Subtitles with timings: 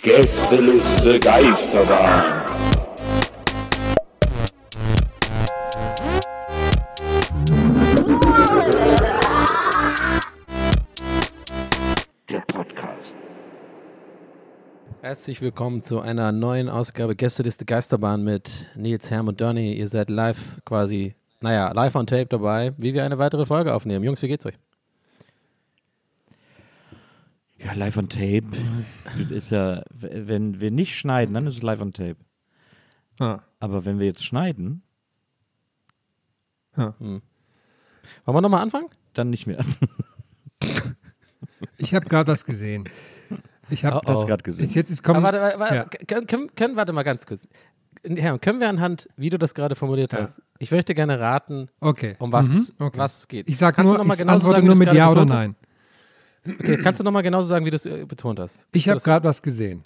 [0.00, 2.22] Gästeliste Geisterbahn.
[12.30, 13.16] Der Podcast.
[15.02, 19.74] Herzlich willkommen zu einer neuen Ausgabe Gästeliste Geisterbahn mit Nils, Herm und Donny.
[19.74, 24.04] Ihr seid live quasi, naja, live on tape dabei, wie wir eine weitere Folge aufnehmen.
[24.04, 24.58] Jungs, wie geht's euch?
[27.58, 28.42] Ja, live on tape.
[29.18, 32.16] Das ist ja, wenn wir nicht schneiden, dann ist es live on tape.
[33.18, 33.40] Ah.
[33.60, 34.82] Aber wenn wir jetzt schneiden,
[36.76, 37.22] Wollen
[38.26, 38.88] wir nochmal anfangen?
[39.14, 39.64] dann nicht mehr.
[41.78, 42.84] Ich habe gerade was gesehen.
[43.70, 44.26] Ich habe Oh, oh.
[44.26, 44.68] gerade gesehen.
[44.70, 45.22] jetzt ist kommen.
[45.22, 45.84] Warte, warte, warte, Ja.
[46.26, 47.48] können, können, warte mal ganz kurz.
[48.04, 50.20] Herm, können wir anhand, wie du das gerade formuliert Ja.
[50.20, 52.14] hast, ich möchte gerne raten, Okay.
[52.18, 52.98] um was, Mhm, okay.
[52.98, 53.48] was es geht.
[53.48, 55.10] Ich sage Kannst du nur, noch mal ich genauso antworte sagen, wie nur mit Ja
[55.10, 55.56] oder Nein.
[56.48, 58.66] Okay, kannst du nochmal genauso sagen, wie du es äh, betont hast?
[58.72, 59.82] Ich habe das- gerade was gesehen.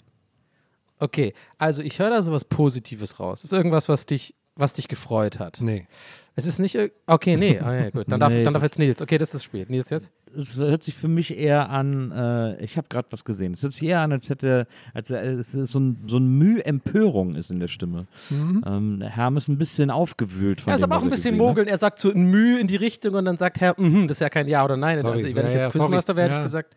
[0.99, 3.43] Okay, also ich höre da so was Positives raus.
[3.43, 5.59] Ist irgendwas, was dich, was dich gefreut hat?
[5.59, 5.87] Nee.
[6.35, 6.77] Es ist nicht.
[7.07, 7.59] Okay, nee.
[7.59, 8.05] Ah, ja, gut.
[8.11, 9.01] Dann darf, Nee, dann darf das jetzt Nils.
[9.01, 9.69] Okay, das ist spät.
[9.69, 10.11] Nils jetzt?
[10.35, 13.53] Es hört sich für mich eher an, äh, ich habe gerade was gesehen.
[13.53, 16.27] Es hört sich eher an, als hätte, als äh, es ist so ein, so ein
[16.37, 18.07] Mühe Empörung ist in der Stimme.
[18.31, 21.67] Ähm, Herm ist ein bisschen aufgewühlt von Er ist dem, aber auch ein bisschen mogeln.
[21.67, 24.21] Er sagt so ein Mühe in die Richtung und dann sagt Herr, mhm, das ist
[24.21, 25.01] ja kein Ja oder Nein.
[25.01, 25.17] Sorry.
[25.23, 26.39] Also, wenn ich Ja, jetzt ja, Quizmaster wäre, hätte Ja.
[26.41, 26.75] ich gesagt,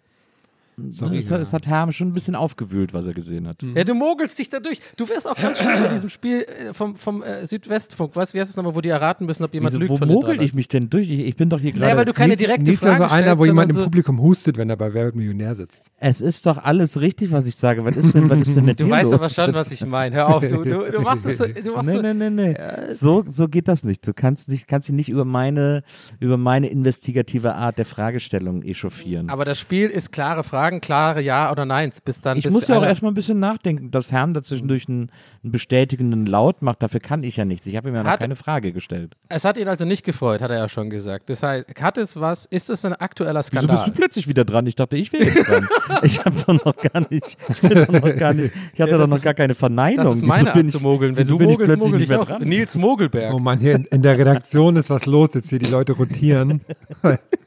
[0.90, 1.18] Sorry.
[1.18, 3.62] Es, hat- es hat Herm schon ein bisschen aufgewühlt, was er gesehen hat.
[3.62, 4.80] ja, du mogelst dich dadurch.
[4.96, 8.12] Du wirst auch ganz schön von diesem Spiel äh, vom, vom äh, Südwestfunk.
[8.12, 10.08] Du, wie heißt es nochmal, wo die erraten müssen, ob jemand Wieso, lügt wo von
[10.08, 11.08] mogel ich mich denn durch?
[11.10, 11.84] Ich, ich bin doch hier gerade.
[11.84, 13.76] Naja, weil du keine Nils- direkte Nils Frage wäre so einer, stellst, wo jemand im
[13.76, 15.90] so, Publikum hustet, wenn er bei Wer wird Millionär sitzt.
[15.98, 17.84] Es ist doch alles richtig, was ich sage.
[17.84, 19.20] Was ist denn, was ist denn mit Du dir weißt los?
[19.20, 20.16] aber schon, was ich meine.
[20.16, 21.46] Hör auf, du, du, du machst es so.
[21.46, 22.54] Du machst Nee, so nee, nee, nee.
[22.92, 24.06] So, so geht das nicht.
[24.06, 25.82] Du kannst nicht, kannst dich nicht über meine,
[26.20, 29.30] über meine investigative Art der Fragestellung echauffieren.
[29.30, 32.00] aber das Spiel ist klare Fragen, klare Ja oder Neins.
[32.00, 32.38] Bis dann.
[32.38, 35.10] ich bis muss ja auch erstmal ein bisschen nachdenken, dass Herrn dazwischendurch einen,
[35.42, 36.82] einen bestätigenden Laut macht.
[36.82, 37.66] Dafür kann ich ja nichts.
[37.66, 39.14] Ich habe ihm ja noch Hat- keine Frage gestellt.
[39.28, 41.28] Es hat ihn also nicht gefreut, hat er ja schon gesagt.
[41.28, 43.76] Das heißt, hat es was, ist es ein aktueller Wieso Skandal?
[43.76, 44.66] bist du plötzlich wieder dran?
[44.66, 45.68] Ich dachte, ich wäre jetzt dran.
[46.02, 48.96] ich habe doch noch gar nicht, ich bin doch noch gar nicht, ich hatte Ja,
[48.96, 50.04] doch das noch ist- gar keine Verneinung.
[50.06, 51.16] Das ist Wieso meine bin Art ich, zu mogeln.
[51.16, 52.26] Wenn wieso du bin ich mogelst, plötzlich mogel nicht ich mehr auch.
[52.26, 52.42] dran?
[52.48, 53.34] Nils Mogelberg.
[53.34, 55.28] Oh Mann, hier in, in der Redaktion ist was los.
[55.34, 56.62] Jetzt hier die Leute rotieren.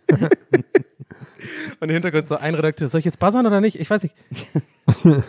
[1.80, 2.90] Und im Hintergrund so ein Redakteur.
[2.90, 3.80] Soll ich jetzt buzzern oder nicht?
[3.80, 4.16] Ich weiß nicht.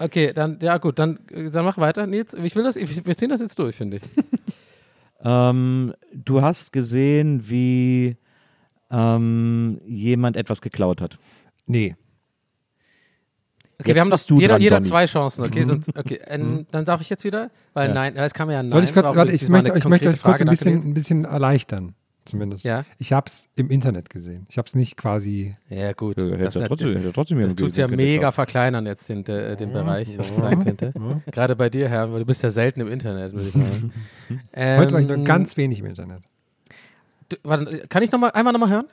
[0.00, 2.32] Okay, dann, ja gut, dann, äh, dann mach weiter, Nils.
[2.34, 4.02] Ich will das, ich, wir ziehen das jetzt durch, finde ich.
[5.20, 8.16] Ähm, du hast gesehen, wie
[8.88, 11.18] ähm, jemand etwas geklaut hat.
[11.66, 11.96] Nee.
[13.80, 15.64] Okay, Jetzt wir haben du jeder, dran, jeder zwei Chancen, okay?
[15.64, 17.50] Sonst, okay, ähm, dann darf ich jetzt wieder?
[17.74, 17.94] Weil Ja.
[17.94, 18.70] nein, es kam ja ein Nein.
[18.70, 21.96] Soll ich kurz, ich diesmal möchte, ich möchte euch kurz ein bisschen, ein bisschen erleichtern,
[22.28, 22.64] zumindest.
[22.64, 22.84] Ja?
[22.98, 24.46] Ich habe es im Internet gesehen.
[24.48, 25.56] Ich habe es nicht quasi.
[25.68, 26.16] Ja, gut.
[26.18, 29.56] Ja, das ja trotzdem- hätte trotzdem das tut es ja mega verkleinern jetzt den, äh,
[29.56, 30.92] den Bereich, was es sein könnte.
[31.32, 33.92] Gerade bei dir, Herr, weil du bist ja selten im Internet, würde ich sagen.
[34.52, 36.22] ähm, Heute war ich nur ganz wenig im Internet.
[37.28, 38.86] du, warte, kann ich noch mal, einmal nochmal hören?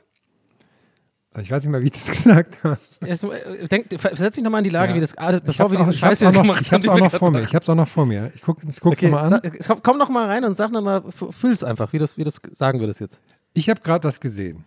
[1.42, 2.78] Ich weiß nicht mal, wie ich das gesagt habe.
[3.02, 4.96] Äh, denk, versetz dich nochmal in die Lage, Ja.
[4.96, 6.90] wie das Ich bevor wir auch- diesen ich Scheiß auch noch, gemacht ich hab's die
[6.90, 7.42] auch wir noch vor mir.
[7.42, 8.32] Ich hab's auch noch vor mir.
[8.36, 9.42] Ich guck, ich guck's Okay, mal an.
[9.60, 12.24] sag, komm, noch mal rein und sag noch mal, fühl es einfach, wie das, wie
[12.24, 13.22] das sagen wir das jetzt.
[13.54, 14.64] Ich habe gerade was gesehen.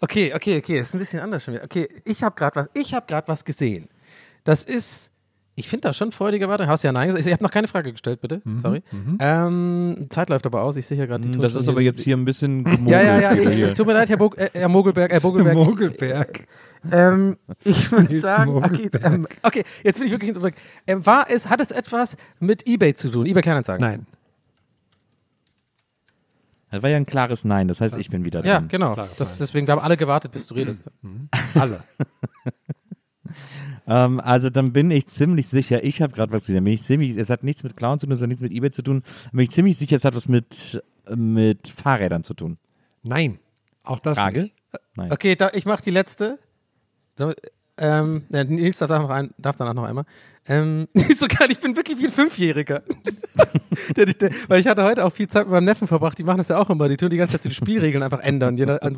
[0.00, 1.64] Okay, okay, okay, ist ein bisschen anders schon wieder.
[1.64, 3.88] Okay, ich habe gerade was, ich habe gerade was gesehen.
[4.44, 5.10] Das ist,
[5.58, 6.66] ich finde das schon freudige Warte.
[6.66, 7.20] Hast ja nein gesagt.
[7.22, 8.42] Ich, ich habe noch keine Frage gestellt, bitte.
[8.62, 8.82] Sorry.
[9.18, 10.76] Ähm, Zeit läuft aber aus.
[10.76, 12.88] Ich sehe hier gerade die Das Tonspur ist aber jetzt hier ein bisschen gemogelt.
[12.90, 13.68] Ja, ja, ja.
[13.68, 15.10] Ich, tut mir leid, Herr, Bog, äh, Herr Mogelberg.
[15.10, 15.54] Herr Bogelberg.
[15.56, 16.46] Mogelberg.
[16.92, 20.54] Ähm, ich würde sagen, okay, ähm, okay, jetzt bin ich wirklich interessiert.
[20.86, 23.26] Ähm, war es, hat es etwas mit eBay zu tun?
[23.26, 23.80] eBay Kleinanzeigen?
[23.84, 24.06] Nein.
[26.70, 27.66] Das war ja ein klares Nein.
[27.66, 28.68] Das heißt, ich bin wieder Ja, dran.
[28.68, 28.94] genau.
[29.18, 30.82] Das, deswegen, wir haben alle gewartet, bis du redest.
[31.54, 31.80] Alle.
[33.86, 36.64] Ähm, also dann bin ich ziemlich sicher, ich habe gerade was gesehen.
[36.64, 38.70] Bin ich ziemlich, es hat nichts mit Clown zu tun, es hat nichts mit Ebay
[38.70, 39.02] zu tun.
[39.32, 40.82] Bin ich ziemlich sicher, es hat was mit,
[41.14, 42.58] mit Fahrrädern zu tun.
[43.02, 43.38] Nein.
[43.84, 44.42] Auch das Frage?
[44.42, 44.54] nicht.
[44.94, 45.12] Nein.
[45.12, 46.38] Okay, da, ich mache die letzte.
[47.78, 50.04] Ähm, ja, Nils darf, noch ein, darf danach noch einmal.
[50.48, 50.86] Ähm,
[51.16, 52.82] so geil, ich bin wirklich wie ein Fünfjähriger.
[53.96, 56.38] der, der, weil ich hatte heute auch viel Zeit mit meinem Neffen verbracht, die machen
[56.38, 58.82] das ja auch immer, die tun die ganze Zeit so die Spielregeln einfach ändern, jeder,
[58.82, 58.96] an-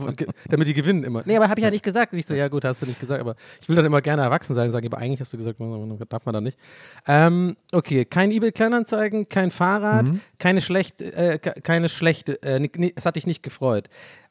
[0.49, 1.23] damit die gewinnen immer.
[1.25, 2.13] Nee, aber habe ich ja nicht gesagt.
[2.13, 4.23] Und ich so, ja gut, hast du nicht gesagt, aber ich will dann immer gerne
[4.23, 5.59] erwachsen sein und sagen, aber eigentlich hast du gesagt,
[6.11, 6.59] darf man dann nicht.
[7.07, 10.07] Ähm, okay, kein eBay Kleinanzeigen, kein Fahrrad,
[10.39, 13.89] keine schlechte, äh, ke- keine schlechte, äh, es hat dich nicht gefreut.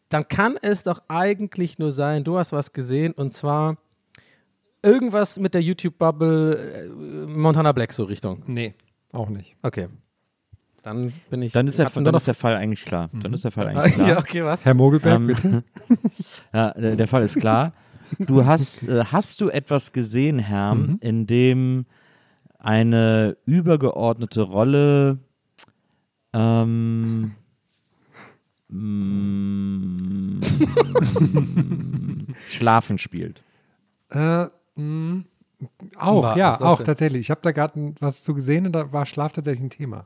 [0.09, 3.75] Dann kann es doch eigentlich nur sein, du hast was gesehen und zwar
[4.87, 6.87] irgendwas mit der YouTube-Bubble äh,
[7.27, 8.43] Montana Black so Richtung.
[8.47, 8.73] Nee,
[9.11, 9.55] auch nicht.
[9.61, 9.87] Okay.
[10.83, 11.51] Dann bin ich.
[11.53, 13.09] Dann ist, der, dann ist der Fall eigentlich klar.
[13.13, 14.07] Dann ist der Fall eigentlich klar.
[14.09, 14.63] ja, okay, was?
[14.63, 15.63] Herr Mogelberg, Ähm, bitte.
[16.53, 17.73] Ja, der, der Fall ist klar.
[18.19, 20.97] Du hast, äh, hast du etwas gesehen, Herm, Mhm.
[21.01, 21.85] in dem
[22.59, 25.19] eine übergeordnete Rolle
[26.33, 27.33] ähm,
[28.69, 30.39] mm,
[32.49, 33.41] Schlafen spielt?
[34.09, 34.45] Äh,
[34.77, 35.23] mh,
[35.99, 36.85] auch, Was ja, das auch denn?
[36.85, 37.21] tatsächlich.
[37.21, 40.05] Ich habe da gerade was zu gesehen und da war Schlaf tatsächlich ein Thema.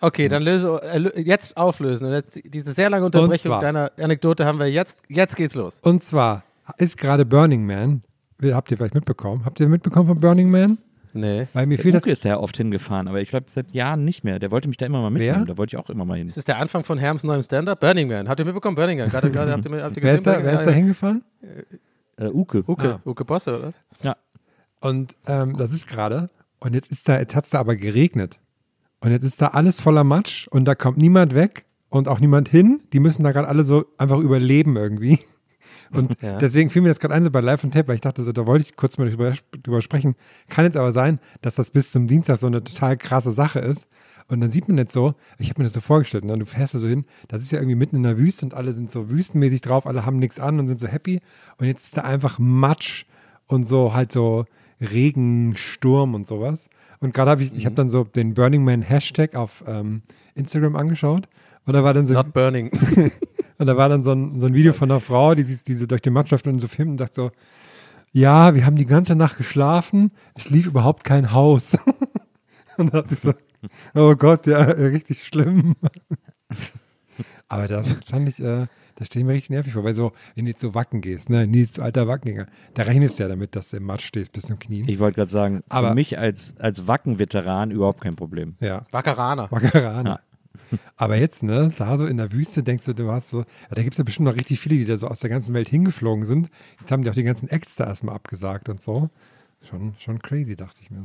[0.00, 2.08] Okay, dann löse äh, jetzt auflösen.
[2.08, 4.98] Und jetzt, diese sehr lange Unterbrechung zwar- deiner Anekdote haben wir jetzt.
[5.08, 5.78] Jetzt geht's los.
[5.82, 6.42] Und zwar
[6.78, 8.02] ist gerade Burning Man,
[8.42, 9.44] habt ihr vielleicht mitbekommen?
[9.44, 10.78] Habt ihr mitbekommen von Burning Man?
[11.14, 11.46] Nee.
[11.52, 12.02] Weil mir Der fiel das.
[12.02, 14.38] Uke ist ja oft hingefahren, aber ich glaube seit Jahren nicht mehr.
[14.38, 15.40] Der wollte mich da immer mal mitnehmen.
[15.40, 15.44] Wer?
[15.54, 16.26] Da wollte ich auch immer mal hin.
[16.26, 17.78] Das ist der Anfang von Herms neuem Stand-up.
[17.80, 18.28] Burning Man.
[18.30, 18.74] Habt ihr mitbekommen?
[18.74, 19.10] Burning Man.
[19.10, 20.32] Gerade, gerade habt ihr, habt ihr Wer gesehen?
[20.32, 21.22] ist da, wer ist da hingefahren?
[22.26, 22.64] Äh, Uke.
[22.66, 23.00] Uke.
[23.04, 23.08] Ah.
[23.08, 23.80] Uke Bosse, oder was?
[24.02, 24.16] Ja.
[24.80, 26.30] Und ähm, das ist gerade.
[26.60, 28.40] Und jetzt ist da, jetzt hat es da aber geregnet.
[29.00, 32.48] Und jetzt ist da alles voller Matsch und da kommt niemand weg und auch niemand
[32.48, 32.80] hin.
[32.92, 35.18] Die müssen da gerade alle so einfach überleben irgendwie.
[35.94, 36.38] Und Ja.
[36.38, 38.32] deswegen fiel mir das gerade ein, so bei Live und Tape, weil ich dachte, so,
[38.32, 40.14] da wollte ich kurz mal drüber, drüber sprechen.
[40.48, 43.88] Kann jetzt aber sein, dass das bis zum Dienstag so eine total krasse Sache ist.
[44.28, 46.38] Und dann sieht man jetzt so, ich habe mir das so vorgestellt, ne?
[46.38, 48.72] du fährst da so hin, das ist ja irgendwie mitten in der Wüste und alle
[48.72, 51.20] sind so wüstenmäßig drauf, alle haben nichts an und sind so happy.
[51.58, 53.04] Und jetzt ist da einfach Matsch
[53.46, 54.46] und so halt so
[54.80, 56.68] Regen, Sturm und sowas.
[57.00, 60.02] Und gerade habe ich, ich habe dann so den Burning Man Hashtag auf ähm,
[60.34, 61.28] Instagram angeschaut
[61.66, 62.70] und da war dann so Not Burning.
[63.58, 65.74] und da war dann so ein, so ein Video von einer Frau, die, sich- die
[65.74, 67.30] so durch die Mannschaft und so filmt und sagt so,
[68.12, 71.76] ja, wir haben die ganze Nacht geschlafen, es lief überhaupt kein Haus.
[72.76, 73.32] und da dachte ich so,
[73.94, 75.74] oh Gott, ja, richtig schlimm.
[77.48, 80.46] Aber das fand ich, äh, das stelle ich mir richtig nervig vor, weil so, wenn
[80.46, 83.54] du jetzt so Wacken gehst, ne, Nils, du alter Wackengänger, da rechnest du ja damit,
[83.54, 84.88] dass du im Matsch stehst bis zum Knien.
[84.88, 88.56] Ich wollte gerade sagen, Aber- für mich als, als Wacken-Veteran überhaupt kein Problem.
[88.60, 88.86] ja.
[88.90, 89.50] Wackeraner.
[89.50, 90.20] Wackerane.
[90.96, 93.82] Aber jetzt, ne, da so in der Wüste denkst du, du hast so, ja, da
[93.82, 96.24] gibt es ja bestimmt noch richtig viele, die da so aus der ganzen Welt hingeflogen
[96.26, 96.48] sind.
[96.80, 99.10] Jetzt haben die auch die ganzen Acts da erstmal abgesagt und so.
[99.68, 101.04] Schon, schon crazy, dachte ich mir.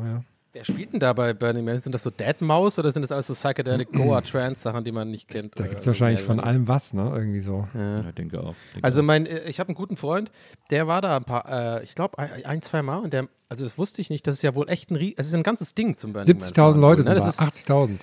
[0.00, 0.22] Naja.
[0.54, 1.78] Wer spielt denn da bei Burning Man?
[1.78, 4.92] Sind das so Dead Mouse oder sind das alles so Psychedelic Goa Trance Sachen, die
[4.92, 5.58] man nicht kennt?
[5.60, 7.12] Da gibt es wahrscheinlich von Ja, allem was, ne?
[7.14, 7.68] Irgendwie so.
[7.74, 8.54] Ja, denke auch.
[8.74, 10.30] Denke Also mein, äh, ich habe einen guten Freund,
[10.70, 13.64] der war da ein paar, äh, ich glaube ein, ein, zwei Mal und der, also
[13.64, 15.74] das wusste ich nicht, das ist ja wohl echt ein, Rie- es ist ein ganzes
[15.74, 16.48] Ding zum Burning Man.
[16.48, 17.08] 70.000 Leute ne?
[17.08, 17.98] sind das da, ist, 80.000.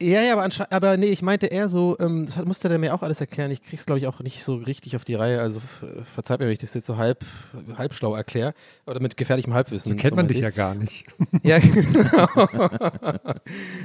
[0.00, 3.02] Ja, ja, aber, aber nee, ich meinte eher so, ähm, das musste der mir auch
[3.02, 3.50] alles erklären.
[3.50, 5.38] Ich krieg's, glaube ich, auch nicht so richtig auf die Reihe.
[5.42, 5.60] Also
[6.14, 7.26] verzeiht mir, wenn ich das jetzt so halb,
[7.76, 8.54] halb schlau erkläre.
[8.86, 9.92] Oder mit gefährlichem Halbwissen.
[9.92, 11.04] So kennt man dich ja gar nicht.
[11.42, 12.26] Ja, genau.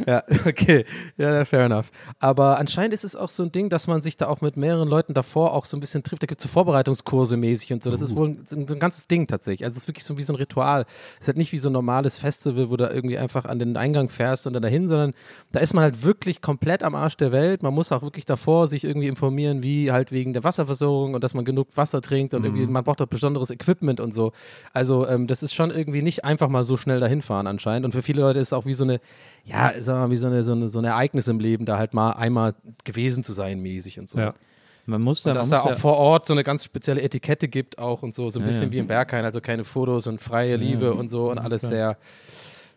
[0.07, 0.86] ja, okay.
[1.17, 1.91] Ja, fair enough.
[2.19, 4.88] Aber anscheinend ist es auch so ein Ding, dass man sich da auch mit mehreren
[4.88, 6.24] Leuten davor auch so ein bisschen trifft.
[6.24, 7.91] Da gibt es so Vorbereitungskurse mäßig und so.
[7.91, 9.65] Das ist wohl so ein, so ein ganzes Ding tatsächlich.
[9.65, 10.86] Also es ist wirklich so wie so ein Ritual.
[11.15, 13.75] Es ist halt nicht wie so ein normales Festival, wo du irgendwie einfach an den
[13.75, 15.13] Eingang fährst und dann dahin, sondern
[15.51, 17.63] da ist man halt wirklich komplett am Arsch der Welt.
[17.63, 21.33] Man muss auch wirklich davor sich irgendwie informieren, wie halt wegen der Wasserversorgung und dass
[21.33, 24.31] man genug Wasser trinkt und irgendwie, man braucht auch besonderes Equipment und so.
[24.73, 27.85] Also ähm, das ist schon irgendwie nicht einfach mal so schnell dahin fahren anscheinend.
[27.85, 29.00] Und für viele Leute ist es auch wie so eine,
[29.45, 31.77] ja, sagen wir mal, wie so eine, so eine, so ein Ereignis im Leben, da
[31.77, 34.17] halt mal einmal gewesen zu sein mäßig und so.
[34.19, 34.33] Ja.
[34.88, 37.47] Man muss da, Und dass man da auch vor Ort so eine ganz spezielle Etikette
[37.47, 38.71] gibt auch und so, so ein Ja, bisschen ja.
[38.73, 41.97] wie im Berghain, also keine Fotos und freie Liebe und so und alles sehr,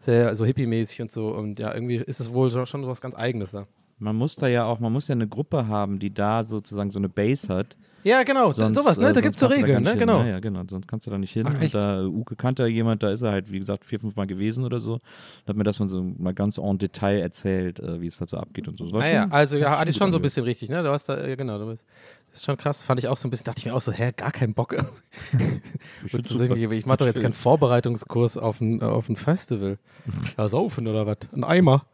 [0.05, 1.29] sehr so hippie-mäßig und so.
[1.29, 3.67] Und ja, irgendwie ist es wohl so, schon was ganz Eigenes da.
[3.99, 6.99] man muss da ja auch, man muss ja eine Gruppe haben, die da sozusagen so
[6.99, 7.77] eine Base hat.
[8.03, 9.09] Ja, genau, Sonst, sowas, ne?
[9.09, 9.97] äh, Da gibt es so da Regeln, ne?
[9.97, 10.19] Genau.
[10.21, 10.61] Ja, ja, genau.
[10.69, 11.47] Sonst kannst du da nicht hin.
[11.49, 14.15] Ach, und da Uke kannte ja jemand, da ist er halt, wie gesagt, vier, fünf
[14.15, 14.95] Mal gewesen oder so.
[14.95, 18.27] Und hat mir das mal so mal ganz en Detail erzählt, äh, wie es da
[18.27, 18.95] so abgeht und so.
[18.99, 20.83] Ah ja, also ja, hat hatte ich schon so ein bisschen richtig, ne?
[20.83, 21.87] Du hast da, ja, genau, du bist,
[22.35, 24.13] ist schon krass, fand ich auch so ein bisschen, dachte ich mir auch so, hä,
[24.17, 24.73] gar keinen Bock.
[24.73, 25.61] irgendwie-
[26.77, 29.79] ich mache doch jetzt keinen Vorbereitungskurs auf ein, auf ein Festival.
[30.37, 31.19] Ja, saufen oder was?
[31.33, 31.87] Ein Eimer.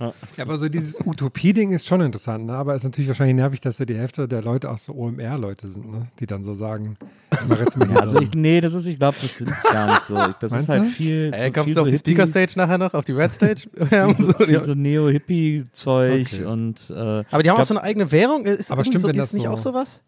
[0.00, 2.52] Ja, aber so dieses Utopie-Ding ist schon interessant, ne?
[2.54, 5.68] aber es ist natürlich wahrscheinlich nervig, dass da die Hälfte der Leute auch so OMR-Leute
[5.68, 6.06] sind, ne?
[6.20, 6.96] die dann so sagen,
[7.32, 9.40] ich mache jetzt mal hier Ja, also so ich, nee, das ist, ich glaube, das
[9.40, 10.14] ist gar nicht so.
[10.40, 10.86] Das Meinst ist halt du?
[10.86, 11.30] viel.
[11.34, 13.68] Ey, so, kommst viel du auf so die Speaker-Stage nachher noch, auf die Red Stage?
[13.90, 14.62] Ja, so, ja.
[14.62, 16.44] so Neo-Hippie-Zeug Okay.
[16.44, 16.90] und.
[16.90, 18.44] Äh, Aber die haben ich auch glaub, so eine eigene Währung.
[18.44, 20.02] Ist, Aber stimmt, so, wenn ist das nicht so- auch sowas?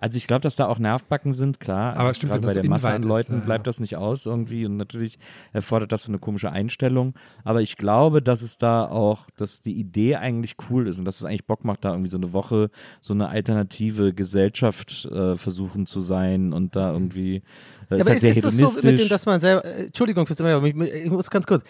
[0.00, 1.90] Also ich glaube, dass da auch Nervbacken sind, klar.
[1.90, 3.70] Aber also stimmt, gerade bei der Masse an Invite ist, Leuten ja, bleibt ja.
[3.70, 5.18] das nicht aus irgendwie und natürlich
[5.52, 7.12] erfordert das so eine komische Einstellung.
[7.44, 11.16] Aber ich glaube, dass es da auch, dass die Idee eigentlich cool ist und dass
[11.16, 15.84] es eigentlich Bock macht, da irgendwie so eine Woche so eine alternative Gesellschaft äh, versuchen
[15.86, 17.36] zu sein und da irgendwie.
[17.36, 17.42] Äh,
[17.90, 19.08] Ja, ist aber halt ist, sehr ist das so mit dem, hedonistisch.
[19.10, 19.64] dass man selber.
[19.64, 21.62] äh, Entschuldigung fürs immer, aber ich, ich muss ganz kurz.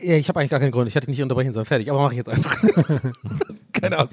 [0.00, 0.88] Ja, ich habe eigentlich gar keinen Grund.
[0.88, 1.64] Ich hatte nicht unterbrechen sollen.
[1.64, 1.90] Fertig.
[1.90, 2.62] Aber mache ich jetzt einfach.
[3.72, 4.10] Keine Ahnung.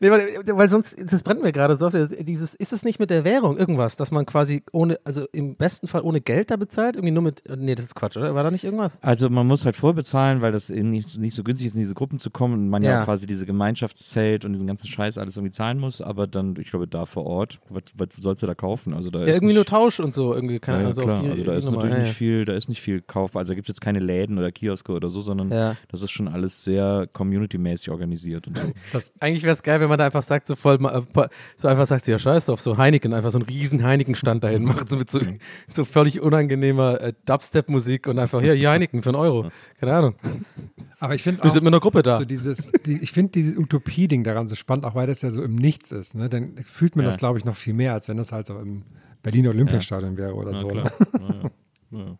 [0.00, 1.86] Nee, weil, weil sonst, das brennt mir gerade so.
[1.88, 5.56] auf Dieses, ist es nicht mit der Währung irgendwas, dass man quasi ohne, also im
[5.56, 6.96] besten Fall ohne Geld da bezahlt?
[6.96, 7.42] Irgendwie nur mit.
[7.56, 8.34] Nee, das ist Quatsch, oder?
[8.34, 8.98] War da nicht irgendwas?
[9.02, 11.94] Also man muss halt vorbezahlen, weil das eh nicht, nicht so günstig ist, in diese
[11.94, 13.04] Gruppen zu kommen und man ja, Ja.
[13.04, 16.86] quasi diese Gemeinschaftszelt und diesen ganzen Scheiß alles irgendwie zahlen muss, aber dann, ich glaube,
[16.88, 18.94] da vor Ort, was, was sollst du da kaufen?
[18.94, 20.34] Also da Ja, irgendwie nicht, nur Tausch und so.
[20.34, 21.16] Irgendwie, keine ja, Ahnung, ja, so klar.
[21.18, 21.76] auf die, also da ist Nummer.
[21.78, 23.40] natürlich Ja, nicht viel, da ist nicht viel kaufbar.
[23.40, 25.76] Also da gibt es jetzt keine Läden oder Kioske oder so, sondern Ja.
[25.88, 28.62] das ist schon alles sehr community-mäßig organisiert und so.
[29.20, 31.86] Eigentlich wäre es geil, wenn man da einfach sagt, so voll, mal, äh, so einfach
[31.86, 35.10] sagt, ja, scheiß drauf, so Heineken, einfach so einen riesen Heineken-Stand dahin macht, so mit
[35.10, 35.20] so,
[35.68, 39.48] so völlig unangenehmer äh, Dubstep-Musik und einfach, hier, hier Heineken für einen Euro.
[39.80, 40.14] Keine Ahnung.
[41.00, 42.18] Aber ich finde Wir sind mit einer Gruppe da.
[42.18, 45.42] So dieses, die, ich finde dieses Utopie-Ding daran so spannend, auch weil das ja so
[45.42, 46.14] im Nichts ist.
[46.14, 46.28] Ne?
[46.28, 47.10] Dann fühlt man Ja.
[47.10, 48.82] das, glaube ich, noch viel mehr, als wenn das halt so im
[49.22, 50.68] Berliner Olympiastadion wäre oder Na so.
[50.68, 50.92] klar.
[51.20, 51.50] Ne?
[51.92, 52.18] Ja, ja.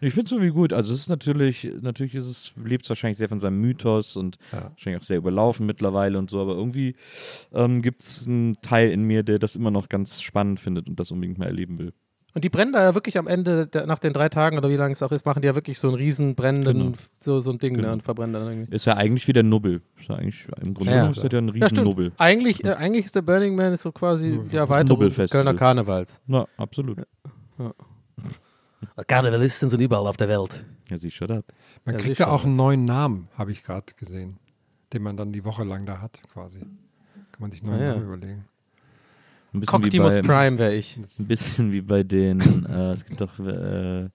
[0.00, 0.06] Ja.
[0.08, 0.72] Ich finde es irgendwie gut.
[0.72, 4.36] Also es ist natürlich, natürlich ist es, lebt es wahrscheinlich sehr von seinem Mythos und
[4.52, 4.70] Ja.
[4.70, 6.94] wahrscheinlich auch sehr überlaufen mittlerweile und so, aber irgendwie
[7.52, 10.98] ähm, gibt es einen Teil in mir, der das immer noch ganz spannend findet und
[11.00, 11.92] das unbedingt mal erleben will.
[12.34, 14.76] Und die brennen da ja wirklich am Ende, der, nach den drei Tagen oder wie
[14.76, 16.96] lange es auch ist, machen die ja wirklich so einen riesen brennenden, Genau.
[17.18, 17.88] so, so ein Ding Genau.
[17.88, 18.76] ne, und verbrennen dann irgendwie.
[18.76, 19.80] Ist ja eigentlich wie der Nubbel.
[19.98, 20.96] Ist ja eigentlich, Im Grunde Ja.
[20.98, 21.82] genommen ist das ja ein riesen Ja.
[21.84, 22.12] Nubbel.
[22.18, 25.30] Eigentlich, äh, eigentlich ist der Burning Man so quasi die Erweiterung des.
[25.30, 26.20] Kölner Karnevals.
[26.26, 26.98] Na, absolut.
[29.06, 30.64] Karnevalisten sind überall auf der Welt.
[30.88, 31.44] Ja, siehst das?
[31.84, 34.38] Man Ja, kriegt ja auch einen neuen Namen, habe ich gerade gesehen,
[34.92, 36.60] den man dann die Woche lang da hat, quasi.
[36.60, 37.92] Kann man sich neuen Ah, ja.
[37.94, 38.44] Namen überlegen.
[39.52, 39.60] Ein
[40.22, 40.96] Prime wäre ich.
[41.18, 44.10] Ein bisschen wie bei den, äh, es gibt doch, äh, äh,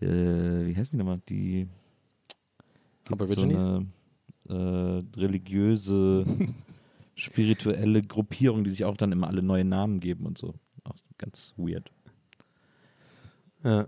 [0.00, 1.20] wie heißen die nochmal?
[1.28, 1.68] Die
[3.10, 3.62] Aborigines?
[3.62, 3.84] So
[4.48, 6.24] eine äh, religiöse,
[7.14, 10.54] spirituelle Gruppierung, die sich auch dann immer alle neue Namen geben und so.
[10.84, 11.90] Auch ganz weird.
[13.64, 13.86] Ja.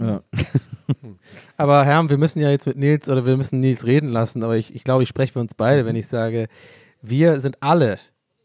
[0.00, 0.22] Ja.
[1.56, 4.56] Aber Herr, wir müssen ja jetzt mit Nils oder wir müssen Nils reden lassen, aber
[4.56, 6.48] ich, ich glaube, ich spreche für uns beide, wenn ich sage,
[7.02, 7.98] wir sind alle,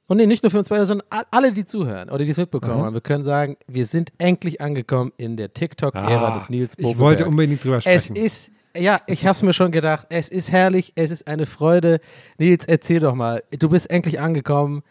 [0.07, 2.77] und nee, nicht nur für uns beide, sondern alle, die zuhören oder die es mitbekommen
[2.81, 2.85] Mhm.
[2.85, 6.83] haben, wir können sagen, wir sind endlich angekommen in der TikTok-Ära Ah, des Nils ich
[6.83, 6.99] Bogelberg.
[6.99, 8.15] wollte unbedingt drüber Es sprechen.
[8.15, 11.99] ist, ja, ich habe es mir schon gedacht, es ist herrlich, es ist eine Freude.
[12.37, 14.83] Nils, erzähl doch mal, du bist endlich angekommen,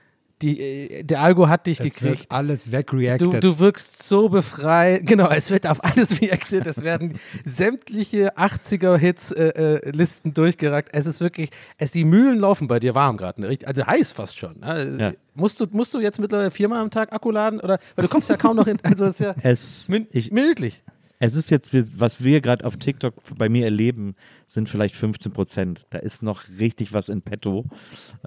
[0.43, 2.21] die, äh, der Algo hat dich es gekriegt.
[2.21, 3.43] wird alles Du, wegreacted.
[3.43, 5.07] du wirkst so befreit.
[5.07, 6.67] Genau, es wird auf alles reacted.
[6.67, 10.91] Es werden sämtliche 80er-Hits-Listen durchgerackt.
[10.93, 13.41] Es ist wirklich, es, die Mühlen laufen bei dir warm gerade.
[13.41, 13.57] Ne?
[13.65, 14.61] Also heiß fast schon.
[14.61, 14.97] Ne?
[14.99, 15.13] Ja.
[15.35, 17.61] Musst, du, musst du jetzt mittlerweile viermal am Tag Akku laden?
[17.61, 18.79] Oder, weil du kommst ja kaum noch hin.
[18.83, 20.83] Also es ist ja Es, min ich, minütlich.
[21.19, 24.15] Es ist jetzt, was wir gerade auf TikTok bei mir erleben,
[24.47, 25.83] sind vielleicht 15 Prozent.
[25.91, 27.65] Da ist noch richtig was in petto.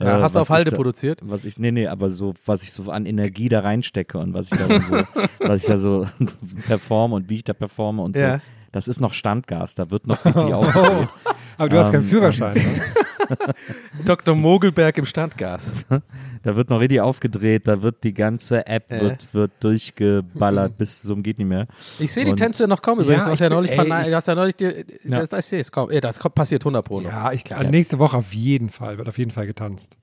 [0.02, 1.20] Ja, hast du auf Halde da, produziert?
[1.24, 4.52] Was ich, nee, nee, aber so, was ich so an Energie da reinstecke und was
[4.52, 5.04] ich da so,
[5.40, 6.08] was ich da so
[6.68, 8.24] performe und wie ich da performe und so.
[8.24, 8.40] Ja.
[8.72, 11.10] Das ist noch Standgas, da wird noch richtig aufgedreht.
[11.58, 12.56] Aber du hast keinen Ähm, Führerschein.
[14.06, 14.36] Dr.
[14.36, 15.86] Mogelberg im Standgas.
[16.42, 19.02] Da wird noch richtig aufgedreht, da wird die ganze App Äh.
[19.02, 21.68] wird, wird durchgeballert bis zum geht nicht mehr.
[22.00, 23.24] Ich sehe die Tänze noch kommen übrigens.
[23.24, 25.26] Ja, du hast ja neulich, ey, du hast ja neulich die, Ja.
[25.26, 25.90] das, ich sehe es kaum.
[26.00, 27.12] Das passiert 100 Pro noch.
[27.12, 29.98] Ja, ich glaube, nächste Woche auf jeden Fall, wird auf jeden Fall getanzt.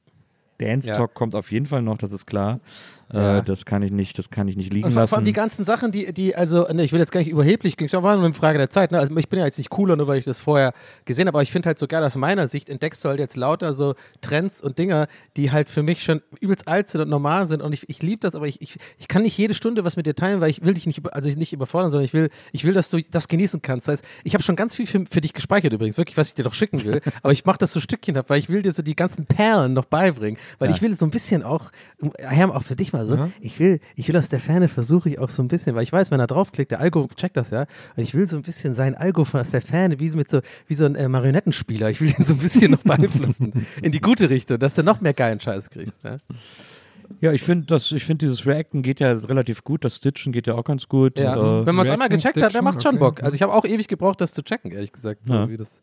[0.58, 0.96] Dance Ja.
[0.96, 2.60] Talk kommt auf jeden Fall noch, das ist klar.
[3.12, 3.38] Ja.
[3.38, 5.14] Äh, das kann ich nicht, das kann ich nicht liegen Und vor, vor lassen.
[5.16, 7.92] allem die ganzen Sachen, die, die also, ne, ich will jetzt gar nicht überheblich, es
[7.92, 8.90] war nur eine Frage der Zeit.
[8.90, 8.98] Ne?
[8.98, 10.72] Also ich bin ja jetzt nicht cooler, nur weil ich das vorher
[11.04, 13.36] gesehen habe, aber ich finde halt so geil, aus meiner Sicht entdeckst du halt jetzt
[13.36, 17.46] lauter so Trends und Dinger, die halt für mich schon übelst alt sind und normal
[17.46, 17.62] sind.
[17.62, 20.06] Und ich, ich liebe das, aber ich, ich, ich kann nicht jede Stunde was mit
[20.06, 22.64] dir teilen, weil ich will dich nicht, über, also nicht überfordern, sondern ich will, ich
[22.64, 23.86] will, dass du das genießen kannst.
[23.86, 26.34] Das heißt, ich habe schon ganz viel für, für dich gespeichert übrigens, wirklich, was ich
[26.34, 27.00] dir doch schicken will.
[27.22, 29.74] aber ich mache das so Stückchen ab, weil ich will dir so die ganzen Perlen
[29.74, 30.38] noch beibringen.
[30.58, 30.74] Weil Ja.
[30.74, 31.70] ich will so ein bisschen auch,
[32.18, 35.18] Herm, auch für dich mal so, ich will, ich will aus der Ferne versuche ich
[35.18, 37.66] auch so ein bisschen, weil ich weiß, wenn er draufklickt, der Algo checkt das ja,
[37.96, 40.28] und ich will so ein bisschen sein Algo von aus der Ferne, wie so mit
[40.30, 43.92] so, wie so ein äh, Marionettenspieler, ich will den so ein bisschen noch beeinflussen, in
[43.92, 46.02] die gute Richtung, dass du noch mehr geilen Scheiß kriegst.
[46.04, 46.16] Ja?
[47.20, 50.46] Ja, ich finde, das, ich finde, dieses Reacten geht ja relativ gut, das Stitchen geht
[50.46, 51.18] ja auch ganz gut.
[51.18, 51.60] Ja.
[51.62, 53.04] Äh, wenn man es einmal gecheckt hat, der Stitchen, macht schon okay.
[53.04, 53.22] Bock.
[53.22, 55.20] Also ich habe auch ewig gebraucht, das zu checken, ehrlich gesagt.
[55.24, 55.48] So Ja.
[55.48, 55.80] wie das,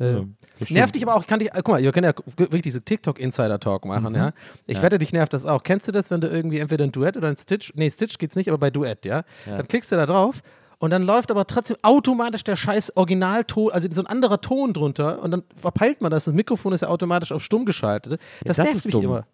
[0.00, 0.24] äh, ja,
[0.70, 3.84] Nervt dich aber auch, ich kann dich, guck mal, ihr könnt ja wirklich diese TikTok-Insider-Talk
[3.84, 4.32] machen, ja.
[4.66, 4.82] Ich Ja.
[4.82, 5.62] wette, dich nervt das auch.
[5.62, 8.36] Kennst du das, wenn du irgendwie entweder ein Duett oder ein Stitch, nee, Stitch geht's
[8.36, 9.22] nicht, aber bei Duett, ja.
[9.46, 9.56] Ja.
[9.56, 10.40] Dann klickst du da drauf
[10.78, 15.22] und dann läuft aber trotzdem automatisch der scheiß Originalton, also so ein anderer Ton drunter
[15.22, 16.24] und dann verpeilt man das.
[16.24, 18.20] Das Mikrofon ist ja automatisch auf stumm geschaltet.
[18.44, 19.04] Das, das nervt mich dumm.
[19.04, 19.26] immer.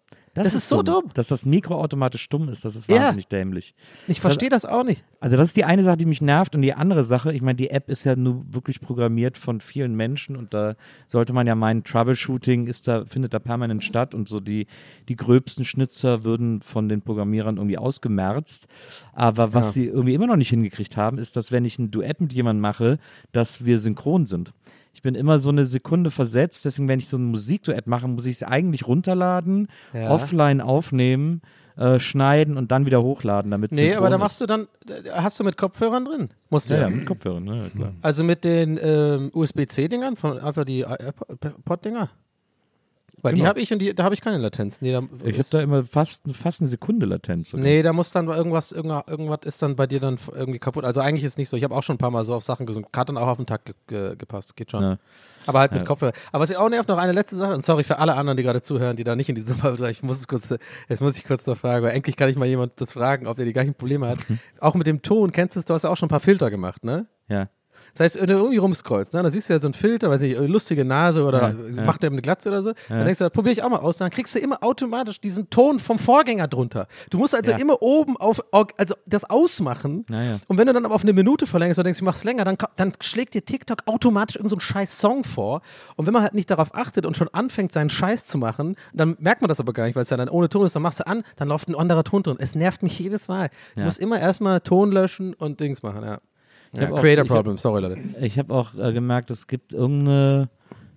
[0.43, 1.05] Das, ist so dumm.
[1.13, 2.97] Dass das Mikro automatisch stumm ist, das ist Ja.
[2.97, 3.73] wahnsinnig dämlich.
[4.07, 5.03] Ich verstehe das auch nicht.
[5.19, 7.55] Also das ist die eine Sache, die mich nervt und die andere Sache, ich meine,
[7.55, 10.75] die App ist ja nur wirklich programmiert von vielen Menschen und da
[11.07, 14.67] sollte man ja meinen, Troubleshooting ist da, findet da permanent statt und so die,
[15.09, 18.67] die gröbsten Schnitzer würden von den Programmierern irgendwie ausgemerzt.
[19.13, 19.71] Aber was Ja.
[19.73, 22.61] sie irgendwie immer noch nicht hingekriegt haben, ist, dass wenn ich ein Duett mit jemandem
[22.61, 22.99] mache,
[23.31, 24.53] dass wir synchron sind.
[24.97, 28.25] Ich bin immer so eine Sekunde versetzt, deswegen, wenn ich so ein Musikduett mache, muss
[28.25, 30.09] ich es eigentlich runterladen, Ja.
[30.09, 31.43] offline aufnehmen,
[31.75, 35.39] äh, schneiden und dann wieder hochladen, damit Nee, aber da machst du dann, äh, hast
[35.39, 36.29] du mit Kopfhörern drin.
[36.49, 36.89] Musst du ja, ja.
[36.89, 37.57] mit Kopfhörern, ne?
[37.57, 37.91] ja, klar.
[38.01, 42.09] Also mit den ähm, USB-C-Dingern, von einfach die AirPod-Dinger.
[43.23, 43.49] Weil die Genau.
[43.49, 44.79] habe ich und die, da habe ich keine Latenz.
[44.81, 47.49] Nee, da, Ich habe da immer fast, fast eine Sekunde Latenz.
[47.49, 47.63] sogar.
[47.65, 50.85] nee, da muss dann irgendwas, irgendwas, irgendwas ist dann bei dir dann irgendwie kaputt.
[50.85, 51.57] Also eigentlich ist nicht so.
[51.57, 52.87] Ich habe auch schon ein paar Mal so auf Sachen gesungen.
[52.95, 54.55] Hat dann auch auf den Tag ge ge gepasst.
[54.55, 54.83] Geht schon.
[54.83, 54.97] Ja.
[55.47, 55.85] Aber halt mit Ja.
[55.87, 56.11] Kopfhörer.
[56.31, 57.55] Aber was ich auch nervt, noch eine letzte Sache.
[57.55, 59.89] Und sorry für alle anderen, die gerade zuhören, die da nicht in diesem Fall sind.
[59.89, 60.53] Ich muss es kurz,
[60.87, 63.37] jetzt muss ich kurz noch fragen, weil endlich kann ich mal jemand das fragen, ob
[63.37, 64.19] der die gleichen Probleme hat.
[64.59, 65.65] auch mit dem Ton, kennst du es?
[65.65, 67.07] Du hast ja auch schon ein paar Filter gemacht, ne?
[67.29, 67.49] Ja.
[67.93, 70.21] Das heißt, wenn du irgendwie rumscrollst, ne, dann siehst du ja so einen Filter, weiß
[70.21, 71.83] nicht, lustige Nase oder Ja, ja.
[71.83, 72.73] macht der eine Glatze oder so.
[72.89, 73.97] Dann denkst du, probiere ich auch mal aus.
[73.97, 76.87] Dann kriegst du immer automatisch diesen Ton vom Vorgänger drunter.
[77.09, 77.57] Du musst also Ja.
[77.57, 78.41] immer oben auf,
[78.77, 80.05] also das ausmachen.
[80.09, 80.37] Ja, ja.
[80.47, 82.57] Und wenn du dann aber auf eine Minute verlängerst und denkst, ich mach's länger, dann,
[82.75, 85.61] dann schlägt dir TikTok automatisch irgendeinen so scheiß Song vor.
[85.95, 89.15] Und wenn man halt nicht darauf achtet und schon anfängt, seinen Scheiß zu machen, dann
[89.19, 90.75] merkt man das aber gar nicht, weil es ja dann ohne Ton ist.
[90.75, 92.37] Dann machst du an, dann läuft ein anderer Ton drin.
[92.39, 93.49] Es nervt mich jedes Mal.
[93.75, 93.85] Du Ja.
[93.85, 96.19] musst immer erstmal Ton löschen und Dings machen, ja.
[96.73, 97.97] Ich ja hab auch- Creator ich hab- Problem, sorry Leute.
[98.21, 100.49] Ich habe auch äh, gemerkt, es gibt irgendeine,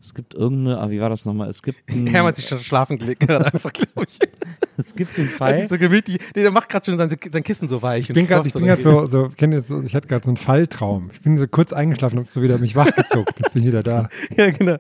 [0.02, 1.48] es gibt irgendeine, ah, wie war das nochmal?
[1.48, 4.18] Es gibt Hermann hat sich schon schlafen gelegt, gerade einfach, glaube ich.
[4.76, 5.68] es gibt den Fall.
[5.68, 8.08] so gemütlich, nee, der macht gerade schon sein, sein Kissen so weich.
[8.08, 10.30] Ich bin gerade, ich bin gerade so, so, kennt ihr so, ich hatte gerade so
[10.30, 11.10] einen Falltraum.
[11.12, 13.38] Ich bin so kurz eingeschlafen und hab so wieder mich wachgezuckt.
[13.38, 14.08] Jetzt bin ich wieder da.
[14.36, 14.76] ja, genau.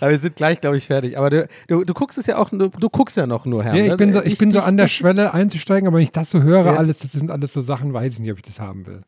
[0.00, 1.18] Aber wir sind gleich, glaube ich, fertig.
[1.18, 3.74] Aber du, du, du guckst es ja auch, du, du guckst ja noch nur, Herr.
[3.74, 5.02] Ja, ich bin so, ich bin so an der Schwelle.
[5.22, 6.76] Schwelle einzusteigen, aber wenn ich das so höre, Ja.
[6.76, 9.02] alles, das sind alles so Sachen, weiß ich nicht, ob ich das haben will.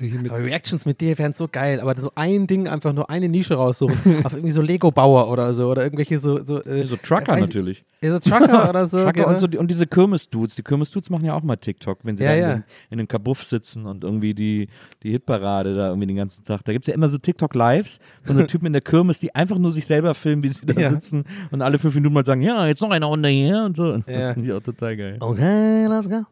[0.00, 3.28] Mit, Aber Reactions mit dir wären so geil, aber so ein Ding, einfach nur eine
[3.28, 6.44] Nische raussuchen, auf irgendwie so Lego-Bauer oder so, oder irgendwelche so.
[6.44, 7.84] So, äh, so Trucker weiß ich- natürlich.
[8.00, 8.98] Ja, so Trucker oder so.
[8.98, 9.28] Trucker genau.
[9.30, 10.54] und, so, die- und diese Kirmes-Dudes.
[10.54, 12.54] Die Kirmes-Dudes machen ja auch mal TikTok, wenn sie Ja, da in, ja.
[12.54, 14.68] den, in den Kabuff sitzen und irgendwie die,
[15.02, 16.64] die Hitparade da irgendwie den ganzen Tag.
[16.64, 19.58] Da gibt es ja immer so TikTok-Lives von so Typen in der Kirmes, die einfach
[19.58, 20.90] nur sich selber filmen, wie sie da Ja.
[20.90, 23.92] sitzen und alle fünf Minuten mal sagen, ja, jetzt noch eine Runde hier und so.
[23.92, 24.32] Und das Ja.
[24.32, 25.16] finde ich auch total geil.
[25.18, 26.22] Okay, let's go.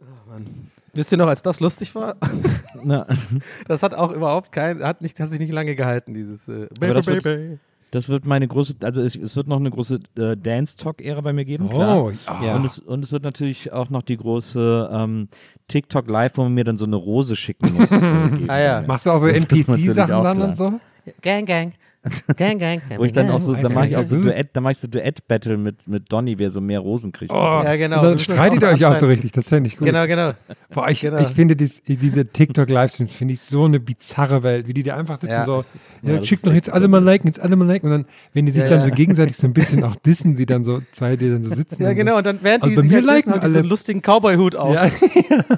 [0.00, 0.46] Oh, Mann.
[0.94, 2.16] Wisst ihr noch, als das lustig war?
[2.84, 3.06] Na,
[3.68, 6.94] Das hat auch überhaupt kein, hat, nicht, hat sich nicht lange gehalten, dieses äh, Aber
[6.94, 7.58] das wird- Baby.
[7.94, 11.44] Das wird meine große, also es, es wird noch eine große äh, Dance-Talk-Ära bei mir
[11.44, 12.04] geben, klar.
[12.04, 12.56] oh, ja.
[12.56, 15.28] Und, es, und es wird natürlich auch noch die große ähm,
[15.68, 17.92] TikTok Live, wo man mir dann so eine Rose schicken muss.
[17.92, 17.98] äh.
[18.48, 18.84] Ah ja.
[18.86, 20.48] Machst du auch so NPC-Sachen auch dann klar.
[20.48, 20.80] und so?
[21.20, 21.74] Gang, gang.
[22.36, 24.72] Gang, gang, Wo ich dann auch so, dann mache ich auch so Duett, dann mache
[24.72, 27.30] ich so Duett-Battle mit, mit Donny, wer so mehr Rosen kriegt.
[27.30, 27.62] und Oh.
[27.64, 27.98] Ja, genau.
[27.98, 29.86] Und dann streitet ihr euch auch so richtig, das fände ich gut.
[29.86, 30.32] Genau, genau.
[30.70, 31.20] Boah, ich, Genau.
[31.20, 35.14] ich finde dies, diese TikTok-Livestreams, finde ich so eine bizarre Welt, wie die da einfach
[35.20, 37.54] sitzen Ja, so, das ist- ja, ja, schickt doch jetzt alle mal liken, jetzt alle
[37.54, 38.86] mal liken und dann, wenn die sich Ja, dann ja.
[38.86, 41.82] so gegenseitig so ein bisschen auch dissen, die dann so, zwei, die dann so sitzen.
[41.82, 42.16] Ja, und genau.
[42.18, 43.58] Und dann während Also die bei sich halt liken liken, haben die so alle.
[43.60, 44.74] einen lustigen Cowboy-Hut auf.
[44.74, 44.90] Ja,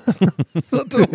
[0.60, 1.06] so dumm.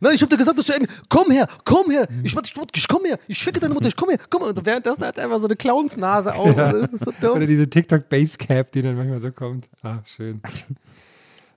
[0.00, 0.72] Nein, ich hab dir gesagt, dass du.
[1.08, 2.08] Komm her, komm her.
[2.22, 3.18] Ich, ich, ich komm her.
[3.28, 3.88] Ich ficke deine Mutter.
[3.88, 4.18] Ich komm her.
[4.30, 4.52] Komm her.
[4.62, 6.54] Und währenddessen hat er einfach so eine Clownsnase auf.
[6.54, 7.46] Das ist so Oder dumm.
[7.48, 9.68] diese TikTok-Basecap, die dann manchmal so kommt.
[9.82, 10.40] Ah, schön.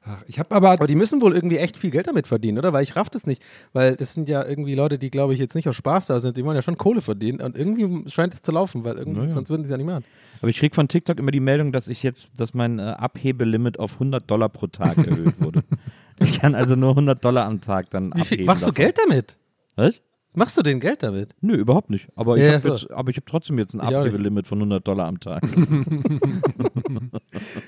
[0.07, 2.73] Ach, ich habe aber, Aber die müssen wohl irgendwie echt viel Geld damit verdienen, oder?
[2.73, 3.41] Weil ich raff das nicht.
[3.73, 6.37] Weil das sind ja irgendwie Leute, die, glaube ich, jetzt nicht aus Spaß da sind.
[6.37, 7.41] Die wollen ja schon Kohle verdienen.
[7.41, 9.33] Und irgendwie scheint es zu laufen, weil irgendwie, Naja.
[9.33, 10.05] sonst würden sie es ja nicht machen.
[10.41, 13.79] Aber ich kriege von TikTok immer die Meldung, dass ich jetzt, dass mein äh, Abhebelimit
[13.79, 15.63] auf 100 Dollar pro Tag erhöht wurde.
[16.19, 18.45] ich kann also nur 100 Dollar am Tag dann Wie viel, abheben.
[18.45, 18.83] machst du davon.
[18.83, 19.37] Geld damit?
[19.75, 20.01] Was?
[20.35, 21.35] Machst du denn Geld damit?
[21.41, 22.09] Nö, überhaupt nicht.
[22.15, 22.87] Aber ich Ja, habe so.
[22.95, 23.81] habe trotzdem jetzt ein.
[23.81, 25.43] Abhebelimit von 100 Dollar am Tag.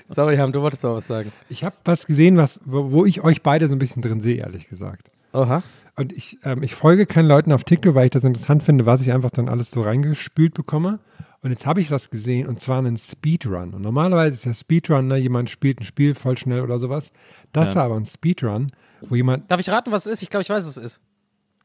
[0.08, 1.32] Sorry, Ham, du wolltest auch was sagen.
[1.48, 4.36] ich habe was gesehen, was, wo, wo ich euch beide so ein bisschen drin sehe,
[4.36, 5.10] ehrlich gesagt.
[5.32, 5.62] Oha.
[5.96, 9.00] Und ich, ähm, ich folge keinen Leuten auf TikTok, weil ich das interessant finde, was
[9.00, 11.00] ich einfach dann alles so reingespült bekomme.
[11.42, 13.74] Und jetzt habe ich was gesehen und zwar einen Speedrun.
[13.74, 17.12] Und normalerweise ist ja Speedrun, ne, jemand spielt ein Spiel voll schnell oder sowas.
[17.52, 17.76] Das Ja.
[17.76, 18.70] war aber ein Speedrun,
[19.02, 20.22] wo jemand, Darf ich raten, was es ist?
[20.22, 21.00] Ich glaube, ich weiß, was es ist.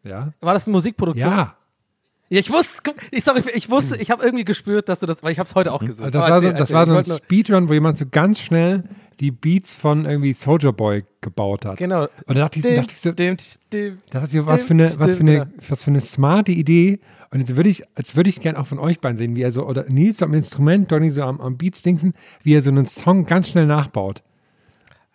[0.03, 1.31] Ja, War das eine Musikproduktion?
[1.31, 1.55] ja,
[2.29, 5.31] Ja, ich wusste, ich, sorry, ich wusste, ich habe irgendwie gespürt, dass du das, weil
[5.31, 6.05] ich habe es heute auch gesehen.
[6.05, 8.83] Also das Aber war so, das war so ein Speedrun, wo jemand so ganz schnell
[9.19, 11.77] die Beats von irgendwie Soldier Boy gebaut hat.
[11.77, 12.03] Genau.
[12.03, 13.37] Und da dachte ich, dachte ich so, dem,
[13.71, 16.51] dem, Da dachte ich, was dem- für eine, was für eine, was für eine smarte
[16.51, 16.99] Idee.
[17.29, 19.51] Und jetzt würde ich, als würde ich gerne auch von euch beiden sehen, wie er
[19.51, 22.85] so, oder Nils am Instrument, Donny so am, am Beats dingsen, wie er so einen
[22.87, 24.23] Song ganz schnell nachbaut.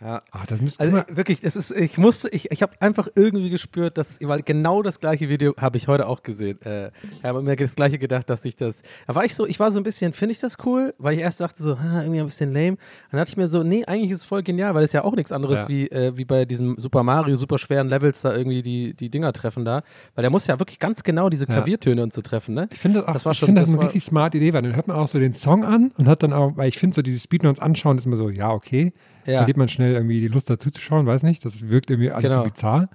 [0.01, 0.23] Ja.
[0.31, 3.99] Ah, das müsste Also wirklich, es ist, ich musste, ich, ich habe einfach irgendwie gespürt,
[3.99, 6.61] dass, weil genau das gleiche Video habe ich heute auch gesehen.
[6.63, 9.59] Äh, ich habe mir das gleiche gedacht, dass ich das, da war ich so, ich
[9.59, 12.27] war so ein bisschen, finde ich das cool, weil ich erst dachte so, irgendwie ein
[12.27, 12.77] bisschen lame.
[13.11, 15.17] Dann dachte ich mir so, nee, eigentlich ist es voll genial, weil es ja auch
[15.17, 15.69] nichts anderes Ja.
[15.69, 19.33] wie, äh, wie bei diesem Super Mario, super schweren Levels da irgendwie die, die Dinger
[19.33, 19.83] treffen da,
[20.15, 21.55] weil der muss ja wirklich ganz genau diese Ja.
[21.55, 22.69] Klaviertöne und so treffen, ne?
[22.71, 24.53] ich finde das, auch, das war ich schon- finde das, das eine richtig smarte Idee,
[24.53, 26.79] weil dann hört man auch so den Song an und hat dann auch, weil ich
[26.79, 28.93] finde so dieses Speedruns anschauen ist immer so, ja, okay,
[29.29, 29.38] Ja.
[29.38, 32.31] verliert man schnell irgendwie die Lust dazu zu schauen, weiß nicht, das wirkt irgendwie alles
[32.31, 32.45] Genau.
[32.45, 32.88] so bizarr.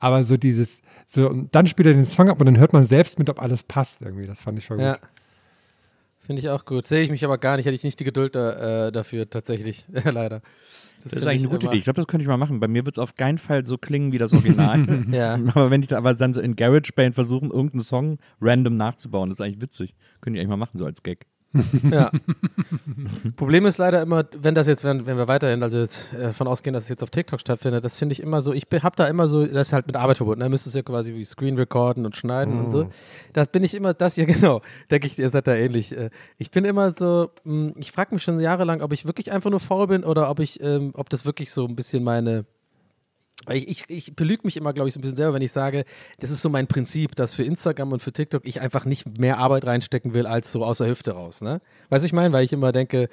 [0.00, 2.84] Aber so dieses, so, und dann spielt er den Song ab und dann hört man
[2.86, 4.26] selbst mit, ob alles passt irgendwie.
[4.26, 4.86] Das fand ich voll gut.
[4.86, 4.98] Ja.
[6.20, 6.86] Finde ich auch gut.
[6.86, 9.86] Sehe ich mich aber gar nicht, hätte ich nicht die Geduld da, äh, dafür tatsächlich,
[10.04, 10.40] leider.
[11.02, 11.78] Das ist finde eigentlich ich eine gute immer- Idee.
[11.78, 12.60] Ich glaube, das könnte ich mal machen.
[12.60, 15.06] Bei mir wird es auf keinen Fall so klingen wie das Original.
[15.12, 15.34] Ja.
[15.54, 19.38] Aber wenn ich da aber dann so in GarageBand versuchen, irgendeinen Song random nachzubauen, das
[19.38, 19.94] ist eigentlich witzig.
[20.20, 21.26] Könnte ich eigentlich mal machen, so als Gag.
[21.90, 22.10] Ja.
[23.36, 26.46] Problem ist leider immer, wenn das jetzt, wenn, wenn wir weiterhin, also jetzt äh, von
[26.46, 29.06] ausgehen, dass es jetzt auf TikTok stattfindet, das finde ich immer so, ich habe da
[29.06, 31.56] immer so, das ist halt mit Arbeit verbunden, da müsstest du ja quasi wie Screen
[31.56, 32.90] recorden und schneiden und so.
[33.32, 35.96] Das bin ich immer, das hier genau, denke ich, ihr seid da ähnlich.
[35.96, 39.50] Äh, Ich bin immer so, mh, ich frage mich schon jahrelang, ob ich wirklich einfach
[39.50, 42.44] nur faul bin oder ob ich, ähm, ob das wirklich so ein bisschen meine,
[43.50, 45.84] ich, ich, ich belüge mich immer, glaube ich, so ein bisschen selber, wenn ich sage,
[46.18, 49.38] das ist so mein Prinzip, dass für Instagram und für TikTok ich einfach nicht mehr
[49.38, 51.40] Arbeit reinstecken will, als so aus der Hüfte raus.
[51.40, 51.60] Ne?
[51.88, 53.08] Weißt du, ich meine, weil ich immer denke,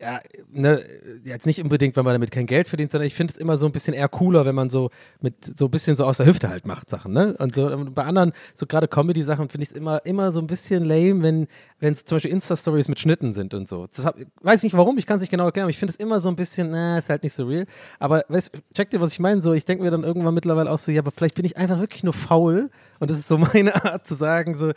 [0.00, 0.18] ja,
[0.50, 0.80] ne,
[1.24, 3.66] jetzt nicht unbedingt, wenn man damit kein Geld verdient, sondern ich finde es immer so
[3.66, 4.88] ein bisschen eher cooler, wenn man so
[5.20, 7.34] mit so ein bisschen so aus der Hüfte halt macht Sachen, ne?
[7.38, 10.46] Und so und bei anderen, so gerade Comedy-Sachen, finde ich es immer, immer so ein
[10.46, 11.46] bisschen lame, wenn
[11.80, 13.86] wenn es zum Beispiel Insta-Stories mit Schnitten sind und so.
[14.04, 16.18] Hab, weiß nicht warum, ich kann es nicht genau erklären, aber ich finde es immer
[16.20, 17.66] so ein bisschen, na, ist halt nicht so real.
[17.98, 19.42] Aber weißt, check dir, was ich meine?
[19.42, 21.78] So, ich denke mir dann irgendwann mittlerweile auch so, ja, aber vielleicht bin ich einfach
[21.78, 24.72] wirklich nur faul und das ist so meine Art zu sagen, so,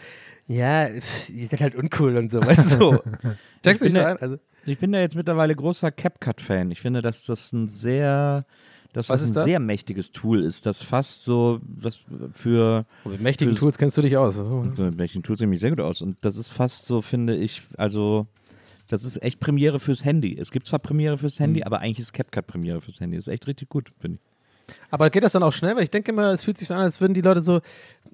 [0.48, 3.04] ja, pff, ihr seid halt uncool und so, weißt du so.
[3.64, 4.18] Checkst du mich da- ein?
[4.18, 6.71] Also, Ich bin da jetzt mittlerweile großer CapCut-Fan.
[6.71, 8.45] Ich finde, dass das ein sehr,
[8.93, 9.43] dass Was das ein das?
[9.45, 11.99] sehr mächtiges Tool ist, das fast so, das
[12.34, 14.39] für mit mächtigen für- Tools kennst du dich aus.
[14.39, 14.65] Oh.
[14.76, 16.02] So, mit welchen Tools nämlich sehr gut aus.
[16.02, 18.28] Und das ist fast so, finde ich, also
[18.88, 20.38] das ist echt Premiere fürs Handy.
[20.38, 21.65] Es gibt zwar Premiere fürs Handy, Mhm.
[21.65, 23.17] aber eigentlich ist CapCut Premiere fürs Handy.
[23.17, 24.33] Das ist echt richtig gut, finde ich.
[24.91, 25.76] Aber geht das dann auch schnell?
[25.76, 27.62] Weil ich denke immer, es fühlt sich so an, als würden die Leute so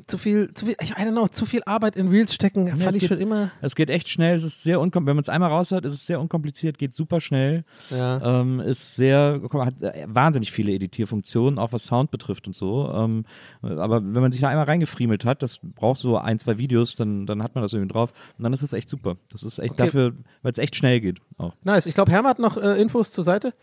[0.07, 2.67] zu viel, zu viel, ich don't know, zu viel Arbeit in Reels stecken.
[2.67, 3.51] es fand ich geht- schon immer.
[3.61, 5.07] Es geht echt schnell, es ist sehr unkompliziert.
[5.09, 7.65] Wenn man es einmal raus hat, ist es sehr unkompliziert, geht super schnell.
[7.89, 8.41] Ja.
[8.41, 12.55] Ähm, ist sehr, guck mal, hat äh, wahnsinnig viele Editierfunktionen, auch was Sound betrifft und
[12.55, 12.89] so.
[12.93, 13.25] Ähm,
[13.61, 17.25] aber wenn man sich da einmal reingefriemelt hat, das braucht so ein, zwei Videos, dann,
[17.25, 18.13] dann hat man das irgendwie drauf.
[18.37, 19.17] Und dann ist es echt super.
[19.31, 19.85] Das ist echt Okay.
[19.85, 21.19] dafür, weil es echt schnell geht.
[21.37, 21.53] Auch.
[21.63, 21.85] Nice.
[21.85, 23.53] Ich glaube, Hermann hat noch äh, Infos zur Seite.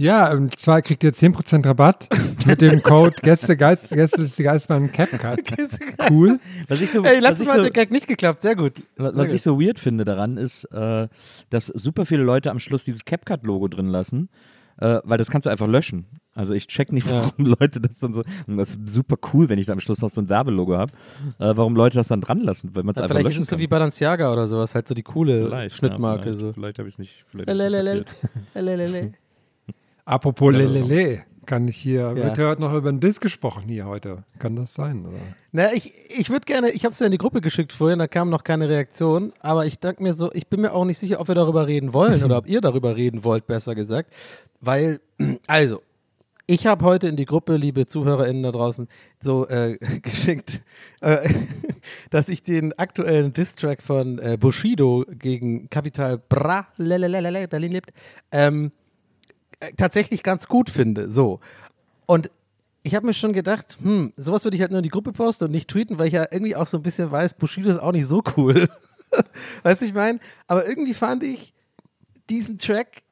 [0.00, 2.08] Ja, und zwar kriegt ihr 10% Rabatt
[2.46, 5.40] mit dem Code Gäste, Geist, Gäste ist die Geistmann CapCut.
[6.08, 6.38] Cool.
[6.68, 8.40] Was ich so, Ey, letztes Mal hat so, der Gag nicht geklappt.
[8.40, 8.74] Sehr gut.
[8.96, 11.08] Was, was ich so weird finde daran ist, äh,
[11.50, 14.28] dass super viele Leute am Schluss dieses CapCut-Logo drin lassen.
[14.80, 16.06] äh, weil das kannst du einfach löschen.
[16.32, 19.66] Also ich check nicht, warum Leute das dann so, das ist super cool, wenn ich
[19.66, 20.92] da am Schluss noch so ein Werbelogo habe,
[21.40, 23.48] äh, warum Leute das dann dran lassen, weil man es Ja, einfach vielleicht löschen ist
[23.48, 26.28] es so wie Balenciaga oder sowas, halt so die coole Vielleicht, Schnittmarke.
[26.28, 26.52] ja, so.
[26.52, 27.24] vielleicht, vielleicht habe ich es nicht.
[27.32, 27.48] vielleicht
[30.08, 32.16] Apropos Lelele, kann ich hier, Ja.
[32.16, 34.24] wird heute noch über den Disk gesprochen hier heute?
[34.38, 35.18] Kann das sein, oder?
[35.52, 38.06] Na, ich, ich würde gerne, ich habe es ja in die Gruppe geschickt vorhin, da
[38.06, 41.20] kam noch keine Reaktion, aber ich denke mir so, ich bin mir auch nicht sicher,
[41.20, 44.14] ob wir darüber reden wollen oder ob ihr darüber reden wollt, besser gesagt.
[44.62, 45.00] Weil,
[45.46, 45.82] also,
[46.46, 48.88] ich habe heute in die Gruppe, liebe ZuhörerInnen da draußen,
[49.20, 50.62] so äh, geschickt,
[51.02, 51.28] äh,
[52.10, 57.92] dass ich den aktuellen Distrack von äh, Bushido gegen Capital Bra, Berlin lebt,
[58.32, 58.87] ähm, äh,
[59.76, 61.10] tatsächlich ganz gut finde.
[61.10, 61.40] So.
[62.06, 62.30] Und
[62.82, 65.44] ich habe mir schon gedacht, hm, sowas würde ich halt nur in die Gruppe posten
[65.44, 67.92] und nicht tweeten, weil ich ja irgendwie auch so ein bisschen weiß, Bushido ist auch
[67.92, 68.68] nicht so cool.
[69.62, 70.20] weißt du, ich meine?
[70.46, 71.52] Aber irgendwie fand ich
[72.30, 73.02] diesen Track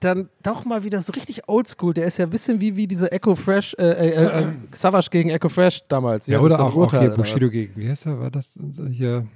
[0.00, 1.94] dann doch mal wieder so richtig oldschool.
[1.94, 5.08] Der ist ja ein bisschen wie, wie diese Echo Fresh, äh, äh, äh, äh, Savage
[5.10, 6.28] gegen Echo Fresh damals.
[6.28, 7.32] Wie Ja, oder auch, auch Urteil hier oder was?
[7.32, 9.26] Bushido gegen, wie heißt er, war das äh, hier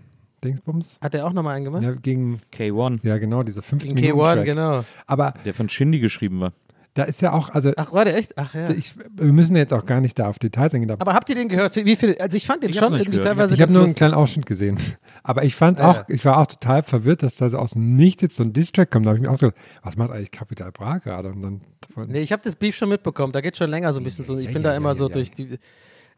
[0.44, 0.98] Dingsbums?
[1.00, 1.82] Hat der auch nochmal einen gemacht?
[1.82, 4.44] Ja, gegen, K1, ja genau, dieser 15 Gegen Minuten K1, Track.
[4.44, 4.84] genau.
[5.06, 6.52] Aber der von Shindy geschrieben war.
[6.94, 8.36] da ist ja auch, also Ach, war der echt?
[8.36, 8.70] Ach ja.
[8.70, 10.90] ich, wir müssen jetzt auch gar nicht da auf Details eingehen.
[10.90, 11.76] Aber habt ihr den gehört?
[11.76, 12.16] Wie viel?
[12.18, 13.24] Also ich fand den Ich schon irgendwie gehört.
[13.26, 14.76] teilweise ich habe nur einen kleinen Ausschnitt gesehen.
[15.22, 16.04] Aber ich fand Ja, auch, ja.
[16.08, 18.90] ich war auch total verwirrt, dass da so aus dem Nichts jetzt so ein Distrack
[18.90, 19.06] kommt.
[19.06, 21.30] Da habe ich mir auch so gedacht, was macht eigentlich Capital Bra gerade?
[21.30, 21.60] Und dann
[22.08, 23.32] Nee, ich habe das Beef schon mitbekommen.
[23.32, 24.36] Da geht schon länger so ein bisschen so.
[24.38, 25.12] Ich Ja, bin ja, da immer ja, so ja.
[25.12, 25.58] durch die.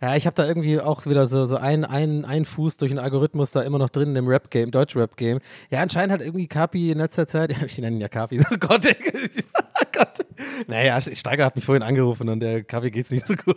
[0.03, 2.99] Ja, ich habe da irgendwie auch wieder so, so ein, ein, ein Fuß durch den
[2.99, 5.39] Algorithmus da immer noch drin im Rap-Game, Deutsch-Rap-Game.
[5.71, 8.57] Ja, anscheinend hat irgendwie Kapi in letzter Zeit, ja, ich nenne ihn ja Kapi, oh
[8.59, 8.97] Gott, ey,
[9.55, 10.27] oh Gott.
[10.67, 13.57] Naja, Steiger hat mich vorhin angerufen und der Kapi geht's nicht so gut.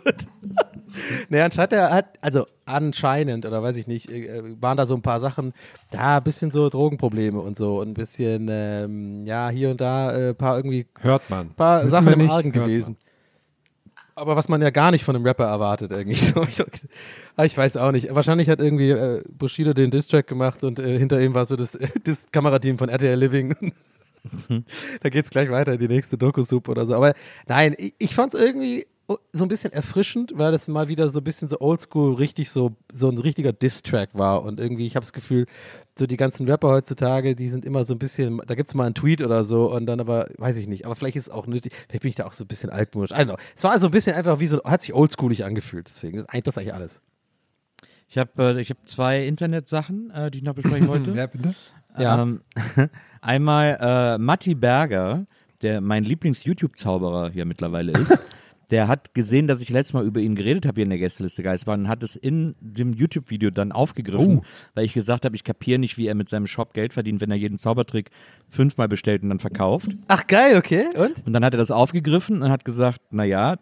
[1.28, 5.02] naja, anscheinend er hat, also anscheinend, oder weiß ich nicht, äh, waren da so ein
[5.02, 5.52] paar Sachen,
[5.90, 10.10] da ein bisschen so Drogenprobleme und so und ein bisschen, ähm, ja, hier und da
[10.10, 11.54] ein äh, paar irgendwie hört man.
[11.54, 12.98] paar Wissen Sachen im Argen gewesen.
[14.18, 16.42] Aber was man ja gar nicht von einem Rapper erwartet, irgendwie so.
[16.42, 16.62] Ich,
[17.36, 18.14] Ah, ich weiß auch nicht.
[18.14, 21.78] Wahrscheinlich hat irgendwie äh, Bushido den Distrack gemacht und äh, hinter ihm war so das,
[22.04, 23.74] das Kamerateam von RTL Living.
[25.02, 26.94] da geht's gleich weiter in die nächste Doku-Soup oder so.
[26.94, 27.12] Aber
[27.46, 28.86] nein, ich, ich fand's irgendwie
[29.32, 32.74] so ein bisschen erfrischend, weil das mal wieder so ein bisschen so oldschool, richtig so,
[32.90, 34.42] so ein richtiger Diss-Track war.
[34.42, 35.46] Und irgendwie, ich habe das Gefühl,
[35.98, 38.84] so die ganzen Rapper heutzutage, die sind immer so ein bisschen, da gibt es mal
[38.84, 41.46] einen Tweet oder so und dann aber, weiß ich nicht, aber vielleicht ist es auch
[41.46, 43.12] nötig, vielleicht bin ich da auch so ein bisschen altmodisch.
[43.12, 43.36] I don't know.
[43.54, 46.44] Es war so ein bisschen einfach wie so, hat sich oldschoolig angefühlt, deswegen ist eigentlich
[46.44, 47.02] das eigentlich alles.
[48.08, 51.14] Ich habe äh, ich hab zwei Internetsachen, äh, die ich noch besprechen wollte.
[51.14, 51.54] Wer bitte?
[51.98, 52.22] Ja.
[52.22, 52.42] Ähm,
[53.20, 55.26] einmal äh, Matti Berger,
[55.62, 58.18] der mein Lieblings-YouTube-Zauberer hier mittlerweile ist.
[58.70, 61.42] Der hat gesehen, dass ich letztes Mal über ihn geredet habe hier in der Gästeliste
[61.42, 64.42] Geistbahn und hat es in dem YouTube-Video dann aufgegriffen,
[64.74, 67.30] weil ich gesagt habe, ich kapiere nicht, wie er mit seinem Shop Geld verdient, wenn
[67.30, 68.10] er jeden Zaubertrick
[68.48, 69.90] fünfmal bestellt und dann verkauft.
[70.08, 70.86] Ach geil, okay.
[70.96, 71.24] Und?
[71.24, 73.56] Und dann hat er das aufgegriffen und hat gesagt, naja,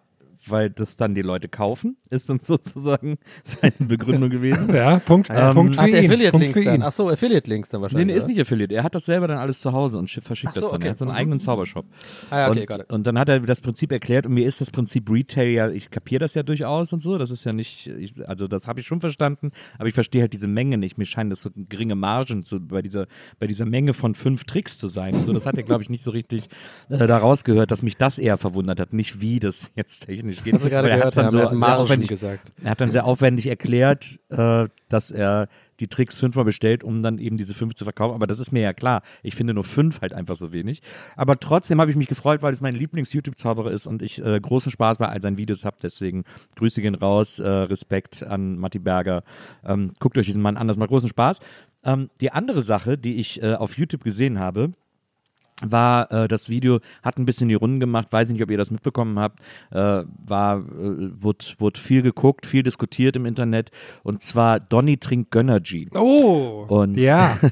[0.48, 4.74] weil das dann die Leute kaufen, ist dann sozusagen seine Begründung gewesen.
[4.74, 5.96] Ja, Punkt, Ähm, Punkt für Hat ihn.
[5.96, 6.74] Affiliate-Links Punkt für dann?
[6.76, 6.82] ihn.
[6.82, 8.06] Ach so, Affiliate-Links dann Nee, wahrscheinlich.
[8.08, 8.32] nee, ist oder?
[8.32, 8.74] nicht Affiliate.
[8.74, 10.76] Er hat das selber dann alles zu Hause und schi- verschickt so, das dann.
[10.76, 10.86] okay.
[10.88, 11.86] Er hat so einen eigenen Zaubershop.
[12.30, 14.70] Ah ja, okay, und, und dann hat er das Prinzip erklärt und mir ist das
[14.70, 18.14] Prinzip Retail ja, ich kapiere das ja durchaus und so, das ist ja nicht, ich,
[18.28, 20.98] also das habe ich schon verstanden, aber ich verstehe halt diese Menge nicht.
[20.98, 23.06] Mir scheinen das so geringe Margen zu, bei, dieser,
[23.38, 25.32] bei dieser Menge von fünf Tricks zu sein und so.
[25.32, 26.48] Das hat er, glaube ich, nicht so richtig
[26.88, 30.54] äh, da rausgehört, dass mich das eher verwundert hat, nicht wie das jetzt technisch geht.
[30.54, 32.52] Hast du gerade er gehört, dann ja, er hat Margen gesagt.
[32.62, 35.48] er hat dann sehr aufwendig erklärt, äh, dass er
[35.80, 38.14] die Tricks fünfmal bestellt, um dann eben diese fünf zu verkaufen.
[38.14, 39.02] Aber das ist mir ja klar.
[39.22, 40.82] Ich finde nur fünf halt einfach so wenig.
[41.16, 44.70] Aber trotzdem habe ich mich gefreut, weil es mein Lieblings-YouTube-Zauberer ist und ich äh, großen
[44.70, 45.76] Spaß bei all seinen Videos habe.
[45.82, 46.24] Deswegen
[46.56, 49.24] Grüße gehen raus, äh, Respekt an Matti Berger.
[49.64, 51.40] Ähm, guckt euch diesen Mann an, das macht großen Spaß.
[51.84, 54.72] Ähm, die andere Sache, die ich äh, auf YouTube gesehen habe,
[55.62, 58.70] war äh, das Video, hat ein bisschen die Runden gemacht, weiß nicht, ob ihr das
[58.70, 59.40] mitbekommen habt,
[59.70, 60.62] äh, war, äh,
[61.22, 63.70] wurde, wurde viel geguckt, viel diskutiert im Internet
[64.02, 65.88] und zwar Donny trinkt Gönnergy.
[65.94, 67.38] Oh, Und, ja.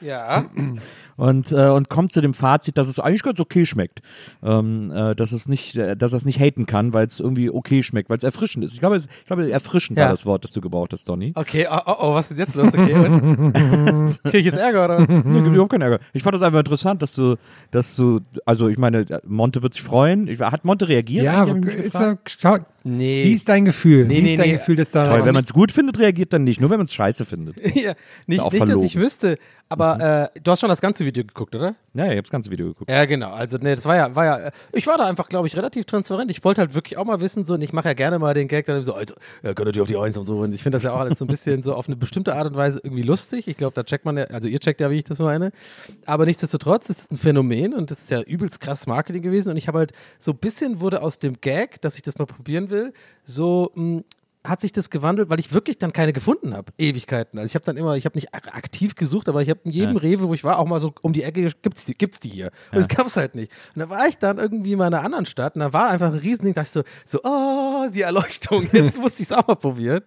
[0.00, 0.46] Ja.
[1.16, 4.00] und, äh, und kommt zu dem Fazit, dass es eigentlich ganz okay schmeckt.
[4.42, 7.50] Ähm, äh, dass es nicht, äh, dass er es nicht haten kann, weil es irgendwie
[7.50, 8.74] okay schmeckt, weil es erfrischend ist.
[8.74, 10.04] Ich glaube, es, ich glaube erfrischend Ja.
[10.04, 11.32] war das Wort, das du gebraucht hast, Donny.
[11.34, 12.72] Okay, oh, oh, oh, was ist denn jetzt los?
[12.74, 14.22] Okay, und?
[14.24, 15.08] Krieg ich jetzt Ärger oder was?
[15.08, 16.00] Nee, gibt überhaupt keinen Ärger.
[16.12, 17.36] Ich fand das einfach interessant, dass du,
[17.70, 20.28] dass du, also ich meine, Monte wird sich freuen.
[20.28, 21.24] Ich, hat Monte reagiert?
[21.24, 23.24] Ja, ist er, schau, Nee.
[23.24, 24.06] wie ist dein Gefühl?
[24.06, 24.56] Nee, wie nee, ist dein nee.
[24.56, 26.86] Gefühl, dass da Toll, wenn man es gut findet, reagiert dann nicht, nur wenn man
[26.86, 27.56] es scheiße findet.
[27.76, 27.94] ja,
[28.26, 29.38] nicht, nicht dass ich wüsste.
[29.68, 31.74] Aber äh, du hast schon das ganze Video geguckt, oder?
[31.94, 32.90] Ja, ich habe das ganze Video geguckt.
[32.90, 33.32] Ja, genau.
[33.32, 35.84] Also, nee, das war ja, war ja, äh, ich war da einfach, glaube ich, relativ
[35.86, 36.30] transparent.
[36.30, 38.48] Ich wollte halt wirklich auch mal wissen, so, und ich mache ja gerne mal den
[38.48, 40.40] Gag dann so, also, ja, gönnt ihr auf die Eins und so.
[40.40, 42.46] Und ich finde das ja auch alles so ein bisschen so auf eine bestimmte Art
[42.46, 43.48] und Weise irgendwie lustig.
[43.48, 45.52] Ich glaube, da checkt man ja, also ihr checkt ja, wie ich das meine.
[46.06, 49.50] Aber nichtsdestotrotz ist es ein Phänomen und das ist ja übelst krass Marketing gewesen.
[49.50, 52.26] Und ich habe halt so ein bisschen wurde aus dem Gag, dass ich das mal
[52.26, 52.92] probieren will,
[53.24, 54.02] so, mh,
[54.44, 56.72] hat sich das gewandelt, weil ich wirklich dann keine gefunden habe.
[56.76, 57.38] Ewigkeiten.
[57.38, 59.70] Also ich habe dann immer, ich habe nicht ak- aktiv gesucht, aber ich habe in
[59.70, 60.00] jedem Ja.
[60.00, 62.50] Rewe, wo ich war, auch mal so um die Ecke, gibt's die, gibt's die hier?
[62.72, 63.52] Und es gab's halt nicht.
[63.74, 66.08] Und da war ich dann irgendwie mal in einer anderen Stadt und da war einfach
[66.12, 69.46] ein Riesending, da dachte ich so, so, oh, die Erleuchtung, jetzt musste ich es auch
[69.46, 70.02] mal probieren.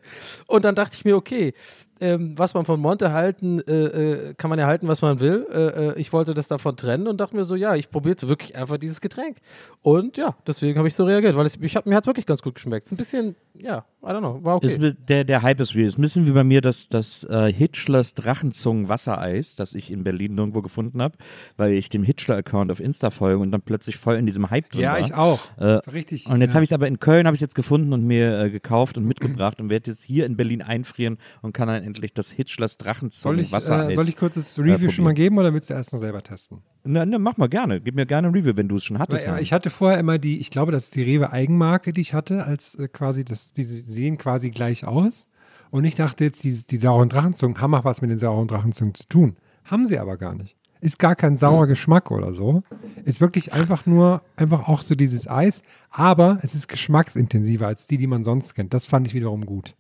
[0.48, 1.54] Und dann dachte ich mir, okay,
[2.01, 5.47] ähm, was man von Monte halten, äh, äh, kann man ja halten, was man will.
[5.51, 8.27] Äh, äh, ich wollte das davon trennen und dachte mir so, ja, ich probiere jetzt
[8.27, 9.38] wirklich einfach dieses Getränk.
[9.81, 12.25] Und ja, deswegen habe ich so reagiert, weil es, ich hab, mir hat es wirklich
[12.25, 12.86] ganz gut geschmeckt.
[12.86, 14.67] Es ist ein bisschen, ja, I don't know, war okay.
[14.67, 15.88] Ist der, der Hype ist real.
[15.88, 20.36] Ist ein bisschen wie bei mir das, das äh, Hitchlers Drachenzungen-Wassereis, das ich in Berlin
[20.36, 21.17] nirgendwo gefunden habe,
[21.58, 24.81] weil ich dem Hitchler-Account auf Insta folge und dann plötzlich voll in diesem Hype drin
[24.81, 24.99] Ja, war.
[24.99, 25.39] ich auch.
[25.58, 26.55] Äh, richtig, und jetzt ja.
[26.55, 29.05] habe ich es aber in Köln habe ich jetzt gefunden und mir äh, gekauft und
[29.05, 32.80] mitgebracht und werde jetzt hier in Berlin einfrieren und kann dann endlich das Hitchlers Soll
[32.80, 33.91] ich, Drachenzungen-Wassereis.
[33.91, 36.21] äh, soll ich kurz das Review schon mal geben oder willst du erst noch selber
[36.21, 36.62] testen?
[36.84, 37.80] Na, ne, mach mal gerne.
[37.80, 39.28] Gib mir gerne ein Review, wenn du es schon hattest.
[39.28, 42.02] Weil, äh, ich hatte vorher immer die, ich glaube, das ist die Rewe Eigenmarke, die
[42.02, 45.28] ich hatte, als äh, quasi, das, die sehen quasi gleich aus.
[45.71, 48.93] Und ich dachte jetzt, die, die sauren Drachenzungen haben auch was mit den sauren Drachenzungen
[48.93, 49.38] zu tun.
[49.63, 50.56] Haben sie aber gar nicht.
[50.82, 52.63] Ist gar kein saurer Geschmack oder so.
[53.06, 55.63] Ist wirklich einfach nur, einfach auch so dieses Eis.
[55.89, 58.74] Aber es ist geschmacksintensiver als die, die man sonst kennt.
[58.74, 59.76] Das fand ich wiederum gut.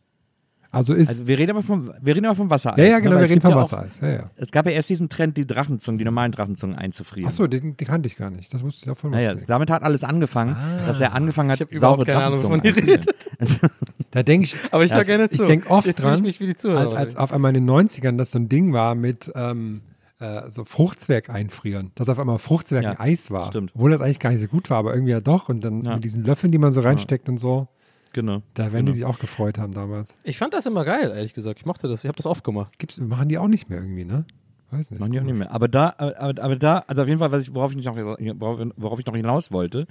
[0.75, 1.07] Also ist.
[1.09, 2.77] also wir reden aber vom, wir reden aber vom Wassereis.
[2.77, 3.01] ja, ja, ne?
[3.01, 3.99] genau, Weil wir es reden vom ja auch- Wassereis.
[4.01, 4.29] Ja, ja.
[4.35, 7.27] Es gab ja erst diesen Trend, die Drachenzungen, die normalen Drachenzungen einzufrieren.
[7.27, 8.53] Achso, den, den kannte ich gar nicht.
[8.53, 9.11] Das wusste ich davon.
[9.11, 9.47] Naja, wusste ich.
[9.47, 12.87] damit hat alles angefangen, dass er angefangen hat, Ich saure überhaupt keine Ahnung, Drachenzungen wovon
[12.87, 12.97] ihr
[13.39, 13.71] einzufrieren.
[14.11, 15.45] Da denke ich, aber ich höre Also, gerne ich zu.
[15.45, 16.87] denke oft Jetzt ich dran, mich wie die Zuhörer.
[16.89, 19.81] als, als auf einmal in den 90ern das so ein Ding war mit ähm,
[20.19, 21.91] äh, so Fruchtzwerg einfrieren.
[21.95, 23.47] Dass auf einmal Fruchtzwerg Ja, ein Eis war.
[23.47, 23.71] stimmt.
[23.75, 25.49] Obwohl das eigentlich gar nicht so gut war, aber irgendwie ja doch.
[25.49, 25.95] Und dann Ja.
[25.95, 27.67] mit diesen Löffeln, die man so reinsteckt und so,
[28.15, 28.43] Genau.
[28.53, 30.15] da werden die sich auch gefreut haben damals.
[30.23, 31.59] ich fand das immer geil, ehrlich gesagt.
[31.59, 32.05] Ich mochte das.
[32.05, 32.79] Ich habe das oft gemacht.
[32.79, 34.23] Gibt's, machen die auch nicht mehr irgendwie, ne?
[34.71, 35.01] Weiß nicht.
[35.01, 35.51] Machen die auch nicht mehr.
[35.51, 38.65] Aber da, aber, aber da, also auf jeden Fall, was ich, worauf, ich noch, worauf,
[38.77, 39.85] worauf ich noch hinaus wollte,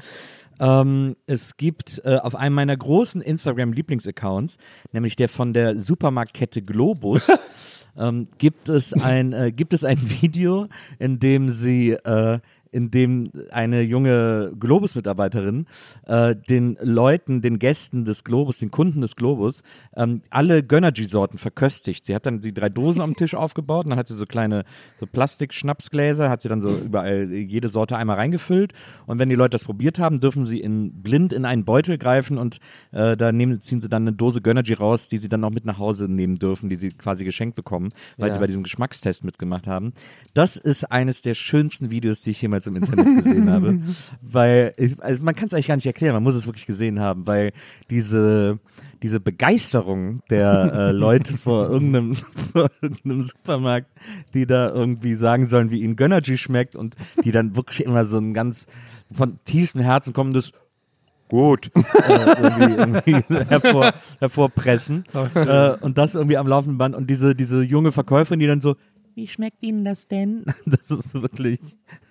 [0.59, 4.57] ähm, es gibt äh, auf einem meiner großen Instagram-Lieblingsaccounts,
[4.93, 7.31] nämlich der von der Supermarktkette Globus,
[7.99, 12.41] ähm, gibt, es ein, äh, gibt es ein Video, in dem sie äh,
[12.75, 15.67] in dem eine junge Globus-Mitarbeiterin
[16.07, 19.63] äh, den Leuten, den Gästen des Globus, den Kunden des Globus,
[19.97, 22.05] ähm, alle Gönnergy-Sorten verköstigt.
[22.05, 24.65] Sie hat dann die drei Dosen am Tisch aufgebaut und dann hat sie so kleine
[24.99, 28.73] so Plastik-Schnapsgläser, hat sie dann so überall jede Sorte einmal reingefüllt
[29.07, 32.39] und wenn die Leute das probiert haben, dürfen sie in, blind in einen Beutel greifen
[32.39, 32.59] und
[32.91, 35.65] äh, da nehmen, ziehen sie dann eine Dose Gönnergy raus, die sie dann noch mit
[35.65, 38.35] nach Hause nehmen dürfen, die sie quasi geschenkt bekommen, weil Ja.
[38.35, 39.93] sie bei diesem Geschmackstest mitgemacht haben.
[40.35, 43.81] Das ist eines der schönsten Videos, die ich jemals im Internet gesehen habe.
[44.23, 47.01] Weil, ich, also man kann es eigentlich gar nicht erklären, man muss es wirklich gesehen
[47.01, 47.53] haben, weil
[47.91, 48.59] diese,
[49.03, 52.15] diese Begeisterung der äh, Leute vor irgendeinem,
[52.53, 53.91] vor irgendeinem Supermarkt,
[54.35, 58.19] die da irgendwie sagen sollen, wie ihnen Gönnergy schmeckt und die dann wirklich immer so
[58.19, 58.67] ein ganz
[59.13, 60.53] von tiefstem Herzen kommendes
[61.29, 65.05] gut äh, irgendwie, irgendwie hervor, hervorpressen.
[65.35, 66.95] Äh, und das irgendwie am laufenden Band.
[66.95, 68.77] Und diese, diese junge Verkäuferin, die dann so
[69.15, 70.45] wie schmeckt Ihnen das denn?
[70.67, 71.61] Das ist wirklich,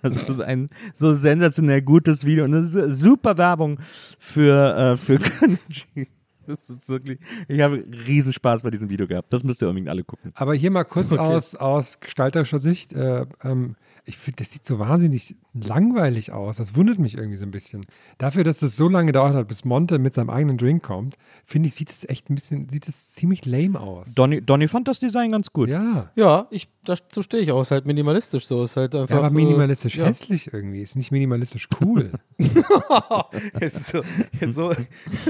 [0.01, 3.79] das ist ein so sensationell gutes Video und das ist super Werbung
[4.19, 6.07] für, äh, für Gönnergy.
[6.45, 9.31] Das ist wirklich, ich habe riesen Spaß bei diesem Video gehabt.
[9.31, 10.31] Das müsst ihr unbedingt alle gucken.
[10.35, 11.21] Aber hier mal kurz Okay.
[11.21, 12.91] aus, aus gestalterischer Sicht.
[12.91, 16.57] Äh, ähm, ich finde, das sieht so wahnsinnig langweilig aus.
[16.57, 17.85] Das wundert mich irgendwie so ein bisschen.
[18.17, 21.69] Dafür, dass das so lange gedauert hat, bis Monte mit seinem eigenen Drink kommt, finde
[21.69, 24.13] ich, sieht es echt ein bisschen, sieht es ziemlich lame aus.
[24.13, 25.69] Donny, Donny fand das Design ganz gut.
[25.69, 26.11] Ja.
[26.15, 27.61] Ja, ich, dazu stehe ich auch.
[27.61, 28.63] Ist halt minimalistisch so.
[28.63, 29.09] Ist halt einfach.
[29.09, 30.07] Ja, aber minimalistisch äh, ja.
[30.07, 30.81] hässlich irgendwie.
[30.81, 32.11] Ist nicht minimalistisch cool.
[33.61, 34.01] Ist so,
[34.41, 34.73] jetzt so,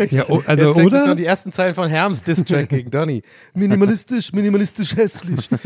[0.10, 1.08] Ja, o- also, jetzt fängt oder?
[1.10, 3.22] jetzt die ersten Zeilen von Herms Distrack gegen Donny.
[3.54, 5.48] Minimalistisch, minimalistisch hässlich.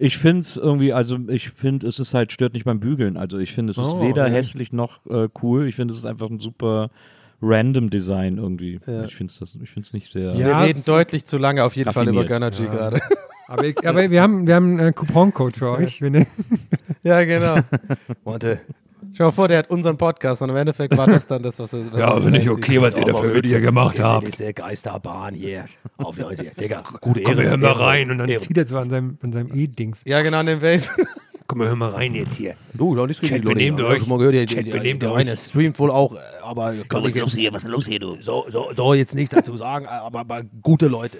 [0.00, 3.16] Ich finde es irgendwie, also ich finde, es ist halt, stört nicht beim Bügeln.
[3.16, 4.32] Also ich finde, es ist Oh, weder okay.
[4.34, 5.66] hässlich noch äh, cool.
[5.66, 6.90] Ich finde, es ist einfach ein super
[7.42, 8.80] random Design irgendwie.
[8.86, 9.04] Ja.
[9.04, 10.34] Ich finde es ich find's nicht sehr.
[10.34, 12.28] Ja, Wir reden deutlich zu lange auf jeden Fall über Raffiniert.
[12.28, 12.70] Gönnergy Ja.
[12.70, 13.00] gerade.
[13.48, 16.00] aber, ich, aber wir haben, wir haben einen Couponcode für euch.
[17.04, 17.58] Ja, genau.
[18.24, 18.60] Warte.
[19.16, 21.72] Schau mal vor, der hat unseren Podcast und im Endeffekt war das dann das, was
[21.72, 21.92] er.
[21.92, 24.26] Was Ja, finde ich okay, was ihr da für Witze gemacht habt.
[24.26, 25.64] Diese Geisterbahn hier.
[25.96, 28.90] Auf der Digga, gute Komm, wir hören mal rein und dann zieht er so an
[28.90, 30.02] seinem, an seinem E-Dings.
[30.04, 30.82] Ja, genau, an dem Wave.
[31.46, 32.54] Komm, wir hören mal rein jetzt hier.
[32.74, 34.00] Du, noch nicht Chat, benehmt euch.
[34.00, 35.40] Schon mal gehört, der, Chat, der, benehmt der euch.
[35.40, 37.52] streamt wohl auch, äh, aber kann ich jetzt hier?
[37.54, 38.18] Was ist los hier, du?
[38.20, 41.18] so, so, so jetzt nicht dazu sagen, aber, aber gute Leute.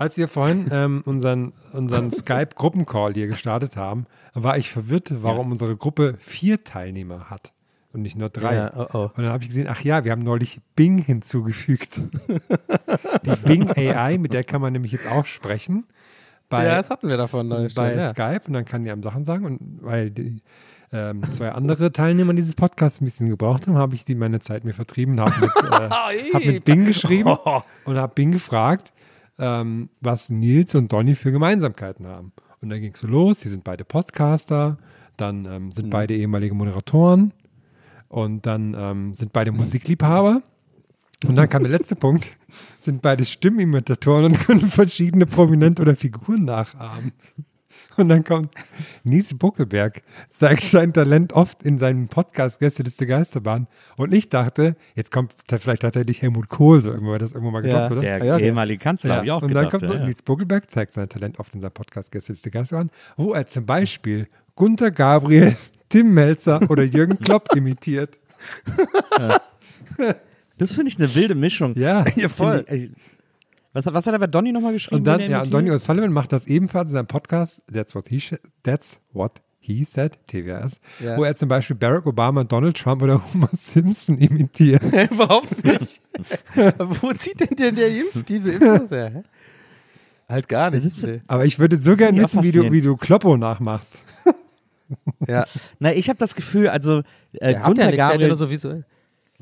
[0.00, 5.76] Als wir vorhin ähm, unseren, unseren Skype-Gruppencall hier gestartet haben, war ich verwirrt, warum unsere
[5.76, 7.52] Gruppe vier Teilnehmer hat
[7.92, 8.54] und nicht nur drei.
[8.54, 9.02] Ja, oh, oh.
[9.14, 12.00] Und dann habe ich gesehen, ach ja, wir haben neulich Bing hinzugefügt.
[13.26, 15.84] Die Bing AI, mit der kann man nämlich jetzt auch sprechen.
[16.48, 17.74] Bei, ja, das hatten wir davon neulich.
[17.74, 18.08] bei ja.
[18.08, 20.42] Skype und dann kann die einem Sachen sagen und weil die
[20.92, 24.64] ähm, zwei andere Teilnehmer dieses Podcasts ein bisschen gebraucht haben, habe ich die meine Zeit
[24.64, 27.36] mir vertrieben, habe mit, äh, hab mit Bing geschrieben
[27.84, 28.94] und habe Bing gefragt,
[29.40, 32.32] ähm, was Nils und Donny für Gemeinsamkeiten haben.
[32.60, 34.78] Und dann ging es so los, die sind beide Podcaster,
[35.16, 37.32] dann ähm, sind beide ehemalige Moderatoren
[38.08, 40.42] und dann ähm, sind beide Musikliebhaber.
[41.26, 42.36] Und dann kam der letzte Punkt,
[42.78, 47.12] sind beide Stimmimitatoren und können verschiedene Prominente oder Figuren nachahmen.
[48.00, 48.54] Und dann kommt
[49.04, 53.66] Nils Buckelberg, zeigt sein Talent oft in seinem Podcast Gästeliste Geisterbahn.
[53.96, 57.64] Und ich dachte, jetzt kommt da vielleicht tatsächlich Helmut Kohl, so irgendwo, das irgendwo mal
[57.66, 57.74] Ja.
[57.88, 58.00] gedacht, oder?
[58.00, 58.46] Der Ja, okay.
[58.46, 59.64] ehemalige Kanzler, habe ich auch und gedacht.
[59.64, 60.06] dann kommt so, ja, ja.
[60.06, 64.28] Nils Buckelberg zeigt sein Talent oft in seinem Podcast Gästeliste Geisterbahn, wo er zum Beispiel
[64.56, 65.56] Gunter Gabriel,
[65.88, 68.18] Tim Melzer oder Jürgen Klopp imitiert.
[70.58, 71.74] Das finde ich eine wilde Mischung.
[71.76, 72.90] Ja, Das ja, finde Ich,
[73.72, 74.96] was, was hat er bei Donny nochmal geschrieben?
[74.96, 75.44] Und dann, ja?
[75.44, 79.84] Donny O'Sullivan macht das ebenfalls in seinem Podcast That's What He, sh- That's what he
[79.84, 81.16] Said, TWS, Ja.
[81.16, 84.82] wo er zum Beispiel Barack Obama, Donald Trump oder Homer Simpson imitiert.
[85.12, 86.00] Überhaupt nicht.
[86.78, 89.10] Wo zieht denn der, der Impf, diese Infos her?
[89.14, 89.22] hä?
[90.28, 90.96] Halt gar nicht.
[91.26, 94.02] Aber ich würde so gerne wissen, wie du, wie du Kloppo nachmachst.
[95.26, 95.44] Ja,
[95.78, 97.02] Na, ich habe das Gefühl, also
[97.32, 98.84] äh, Gunter, ja Gabriel, nur so visuell.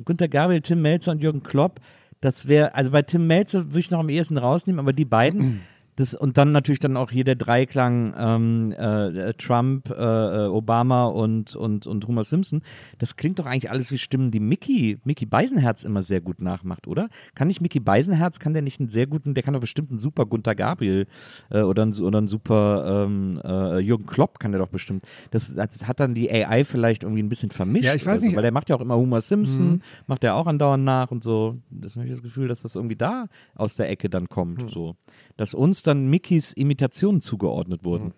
[0.05, 1.81] Gunter Gabriel, Tim Melzer und Jürgen Klopp,
[2.21, 5.61] das wäre, also bei Tim Melzer würde ich noch am ehesten rausnehmen, aber die beiden,
[5.99, 11.07] das, und dann natürlich dann auch hier der Dreiklang ähm, äh, Trump, äh, äh, Obama
[11.07, 12.63] und, und, und Homer Simpson,
[12.99, 16.87] das klingt doch eigentlich alles wie Stimmen, die Mickey, Mickey Beisenherz immer sehr gut nachmacht,
[16.87, 17.09] oder?
[17.35, 19.99] Kann nicht Mickey Beisenherz, kann der nicht einen sehr guten, der kann doch bestimmt einen
[19.99, 21.09] super Gunter Gabriel
[21.51, 25.03] äh, oder, einen, oder einen super ähm, äh, Jürgen Klopp kann der doch bestimmt.
[25.33, 27.87] Das, das hat dann die AI vielleicht irgendwie ein bisschen vermischt.
[27.87, 28.37] Ja, ich weiß so, nicht.
[28.37, 31.57] Weil der macht ja auch immer Homer Simpson, macht er auch andauernd nach und so.
[31.71, 33.27] Das habe ich das Gefühl, dass das irgendwie da
[33.57, 34.71] aus der Ecke dann kommt.
[34.71, 34.95] So.
[35.39, 38.13] Dass uns dann Mickys Imitationen zugeordnet wurden.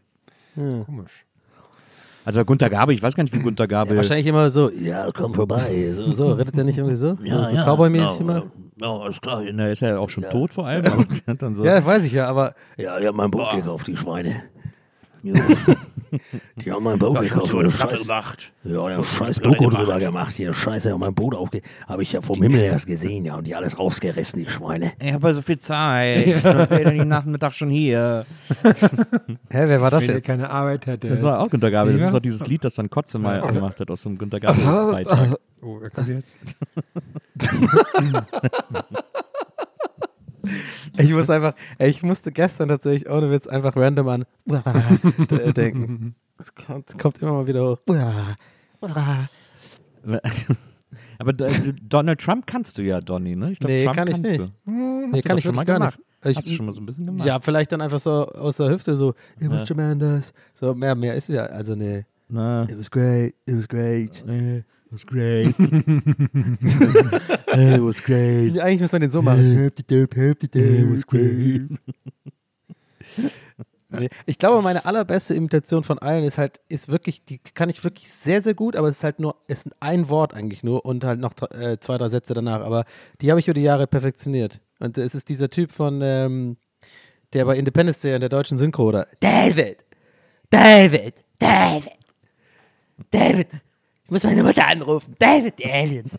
[0.56, 1.26] Komisch.
[2.24, 3.96] Also Gunter Gabriel, ich weiß gar nicht, wie Gunter Ja, Gabriel.
[3.98, 5.90] wahrscheinlich immer so, ja, komm vorbei.
[5.92, 7.16] So, so redet der nicht irgendwie so?
[7.22, 8.50] Ja, so Cowboy-mäßig immer?
[8.80, 9.42] Ja, ist klar.
[9.52, 10.84] Na, ist ja auch schon tot vor allem.
[11.54, 14.42] so, Ja, weiß ich ja, aber Ja, die haben mein Boot gekauft, die Schweine.
[16.10, 16.18] Ja.
[16.56, 17.52] Die haben mein Boot ich hab gekauft.
[17.52, 18.52] so eine Platte Scheiß- gemacht.
[18.64, 19.78] Ja, der scheiß Doku gemacht.
[19.78, 20.34] drüber gemacht.
[20.34, 21.62] Hier, Scheiße, mein Boot aufge...
[21.88, 23.36] Habe ich ja vom Himmel erst gesehen, ja.
[23.36, 24.92] Und die alles rausgerissen, die Schweine.
[25.00, 26.36] Ich habe ja so viel Zeit.
[26.36, 28.26] Sonst wäre ich den Nachmittag schon hier.
[28.62, 28.72] hä,
[29.50, 30.24] wer war das Wenn jetzt?
[30.26, 31.08] keine Arbeit hätte.
[31.08, 31.94] Das war auch Gunter Gabriel.
[31.94, 32.08] Das Ja.
[32.08, 35.38] ist doch dieses Lied, das dann Kotze mal gemacht hat aus so einem Gunter Gabriel-Beitrag.
[35.62, 36.36] oh, wer kommt jetzt?
[40.98, 44.24] Ich muss einfach, ich musste gestern tatsächlich ohne Witz einfach random an
[45.56, 46.14] denken.
[46.38, 47.78] Es kommt, kommt immer mal wieder hoch.
[51.18, 53.52] Aber äh, Donald Trump kannst du ja, Donny, ne?
[53.52, 54.40] Ich glaub, Nee, Trump kann ich nicht.
[54.40, 54.48] Du.
[54.66, 55.98] Nee, kann ich schon mal gar gemacht.
[55.98, 56.06] nicht.
[56.30, 57.26] Ich, Hast du schon mal so ein bisschen gemacht?
[57.26, 59.64] ja, vielleicht dann einfach so aus der Hüfte so, it was Ja.
[59.66, 60.32] tremendous.
[60.54, 62.04] So, mehr, mehr ist ja, also nee.
[62.28, 64.22] Na, It was great, it was great.
[64.26, 65.54] it was great.
[67.52, 68.58] It was great.
[68.58, 69.56] Eigentlich muss man den so machen.
[69.56, 71.62] Help the dope, help the dope, it was great.
[74.24, 78.08] Ich glaube, meine allerbeste Imitation von allen ist halt, ist wirklich, die kann ich wirklich
[78.10, 81.02] sehr, sehr gut, aber es ist halt nur, es ist ein Wort eigentlich nur und
[81.02, 82.60] halt noch äh, zwei, drei Sätze danach.
[82.60, 82.84] Aber
[83.20, 84.60] die habe ich über die Jahre perfektioniert.
[84.78, 86.56] Und es ist dieser Typ von, ähm,
[87.32, 89.84] der bei Independence Day in der deutschen Synchro oder David,
[90.50, 91.92] David, David,
[93.10, 93.48] David,
[94.10, 96.18] ich muss meine Mutter anrufen, David, die Aliens.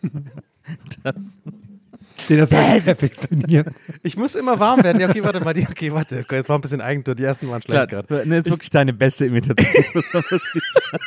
[2.28, 3.68] Den hast du halt perfektioniert.
[4.02, 4.98] Ich muss immer warm werden.
[4.98, 5.52] Ja, okay, warte mal.
[5.52, 6.24] Die, okay, warte.
[6.30, 7.14] Jetzt war ein bisschen Eigentor.
[7.14, 8.26] Die ersten waren schlecht gerade.
[8.26, 9.84] ne, ist wirklich deine beste Imitation.
[9.92, 11.04] muss man wirklich sagen.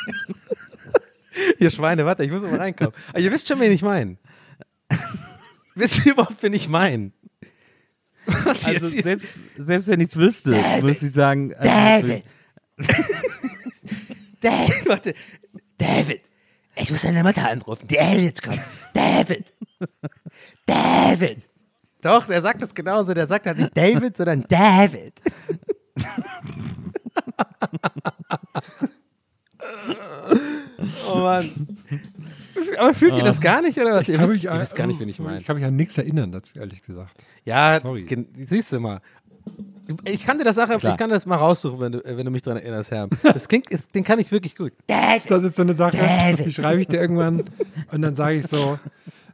[1.58, 2.92] Ihr Schweine, warte, ich muss mal reinkommen.
[3.08, 4.16] Aber ihr wisst schon, wen ich meine.
[5.74, 7.10] wisst ihr überhaupt, wen ich meine?
[8.44, 9.26] Also selbst,
[9.56, 11.52] selbst wenn ich es wüsste, müsste ich sagen.
[11.54, 12.24] Also, David.
[14.40, 15.14] David, warte.
[15.78, 16.20] David,
[16.76, 17.88] ich muss deine Mutter anrufen.
[17.88, 18.60] Die Aliens kommen.
[18.94, 19.52] David.
[20.66, 21.48] David.
[22.02, 23.14] Doch, der sagt das genauso.
[23.14, 25.14] Der sagt halt nicht David, sondern David.
[31.10, 31.50] oh Mann.
[32.78, 34.08] Aber fühlt ihr das gar nicht, oder was?
[34.08, 35.38] Ihr kann wisst, mich ihr wisst gar nicht, wen ich meine.
[35.38, 37.24] Ich kann mich an nichts erinnern dazu, ehrlich gesagt.
[37.44, 38.06] Ja, Sorry.
[38.34, 39.00] siehst du mal.
[40.04, 40.92] Ich kann dir das Sache, Klar.
[40.92, 43.08] ich kann das mal raussuchen, wenn du, äh, wenn du mich daran erinnerst, Herr.
[43.22, 44.72] Das klingt, ist, den kann ich wirklich gut.
[44.86, 45.98] Das ist so eine Sache,
[46.44, 47.44] die schreibe ich dir irgendwann
[47.92, 48.78] und dann sage ich so,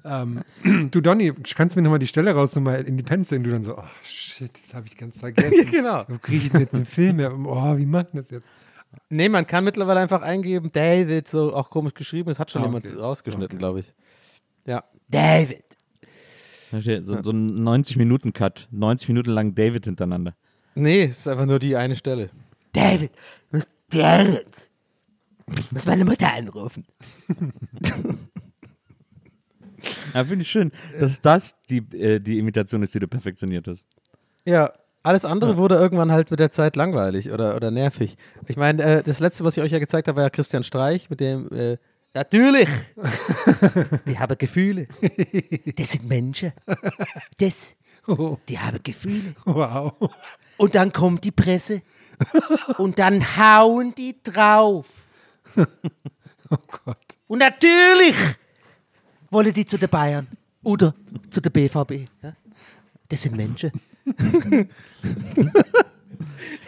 [0.04, 0.40] Ähm,
[0.90, 3.38] du, Donny, kannst du mir nochmal die Stelle rausnehmen, mal in die Pencil?
[3.38, 5.64] Und du dann so, oh shit, das habe ich ganz vergessen.
[5.70, 6.04] genau.
[6.08, 7.32] Wo kriege ich denn jetzt den Film her?
[7.32, 8.46] Oh, wie macht das jetzt?
[9.10, 12.28] Nee, man kann mittlerweile einfach eingeben, David, so auch komisch geschrieben.
[12.30, 12.96] Das hat schon Ah, jemand okay.
[12.96, 13.58] rausgeschnitten, Okay.
[13.58, 13.94] glaube ich.
[14.66, 14.82] Ja.
[15.08, 15.62] David.
[16.72, 18.68] So, so ein 90-Minuten-Cut.
[18.70, 20.34] 90 Minuten lang David hintereinander.
[20.74, 22.30] Nee, es ist einfach nur die eine Stelle.
[22.72, 23.12] David,
[23.50, 24.46] du musst David.
[25.58, 26.86] Ich muss meine Mutter anrufen.
[30.14, 33.88] Ja, finde ich schön, dass das die, äh, die Imitation ist, die du perfektioniert hast.
[34.44, 38.16] Ja, alles andere wurde irgendwann halt mit der Zeit langweilig oder, oder nervig.
[38.46, 41.10] Ich meine, äh, das letzte, was ich euch ja gezeigt habe, war ja Christian Streich
[41.10, 41.76] mit dem äh,
[42.14, 42.68] Natürlich!
[44.06, 44.86] die haben Gefühle.
[45.76, 46.52] Das sind Menschen.
[47.38, 47.74] Das,
[48.48, 49.34] die haben Gefühle.
[49.46, 49.94] Wow.
[50.62, 51.82] Und dann kommt die Presse.
[52.78, 54.86] Und dann hauen die drauf.
[56.50, 56.98] Oh Gott.
[57.28, 58.14] Und natürlich
[59.30, 60.28] wollen die zu den Bayern
[60.62, 60.94] oder
[61.30, 62.10] zu der BVB.
[63.08, 63.72] Das sind Menschen.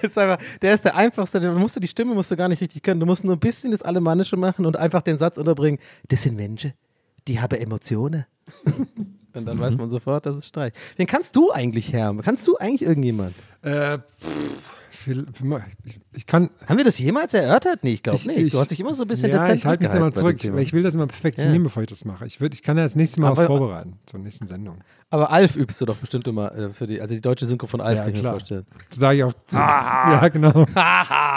[0.01, 2.63] Ist einfach, der ist der einfachste, da musst du die Stimme musst du gar nicht
[2.63, 2.99] richtig können.
[2.99, 5.79] Du musst nur ein bisschen das Alemannische machen und einfach den Satz unterbringen.
[6.09, 6.73] Das sind Menschen,
[7.29, 8.25] die haben Emotionen.
[9.35, 10.73] Und dann weiß man sofort, dass es Streich.
[10.97, 12.15] Wen kannst du eigentlich, Herr?
[12.23, 13.35] Kannst du eigentlich irgendjemand?
[13.63, 14.31] Äh, pff,
[16.15, 16.51] ich, kann.
[16.67, 17.81] Haben wir das jemals erörtert?
[17.83, 18.39] Nee, ich glaube Ich- nicht.
[18.39, 20.13] ich- du hast dich immer so ein bisschen Ja, dezent ich halte mich da mal
[20.13, 21.65] zurück, ich will das immer perfektionieren, Ja.
[21.65, 22.27] bevor ich das mache.
[22.27, 24.79] Ich, würd, ich kann ja das nächste Mal Aber- was vorbereiten zur nächsten Sendung.
[25.11, 27.81] Aber Alf übst du doch bestimmt immer äh, für die, also die deutsche Synchro von
[27.81, 28.33] Alf, Ja, kann ich mir klar.
[28.33, 28.67] vorstellen.
[28.91, 29.33] Das sage ich auch.
[29.53, 30.67] Ja, genau.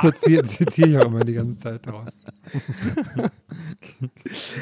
[0.01, 0.19] Das
[0.51, 2.09] zitiere ich auch immer die ganze Zeit daraus.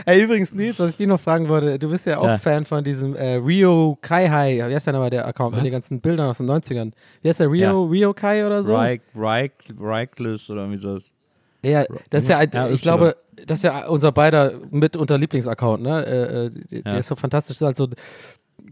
[0.06, 2.38] Ey, übrigens, Nils, was ich dir noch fragen wollte, du bist ja auch Ja.
[2.38, 5.64] Fan von diesem äh, Rio Kai Hai, wie heißt der nochmal der Account mit Was?
[5.66, 6.92] den ganzen Bildern aus den 90ern?
[7.22, 8.74] Wie heißt der Rio, Rio Kai oder so?
[8.86, 11.14] Reich, Reich, Reichless oder irgendwie sowas.
[11.64, 13.16] Ja, das ist ja, ich glaube,
[13.46, 16.06] das ist ja unser beider mit unter Lieblingsaccount, ne?
[16.06, 17.00] Äh, äh, der Ja.
[17.00, 17.88] ist so fantastisch, ist halt so,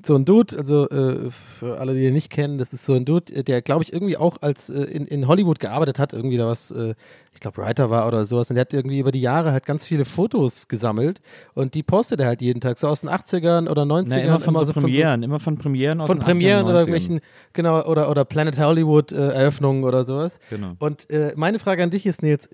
[0.06, 3.06] so ein Dude, also äh, für alle, die ihn nicht kennen, das ist so ein
[3.06, 6.48] Dude, der, glaube ich, irgendwie auch als äh, in, in Hollywood gearbeitet hat, irgendwie da
[6.48, 6.96] was, äh,
[7.34, 9.86] ich glaube, Writer war oder sowas, und der hat irgendwie über die Jahre halt ganz
[9.86, 11.22] viele Fotos gesammelt
[11.54, 14.06] und die postet er halt jeden Tag, so aus den 80ern oder 90ern.
[14.08, 16.80] Na, immer von so so Premieren, immer von Premieren aus von Premieren 80ern, oder 90ern.
[16.80, 17.20] irgendwelchen,
[17.54, 20.40] genau, oder, oder Planet Hollywood äh, Eröffnungen oder sowas.
[20.50, 20.74] Genau.
[20.80, 22.50] Und äh, meine Frage an dich ist, Nils,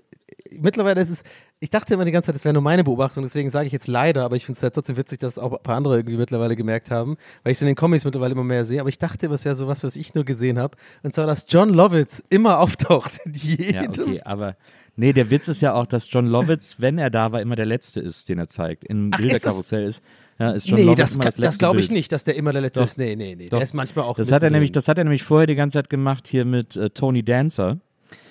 [0.50, 1.22] mittlerweile ist es,
[1.62, 3.86] ich dachte immer die ganze Zeit, das wäre nur meine Beobachtung, deswegen sage ich jetzt
[3.86, 6.56] leider, aber ich finde es ja trotzdem witzig, dass auch ein paar andere irgendwie mittlerweile
[6.56, 9.26] gemerkt haben, weil ich es in den Comics mittlerweile immer mehr sehe, aber ich dachte,
[9.26, 13.20] es wäre sowas, was ich nur gesehen habe, und zwar, dass John Lovitz immer auftaucht
[13.26, 13.74] in jedem.
[13.74, 14.56] Ja, okay, aber
[14.96, 17.66] nee, der Witz ist ja auch, dass John Lovitz, wenn er da war, immer der
[17.66, 18.84] Letzte ist, den er zeigt.
[18.84, 20.02] Im das- Bilderkarussell ist,
[20.38, 21.98] ja, ist John nee, Lovitz das, das das glaube ich Bild.
[21.98, 22.86] nicht, dass der immer der Letzte Doch.
[22.86, 22.96] ist.
[22.96, 23.50] Nee, nee, nee.
[23.50, 23.58] Doch.
[23.58, 25.74] Der ist manchmal auch Das hat er nämlich, das hat er nämlich vorher die ganze
[25.76, 27.78] Zeit gemacht hier mit äh, Tony Dancer.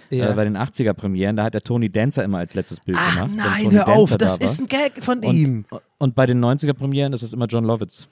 [0.09, 0.31] Ja.
[0.31, 3.15] Äh, bei den 80er Premieren, da hat er Tony Dancer immer als letztes Bild Ach
[3.15, 3.31] gemacht.
[3.35, 5.65] nein, hör auf, Dancer das da ist ein Gag von und, ihm.
[5.97, 8.07] Und bei den 90er Premieren ist es immer John Lovitz.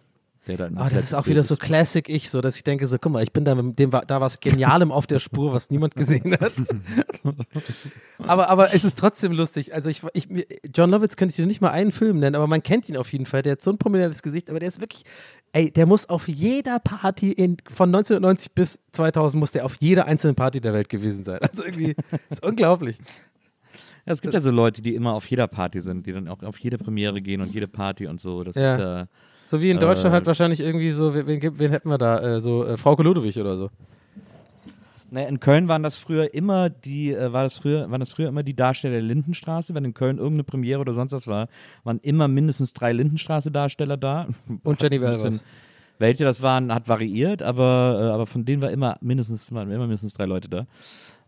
[0.47, 2.63] Der da immer Ah, das ist auch Bild wieder so Classic ich, so dass ich
[2.63, 5.53] denke, so guck mal, ich bin da mit dem da was Genialem auf der Spur,
[5.53, 6.53] was niemand gesehen hat.
[8.19, 9.73] aber, aber es ist trotzdem lustig.
[9.73, 10.27] Also ich, ich
[10.73, 13.11] John Lovitz könnte ich dir nicht mal einen Film nennen, aber man kennt ihn auf
[13.11, 13.41] jeden Fall.
[13.41, 15.03] Der hat so ein prominentes Gesicht, aber der ist wirklich,
[15.53, 20.05] ey, der muss auf jeder Party in, von 1990 bis 2000 muss der auf jeder
[20.05, 21.39] einzelnen Party der Welt gewesen sein.
[21.41, 21.95] Also irgendwie,
[22.29, 22.97] ist unglaublich.
[24.05, 26.41] Ja, es gibt ja so Leute, die immer auf jeder Party sind, die dann auch
[26.43, 28.43] auf jede Premiere gehen und jede Party und so.
[28.43, 28.73] Das Ja.
[28.75, 29.07] ist ja.
[29.43, 32.19] So wie in Deutschland Äh, halt wahrscheinlich irgendwie so, wen, wen hätten wir da?
[32.35, 33.69] Äh, so äh, Frauke Ludwig oder so.
[35.09, 38.27] Naja, in Köln waren das früher immer die, äh, war das früher, waren das früher
[38.27, 39.73] immer die Darsteller der Lindenstraße.
[39.73, 41.47] Wenn in Köln irgendeine Premiere oder sonst was war,
[41.83, 44.27] waren immer mindestens drei Lindenstraße-Darsteller da.
[44.63, 45.43] Und Jenny Welvers.
[45.99, 49.87] Welche das waren, hat variiert, aber, äh, aber von denen war immer mindestens, waren immer
[49.87, 50.67] mindestens drei Leute da.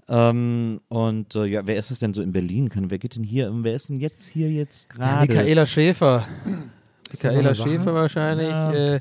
[0.10, 2.70] Ähm, und äh, ja, wer ist das denn so in Berlin?
[2.70, 3.50] Kann, wer geht denn hier?
[3.52, 5.34] Wer ist denn jetzt hier jetzt Ja, gerade?
[5.34, 6.28] Michaela Schäfer.
[7.12, 7.54] Michaela?
[7.54, 8.50] Schäfer wahrscheinlich.
[8.50, 8.74] Ja.
[8.74, 9.00] Äh,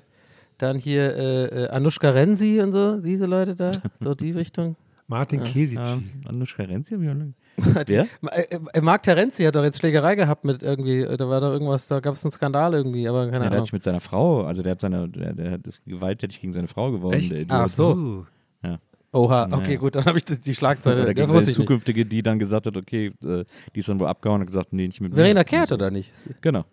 [0.59, 4.77] dann hier äh, äh, Anushka Renzi und so, diese Leute da, so die Richtung.
[5.09, 5.79] Martin Kesic.
[5.79, 5.99] Ja,
[6.29, 7.33] Anushka Renzi hab ich auch lange-
[7.89, 8.07] Die- Wer?
[8.31, 11.51] Äh, äh, Marc Terenzi hat doch jetzt Schlägerei gehabt mit irgendwie, äh, da war doch
[11.51, 13.65] irgendwas, da gab es einen Skandal irgendwie, aber keine Ja, der hat Ahnung.
[13.65, 16.69] sich mit seiner Frau, also der hat seine, der, der hat ist gewalttätig gegen seine
[16.69, 17.15] Frau geworden.
[17.15, 17.33] Echt?
[17.33, 17.47] Der.
[17.49, 18.27] Ach so.
[18.63, 18.79] Ja.
[19.13, 19.63] Oha, Naja.
[19.63, 21.57] okay, gut, dann habe ich das, die Schlagzeile, das wusste seine ich nicht.
[21.57, 23.45] zukünftige, die dann gesagt hat, okay, die
[23.81, 25.17] ist dann wohl abgehauen und hat gesagt, nee, nicht mit mir.
[25.17, 26.13] Verena Kehrt oder nicht?
[26.43, 26.65] Genau.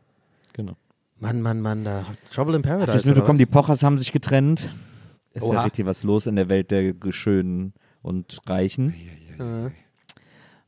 [0.53, 0.73] Genau.
[1.19, 2.05] Mann, Mann, Mann, da.
[2.31, 2.91] Trouble in Paradise.
[2.97, 3.45] das oder mitbekommen, was?
[3.45, 4.71] die Pochers haben sich getrennt.
[5.33, 5.63] Ist ja Oha.
[5.63, 8.93] richtig was los in der Welt der Schönen und Reichen.
[9.39, 9.69] Äh,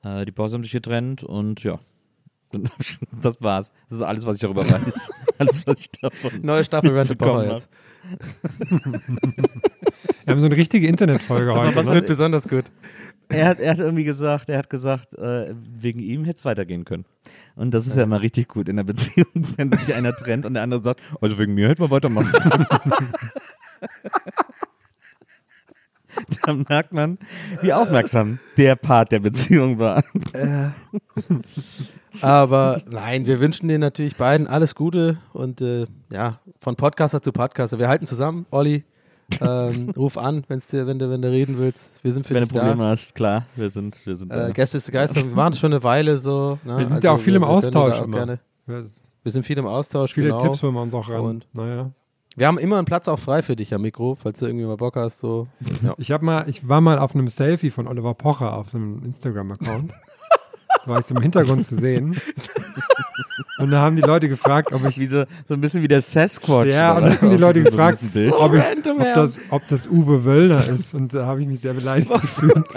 [0.03, 1.79] Äh, die Pochers haben sich getrennt und ja.
[3.21, 3.71] Das war's.
[3.89, 5.11] Das ist alles, was ich darüber weiß.
[5.37, 6.31] alles, was ich davon.
[6.41, 7.43] Neue Staffel Rent hab.
[7.45, 7.69] jetzt.
[10.25, 11.75] Wir haben so eine richtige Internetfolge heute.
[11.75, 11.93] Das Ne?
[11.95, 12.65] wird besonders gut.
[13.29, 16.85] Er, hat, er hat irgendwie gesagt, er hat gesagt, äh, wegen ihm hätte es weitergehen
[16.85, 17.05] können.
[17.55, 20.53] Und das ist ja immer richtig gut in der Beziehung, wenn sich einer trennt und
[20.53, 22.65] der andere sagt, also wegen mir hätten wir weitermachen können.
[26.43, 27.19] Dann merkt man,
[27.61, 30.03] wie aufmerksam der Part der Beziehung war.
[32.21, 37.31] Aber nein, wir wünschen dir natürlich beiden alles Gute und äh, ja, von Podcaster zu
[37.31, 37.77] Podcaster.
[37.77, 38.83] Wir halten zusammen, Olli.
[39.41, 42.03] Ähm, ruf an, wenn's dir, wenn, du, wenn du reden willst.
[42.03, 42.89] Wir sind für Wenn du dich Probleme da.
[42.91, 44.47] hast, klar, wir sind, wir sind da.
[44.47, 46.57] Äh, Gäste ist Geister, wir machen das schon eine Weile so.
[46.63, 46.77] Ne?
[46.77, 48.01] Wir sind ja auch viel im wir da Austausch.
[48.09, 50.13] Gerne, wir sind viel im Austausch.
[50.13, 50.41] Viele genau.
[50.41, 51.21] Tipps holen wir uns auch ran.
[51.21, 51.91] Und- naja.
[52.37, 54.77] Wir haben immer einen Platz auch frei für dich am Mikro, falls du irgendwie mal
[54.77, 55.17] Bock hast.
[55.17, 55.47] So.
[55.81, 55.95] Ja.
[55.97, 59.91] Ich habe mal, ich war mal auf einem Selfie von Oliver Pocher auf seinem Instagram-Account.
[59.91, 62.15] Da war ich so im Hintergrund zu sehen.
[63.57, 64.99] Und da haben die Leute gefragt, ob ich.
[64.99, 66.69] Wie so, so ein bisschen wie der Sasquatch.
[66.69, 69.15] Ja, und da haben die Leute gefragt, ob, ich, ob, ja.
[69.15, 70.93] das, ob das Uwe Wöllner ist.
[70.93, 72.61] Und da habe ich mich sehr beleidigt gefühlt.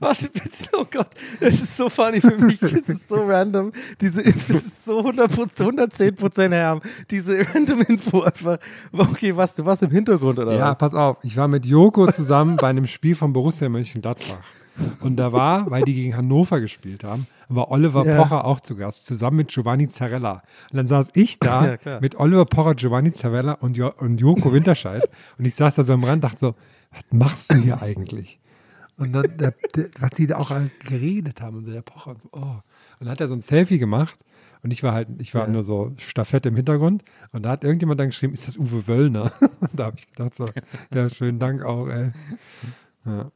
[0.00, 1.08] Warte bitte, oh Gott,
[1.40, 5.00] es ist so funny für mich, es ist so random, diese Info es ist so
[5.00, 8.58] 100%, 110% Herm, diese random Info einfach,
[8.92, 10.78] okay, was, du warst im Hintergrund oder Ja, was?
[10.78, 11.18] pass auf.
[11.22, 14.38] Ich war mit Joko zusammen bei einem Spiel von Borussia Mönchengladbach.
[15.00, 18.22] Und da war, weil die gegen Hannover gespielt haben, war Oliver Ja.
[18.22, 20.42] Pocher auch zu Gast, zusammen mit Giovanni Zarella.
[20.70, 24.52] Und dann saß ich da Ja, mit Oliver Pocher, Giovanni Zarella und, jo und Joko
[24.52, 25.08] Winterscheid.
[25.38, 26.54] und ich saß da so am Rand, dachte so,
[26.92, 28.40] was machst du hier eigentlich?
[28.96, 32.10] Und dann, der, der, was die da auch alle geredet haben und so, der Pocher
[32.10, 32.40] und so, oh.
[32.40, 32.62] Und
[33.00, 34.24] dann hat er so ein Selfie gemacht
[34.64, 38.00] und ich war halt, ich war nur so Staffette im Hintergrund und da hat irgendjemand
[38.00, 39.30] dann geschrieben, ist das Uwe Wöllner?
[39.60, 40.48] Und da habe ich gedacht so,
[40.92, 42.10] ja, schönen Dank auch, ey.
[43.06, 43.30] Ja.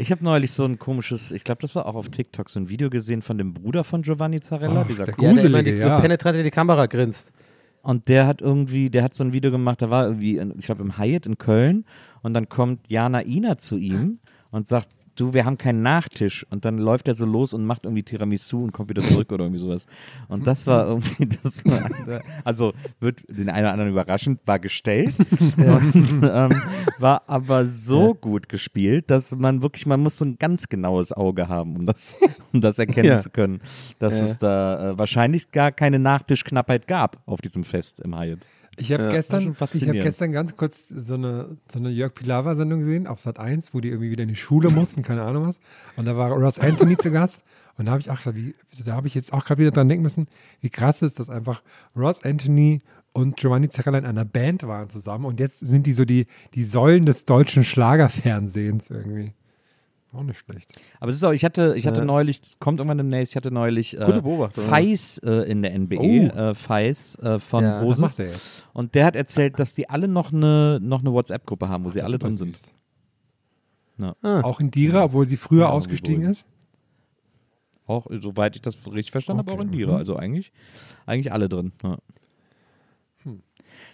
[0.00, 2.68] Ich habe neulich so ein komisches, ich glaube, das war auch auf TikTok, so ein
[2.68, 5.76] Video gesehen von dem Bruder von Giovanni Zarella, Ach, dieser der Ja, der immer die,
[5.78, 6.00] so ja.
[6.00, 7.32] penetrant in die Kamera grinst.
[7.82, 10.66] Und der hat irgendwie, der hat so ein Video gemacht, da war irgendwie, in- ich
[10.66, 11.84] glaube, im Hyatt in Köln
[12.22, 14.20] und dann kommt Jana Ina zu ihm
[14.52, 14.88] und sagt,
[15.20, 16.46] du, wir haben keinen Nachtisch.
[16.50, 19.44] Und dann läuft er so los und macht irgendwie Tiramisu und kommt wieder zurück oder
[19.44, 19.86] irgendwie sowas.
[20.28, 25.14] Und das war irgendwie, das war, also wird den einen oder anderen überraschend, war gestellt
[25.56, 26.48] und ähm,
[26.98, 31.48] war aber so gut gespielt, dass man wirklich, man muss so ein ganz genaues Auge
[31.48, 32.18] haben, um das,
[32.52, 33.18] um das erkennen Ja.
[33.18, 33.60] zu können,
[33.98, 34.24] dass Ja.
[34.24, 38.46] es da äh, wahrscheinlich gar keine Nachtischknappheit gab auf diesem Fest im Hyatt.
[38.78, 40.02] Ich habe war gestern, ich faszinierend.
[40.02, 43.88] gestern ganz kurz so eine, so eine Jörg Pilawa-Sendung gesehen auf Sat 1, wo die
[43.88, 45.60] irgendwie wieder in die Schule mussten, keine Ahnung was.
[45.96, 47.44] Und da war Ross Anthony zu Gast.
[47.76, 50.26] Und da habe ich da habe ich jetzt auch gerade wieder dran denken müssen,
[50.60, 51.62] wie krass ist, dass einfach
[51.96, 52.80] Ross Anthony
[53.12, 55.24] und Giovanni Zarella in einer Band waren zusammen.
[55.24, 59.32] Und jetzt sind die so die, die Säulen des deutschen Schlagerfernsehens irgendwie.
[60.12, 60.70] Auch nicht schlecht.
[61.00, 62.04] Aber es ist auch, ich hatte, ich hatte Ja.
[62.06, 64.50] neulich, es kommt irgendwann demnächst, ich hatte neulich äh.
[64.52, 66.04] Feis äh, in der NBA, Oh.
[66.50, 68.62] äh, Feis äh, von Ja, Roses.
[68.72, 71.98] Und der hat erzählt, dass die alle noch eine, noch eine WhatsApp-Gruppe haben, wo sie
[71.98, 72.58] Das alle drin sind.
[73.98, 74.14] Ja.
[74.44, 76.44] Auch in Dira, obwohl sie früher Ja, ausgestiegen ist.
[77.86, 79.92] Auch, soweit ich das richtig verstanden habe, Okay, auch in Dira.
[79.92, 79.98] mhm.
[79.98, 80.52] Also eigentlich,
[81.04, 81.72] eigentlich alle drin.
[81.82, 81.98] Ja.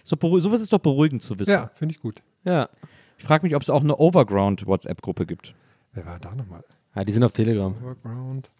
[0.03, 1.51] So, beruhig- sowas ist doch beruhigend zu wissen.
[1.51, 2.21] Ja, finde ich gut.
[2.43, 2.69] Ja.
[3.17, 5.55] Ich frage mich, ob es auch eine Overground-WhatsApp-Gruppe gibt.
[5.95, 6.63] Wer war da nochmal?
[6.93, 7.73] ja, die sind auf Telegram.
[7.81, 8.51] Overground.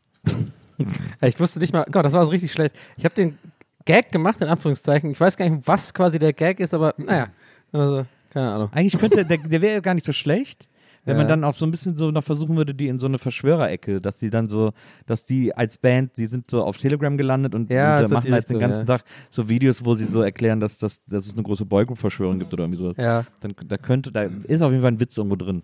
[1.21, 2.75] Ja, ich wusste nicht mal, Gott, das war so richtig schlecht.
[2.97, 3.37] Ich habe den
[3.83, 5.11] Gag gemacht, in Anführungszeichen.
[5.11, 7.27] Ich weiß gar nicht, was quasi der Gag ist, aber naja,
[7.71, 8.69] also, keine Ahnung.
[8.71, 10.67] Eigentlich könnte, der, der wäre ja gar nicht so schlecht,
[11.05, 13.19] wenn man dann auch so ein bisschen so noch versuchen würde, die in so eine
[13.19, 14.71] Verschwörerecke, dass die dann so,
[15.05, 18.49] dass die als Band, die sind so auf Telegram gelandet und, Ja, und machen halt
[18.49, 18.97] den ganzen ja.
[18.97, 22.51] Tag so Videos, wo sie so erklären, dass, dass, dass es eine große Boygroup-Verschwörung gibt
[22.53, 22.97] oder irgendwie sowas.
[22.97, 23.23] Ja.
[23.39, 25.61] Dann da könnte, da ist auf jeden Fall ein Witz irgendwo drin.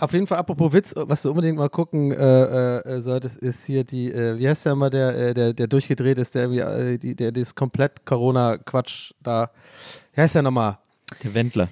[0.00, 3.82] Auf jeden Fall, apropos Witz, was du unbedingt mal gucken äh, äh, solltest, ist hier
[3.82, 6.98] die, äh, wie heißt der mal, der, äh, der, der durchgedreht ist, der irgendwie, äh,
[6.98, 9.50] die, der das komplett Corona-Quatsch da.
[10.14, 10.78] Wie heißt der nochmal?
[11.24, 11.68] Der Wendler.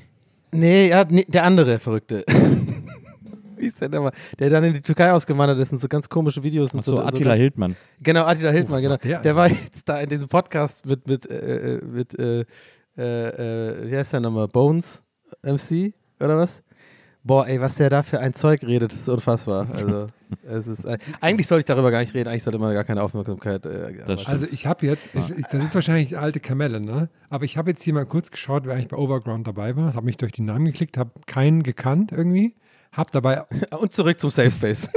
[0.50, 2.24] Nee, ja, nee, der andere Verrückte.
[3.56, 4.12] wie ist der denn mal?
[4.38, 7.02] Der dann in die Türkei ausgewandert ist und so ganz komische Videos und Achso, so.
[7.02, 7.76] Attila so Hildmann.
[8.02, 8.96] Genau, Attila Hildmann, was genau.
[8.96, 12.44] der Der, war jetzt da in diesem Podcast mit, mit, äh, äh, mit äh,
[12.98, 14.48] äh, äh, wie heißt der nochmal?
[14.48, 15.02] Bones
[15.42, 16.62] MC oder was?
[17.26, 19.66] Boah, ey, was der da für ein Zeug redet, ist unfassbar.
[19.72, 20.06] Also,
[20.48, 23.02] es ist, äh, eigentlich sollte ich darüber gar nicht reden, eigentlich sollte man gar keine
[23.02, 23.66] Aufmerksamkeit.
[23.66, 24.04] Äh.
[24.06, 27.08] Also ich habe jetzt, ich, ich, das ist wahrscheinlich eine alte Kamelle, ne?
[27.28, 30.06] Aber ich habe jetzt hier mal kurz geschaut, wer eigentlich bei Overground dabei war, habe
[30.06, 32.54] mich durch die Namen geklickt, habe keinen gekannt irgendwie,
[32.92, 33.42] habe dabei,
[33.76, 34.88] Und zurück zum Safe Space.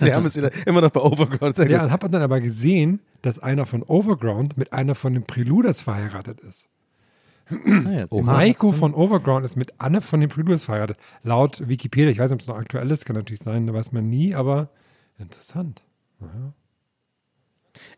[0.00, 1.54] Wir haben es wieder immer noch bei Overground.
[1.54, 1.86] Sehr ja, gut.
[1.86, 6.40] und habe dann aber gesehen, dass einer von Overground mit einer von den Preluders verheiratet
[6.40, 6.68] ist.
[7.48, 8.22] Ah, ja, du.
[8.22, 10.98] Maiko von Overground ist mit Anne von den Preluders verheiratet.
[11.22, 13.92] Laut Wikipedia, ich weiß nicht, ob es noch aktuell ist, kann natürlich sein, da weiß
[13.92, 14.70] man nie, aber
[15.18, 15.82] interessant.
[16.18, 16.52] Naja.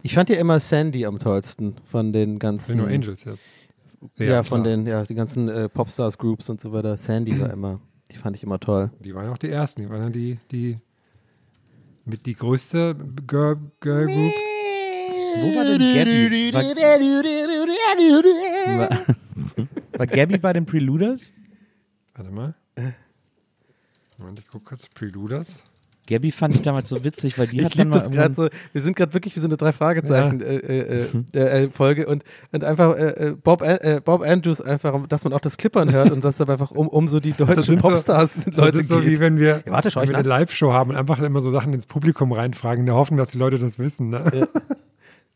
[0.02, 2.76] Ich fand ja immer Sandy am tollsten von den ganzen.
[2.76, 3.46] Nur Angels jetzt.
[4.16, 4.76] Ja, von klar.
[4.76, 6.96] den, ja, die ganzen äh, Popstars-Groups und so weiter.
[6.96, 7.80] Sandy war immer,
[8.10, 8.90] die Die fand ich immer toll.
[9.00, 9.82] Die waren auch die ersten.
[9.82, 10.78] Die waren ja die, die
[12.04, 12.94] mit die größte
[13.26, 14.32] Girl, Girl Group.
[15.40, 16.52] Wo war denn Gabby?
[18.78, 18.88] War,
[19.96, 21.34] war, Gabby bei den Preluders?
[22.14, 22.54] Warte mal.
[24.18, 24.88] Moment, ich gucke kurz.
[24.88, 25.62] Preluders.
[26.08, 28.48] Gabby fand ich damals so witzig, weil die Ich hat dann das gerade so.
[28.72, 32.24] Wir sind gerade wirklich wie so eine drei Fragezeichen äh, äh, äh, äh, Folge und,
[32.50, 36.10] und einfach äh, äh, Bob, äh, Bob Andrews einfach, dass man auch das Klippern hört
[36.10, 39.00] und dass es einfach um, um so die deutschen so- Popstars Das Leute ist so
[39.00, 39.10] geht.
[39.10, 41.74] wie wenn wir, Ja, warte, wenn wir eine Live-Show haben und einfach immer so Sachen
[41.74, 44.08] ins Publikum reinfragen, in der Hoffnung, dass die Leute das wissen.
[44.08, 44.48] Ne?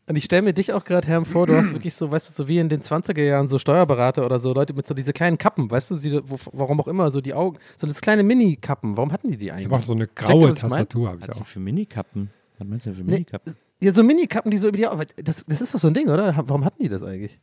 [0.05, 2.33] Und ich stelle mir dich auch gerade, Herm, vor, du hast wirklich so, weißt du,
[2.33, 5.37] so wie in den 20er Jahren so Steuerberater oder so Leute mit so diese kleinen
[5.37, 8.97] Kappen, weißt du, sie, wo, warum auch immer, so die Augen, so das kleine Mini-Kappen,
[8.97, 9.65] warum hatten die die Ich eigentlich?
[9.65, 10.69] habe auch so eine Checkt graue ich mein?
[10.69, 11.09] Tastatur.
[11.09, 11.45] Habe ich auch.
[11.45, 12.29] für Minikappen?
[12.57, 13.55] Was meinst du denn für Nee, Minikappen?
[13.81, 16.09] ja, so Mini-Kappen, die so über die Augen, das, das ist doch so ein Ding,
[16.09, 16.33] oder?
[16.47, 17.39] Warum hatten die das eigentlich?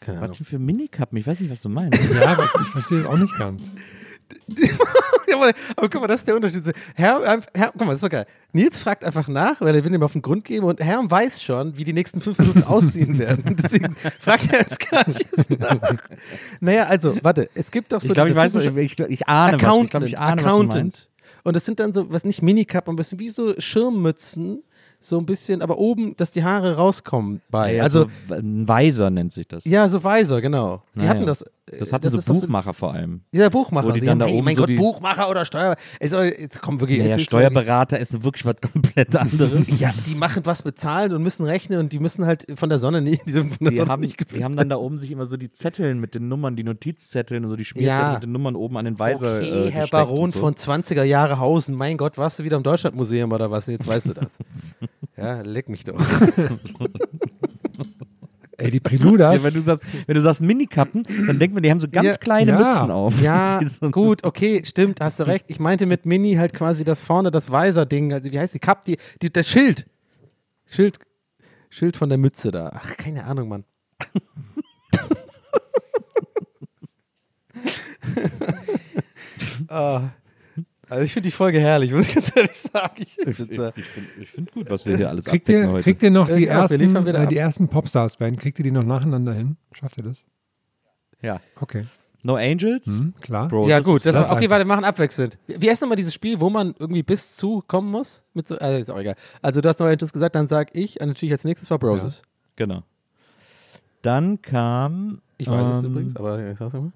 [0.00, 0.36] Keine Ahnung.
[0.38, 1.18] Was für Minikappen?
[1.18, 1.98] Ich weiß nicht, was du meinst.
[2.14, 3.62] Ja, aber ich, ich verstehe das auch nicht ganz.
[5.34, 6.64] Ja, aber, aber guck mal, das ist der Unterschied.
[6.64, 8.26] So, Herr, ähm, Herr, guck mal, das ist doch geil.
[8.52, 11.42] Nils fragt einfach nach, weil er will ihm auf den Grund geben und Herr weiß
[11.42, 13.56] schon, wie die nächsten fünf Minuten aussehen werden.
[13.60, 15.26] Deswegen fragt er jetzt gar nicht
[15.60, 15.80] nach.
[16.60, 19.52] Naja, also, warte, es gibt doch so ich glaube, ich weiß, typische- ich, ich, ahne
[19.54, 19.60] was.
[19.60, 21.08] Ich Accountant, glaube, ich ahne, Accountant.
[21.42, 24.62] Und das sind dann so, was nicht Minikappen, ein bisschen wie so Schirmmützen,
[24.98, 27.74] so ein bisschen, aber oben, dass die Haare rauskommen bei.
[27.74, 29.64] Ja, also, so, ein Weiser nennt sich das.
[29.66, 30.82] ja, so Weiser, genau.
[30.94, 31.10] Die Naja.
[31.10, 31.44] hatten das.
[31.66, 33.22] Das hatten das so Buchmacher vor allem.
[33.32, 33.88] Ja, Buchmacher.
[33.88, 35.76] Wo die dann haben, da hey, oben mein so Gott, die- Buchmacher oder Steuer.
[35.98, 36.98] Es soll, jetzt kommt wirklich.
[36.98, 39.80] Naja, jetzt ist wirklich- Steuerberater ist wirklich was komplett anderes.
[39.80, 43.00] Ja, die machen was bezahlen und müssen rechnen und die müssen halt von der Sonne
[43.00, 45.50] nicht, die Die Sonne haben, nicht die haben dann da oben sich immer so die
[45.52, 48.12] Zetteln mit den Nummern, die Notizzetteln und so die Spielzettel Ja.
[48.12, 49.38] mit den Nummern oben an den Weiser.
[49.38, 50.40] Okay, äh, Herr Baron so.
[50.40, 53.66] von 20er Jahre Hausen, mein Gott, warst du wieder im Deutschlandmuseum oder was?
[53.68, 54.36] Jetzt weißt du das.
[55.16, 55.94] ja, leck mich doch.
[58.64, 59.34] Ey, die Preluders.
[59.36, 62.06] Ja, wenn du sagst, wenn du sagst Minikappen, dann denkt man, die haben so ganz
[62.06, 62.16] Ja.
[62.16, 62.58] kleine Ja.
[62.58, 63.20] Mützen auf.
[63.20, 63.60] Ja,
[63.90, 65.44] gut, okay, stimmt, hast du recht.
[65.48, 68.84] Ich meinte mit Mini halt quasi das vorne, das Weiser-Ding, also wie heißt die Cup,
[68.86, 69.86] die, die, das Schild.
[70.70, 70.98] Schild,
[71.68, 72.72] Schild von der Mütze da.
[72.74, 73.64] Ach, keine Ahnung, Mann.
[79.68, 80.08] Ah.
[80.88, 82.94] Also ich finde die Folge herrlich, muss ich ganz ehrlich sagen.
[82.98, 83.72] Ich, Ich finde
[84.20, 85.82] ich find gut, was wir hier alles Kriegt abdecken ihr, heute.
[85.82, 88.38] kriegt ihr noch die Ja, ersten, äh, die ersten Popstars-Band?
[88.38, 89.56] Kriegt ihr die noch nacheinander hin?
[89.72, 90.24] Schafft ihr das?
[91.22, 91.40] ja.
[91.60, 91.86] Okay.
[92.26, 92.86] No Angels?
[92.86, 93.48] Hm, klar.
[93.48, 95.38] Bro, ja das gut, das das okay, warte, wir machen abwechselnd.
[95.46, 98.24] Wie heißt nochmal dieses Spiel, wo man irgendwie bis zu kommen muss?
[98.32, 99.14] Mit so, also ist auch egal.
[99.42, 102.22] Also du hast noch etwas gesagt, dann sag ich, äh, natürlich als nächstes war Broses.
[102.56, 102.82] Genau.
[104.00, 105.20] Dann kam.
[105.36, 106.92] Ich weiß es ähm, übrigens, aber ja, ich sag's nochmal.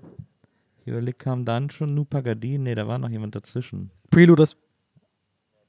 [0.89, 2.57] Ich überleg, kam dann schon Nu Pagadi?
[2.57, 3.91] Nee, da war noch jemand dazwischen.
[4.11, 4.57] Preluders.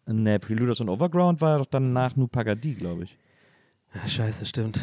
[0.08, 3.18] Nee, Preluders und Overground war doch dann nach Nu Pagadi, glaube ich.
[3.94, 4.80] Ja, scheiße, stimmt.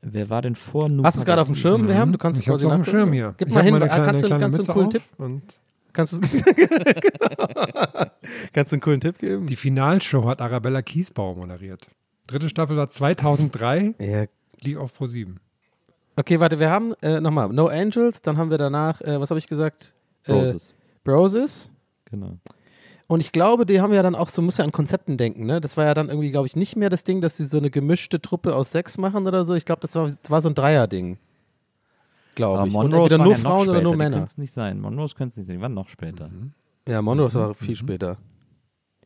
[0.00, 2.12] Wer war denn vor Nu Hast du es gerade auf dem Schirm, Herm?
[2.12, 2.84] Du kannst Ich hab's auf dem.
[2.84, 3.34] Schirm hier.
[3.36, 5.02] Gib Ich mal hin, kleine- kannst, du, kleine kannst du einen coolen Tipp?
[5.18, 5.42] Und
[5.92, 6.20] Kannst du,
[8.52, 9.48] kannst du einen coolen Tipp geben?
[9.48, 11.88] die Finalshow hat Arabella Kiesbauer moderiert.
[12.28, 14.26] Dritte Staffel war 2003, ja.
[14.60, 15.40] lief auf Pro 7.
[16.16, 19.38] Okay, warte, wir haben äh, nochmal No Angels, dann haben wir danach, äh, was habe
[19.38, 19.94] ich gesagt?
[20.26, 20.74] Äh, Roses.
[21.04, 21.70] Broses.
[22.06, 22.36] Genau.
[23.06, 25.60] Und ich glaube, die haben ja dann auch so, muss ja an Konzepten denken, ne?
[25.60, 27.70] Das war ja dann irgendwie, glaube ich, nicht mehr das Ding, dass sie so eine
[27.70, 29.54] gemischte Truppe aus sechs machen oder so.
[29.54, 31.18] Ich glaube, das war, das war so ein Dreier-Ding.
[32.34, 32.74] Glaube ich.
[32.74, 34.16] Und Monrose entweder nur ja noch Frauen oder nur Männer.
[34.16, 34.80] können's nicht sein.
[34.80, 36.30] Monrose könnte es nicht sein, die waren noch später.
[36.88, 38.16] Ja, Monrose war viel später.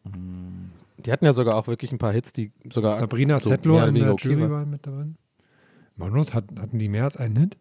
[0.05, 2.95] Die hatten ja sogar auch wirklich ein paar Hits, die sogar.
[2.95, 4.51] Sabrina so Settler in der Jury waren.
[4.51, 5.07] war mit dabei.
[5.97, 7.57] Magnus, hat, hatten die mehr als einen Hit?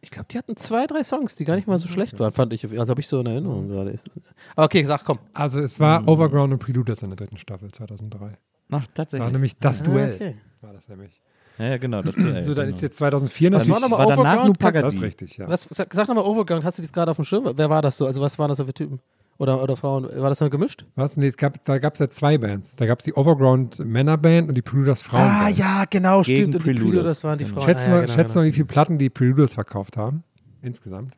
[0.00, 2.52] Ich glaube, die hatten zwei, drei Songs, die gar nicht mal so schlecht waren, fand
[2.52, 2.64] ich.
[2.64, 3.90] Also habe ich so in Erinnerung gerade.
[3.90, 4.22] Ist es-
[4.54, 5.18] Aber okay, sag, komm.
[5.34, 8.26] Also es war Overground und Preluders in der dritten Staffel 2003.
[8.26, 8.32] Ach,
[8.68, 9.32] Das war tatsächlich.
[9.32, 10.12] nämlich das Duell.
[10.12, 10.36] Ah, okay.
[10.60, 11.20] War das nämlich.
[11.58, 12.42] Ja, ja, genau, das Duell.
[12.44, 12.76] So, dann genau.
[12.76, 13.82] ist jetzt 2004 Das natürlich.
[13.82, 14.46] war nochmal danach Overground.
[14.46, 14.84] Nu Kannst- Pagadi.
[14.86, 15.48] das ist richtig, ja.
[15.48, 17.50] Was, sag, sag nochmal Overground, hast du das gerade auf dem Schirm?
[17.56, 18.06] Wer war das so?
[18.06, 19.00] Also was waren das so für Typen?
[19.38, 20.04] Oder, oder Frauen?
[20.04, 20.86] War das so gemischt?
[20.94, 21.16] Was?
[21.16, 22.76] Nee, es gab, da gab es ja zwei Bands.
[22.76, 25.42] Da gab es die Overground Männerband und die Preluders Frauenband.
[25.42, 26.54] Ah, ja, genau, Gegen stimmt.
[26.54, 26.90] Und die Preluders.
[26.90, 27.56] Preluders waren die Genau.
[27.56, 27.66] Frauen.
[27.66, 28.40] Schätzt ah, ja, mal, genau, schätzt genau.
[28.40, 30.24] mal, wie viele Platten die Preluders verkauft haben.
[30.62, 31.16] Insgesamt.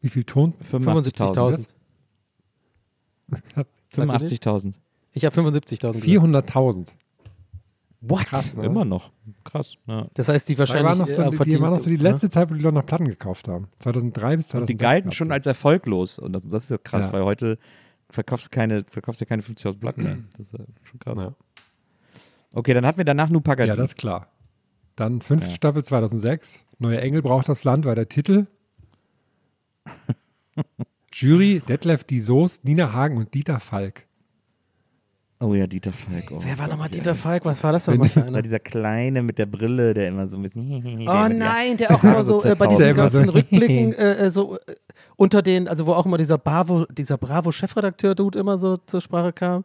[0.00, 0.54] Wie viel Ton?
[0.70, 1.68] 75.000.
[3.94, 4.74] 85.000.
[5.12, 5.92] Ich habe 75.000.
[5.92, 6.04] gesagt.
[6.04, 6.88] 400.000.
[8.02, 8.26] What?
[8.26, 8.64] Krass, ne?
[8.66, 9.12] Immer noch.
[9.44, 9.76] Krass.
[9.86, 10.08] Ja.
[10.14, 11.96] Das heißt, die Die wahrscheinlich waren noch so, äh, die, die waren noch so die
[11.96, 12.02] ne?
[12.02, 13.68] letzte Zeit, wo die Leute noch Platten gekauft haben.
[13.78, 14.60] 2003 bis 2006.
[14.60, 16.18] Und die galten schon als erfolglos.
[16.18, 17.12] Und das, das ist ja krass, Ja.
[17.12, 17.58] weil heute
[18.10, 20.18] verkaufst du keine, verkaufst ja keine 50.000 Platten mehr.
[20.32, 21.18] Das ist ja schon krass.
[21.20, 21.34] Ja.
[22.54, 23.68] Okay, dann hatten wir danach Nu Pagadi.
[23.68, 24.26] Ja, das ist klar.
[24.96, 25.54] Dann fünfte Ja.
[25.54, 26.64] Staffel 2006.
[26.80, 28.46] Neue Engel braucht das Land, war der Titel.
[31.12, 34.06] Jury, Detlef Die Soest, Nina Hagen und Dieter Falk.
[35.42, 36.30] Oh ja, Dieter Falk.
[36.30, 36.98] Oh, Wer war nochmal ja.
[36.98, 37.44] Dieter Falk?
[37.44, 40.62] Was war das denn War dieser Kleine mit der Brille, der immer so ein bisschen.
[41.08, 44.56] Oh nein, der auch immer so äh, bei diesen ganzen Rückblicken äh, äh, so.
[44.56, 44.74] Äh,
[45.16, 49.64] unter den, also wo auch immer dieser Bravo, dieser Bravo-Chefredakteur-Dude immer so zur Sprache kam.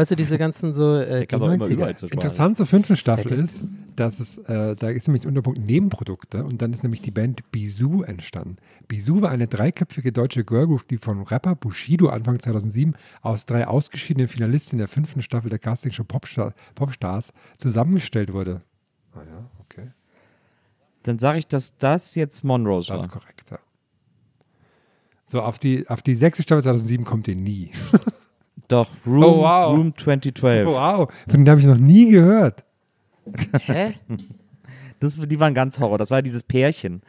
[0.00, 1.72] Weißt du, diese ganzen so äh, die kam doch immer 90er.
[1.72, 2.14] überall zur Sprache.
[2.26, 3.64] Interessant zur fünften Staffel Hätte- ist,
[3.96, 7.50] dass es, äh, da ist nämlich der Unterpunkt Nebenprodukte und dann ist nämlich die Band
[7.50, 8.56] Bisou entstanden.
[8.88, 14.26] Bisou war eine dreiköpfige deutsche Girlgroup, die von Rapper Bushido Anfang 2007 aus drei ausgeschiedenen
[14.28, 18.62] Finalistinnen der fünften Staffel der Castingshow Popstar, Popstars zusammengestellt wurde.
[19.12, 19.90] Ah ja, okay.
[21.02, 23.06] Dann sage ich, dass das jetzt Monrose Das war.
[23.06, 23.58] ist korrekt, ja.
[25.26, 27.70] So, auf die, auf die sechste Staffel 2007 kommt ihr nie.
[28.70, 29.76] Doch, Room, Oh, wow.
[29.76, 30.66] Room 2012.
[30.68, 32.64] wow, von denen habe ich noch nie gehört.
[33.66, 33.94] Hä?
[35.00, 35.98] Das, die waren ganz Horror.
[35.98, 37.02] Das war dieses Pärchen.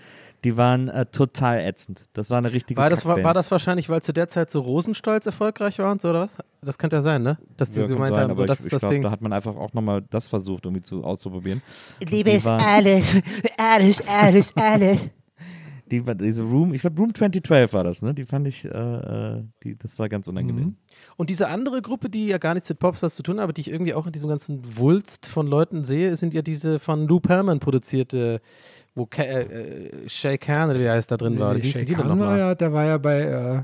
[0.44, 2.02] Die waren äh, total ätzend.
[2.14, 4.62] Das war eine richtige War das, war, war das wahrscheinlich, weil zu der Zeit so
[4.62, 6.40] Rosenstolz erfolgreich war und so, oder was?
[6.64, 7.38] Das könnte ja sein, ne?
[7.58, 9.04] Dass die Ja, gemeint sein, haben, so, das ich, ist ich das Ding.
[9.04, 11.62] da hat man einfach auch nochmal das versucht, irgendwie zu, auszuprobieren.
[12.10, 13.22] Liebe ist waren- alles,
[13.58, 15.12] alles, alles, alles.
[15.92, 18.14] Die, war- diese Room, ich glaube Room 2012 war das, ne?
[18.14, 20.64] Die fand ich, äh, äh, die, das war ganz unangenehm.
[20.66, 20.76] Mhm.
[21.18, 23.62] Und diese andere Gruppe, die ja gar nichts mit Popstars zu tun hat, aber die
[23.62, 27.20] ich irgendwie auch in diesem ganzen Wulst von Leuten sehe, sind ja diese von Lou
[27.20, 28.40] Perlman produzierte,
[28.96, 31.54] wo Ka äh, äh, Shay Khan oder wie heißt da drin war.
[31.54, 32.40] Nee, hießen die Shay Khan war nochmal?
[32.40, 33.62] ja, der war ja bei, äh,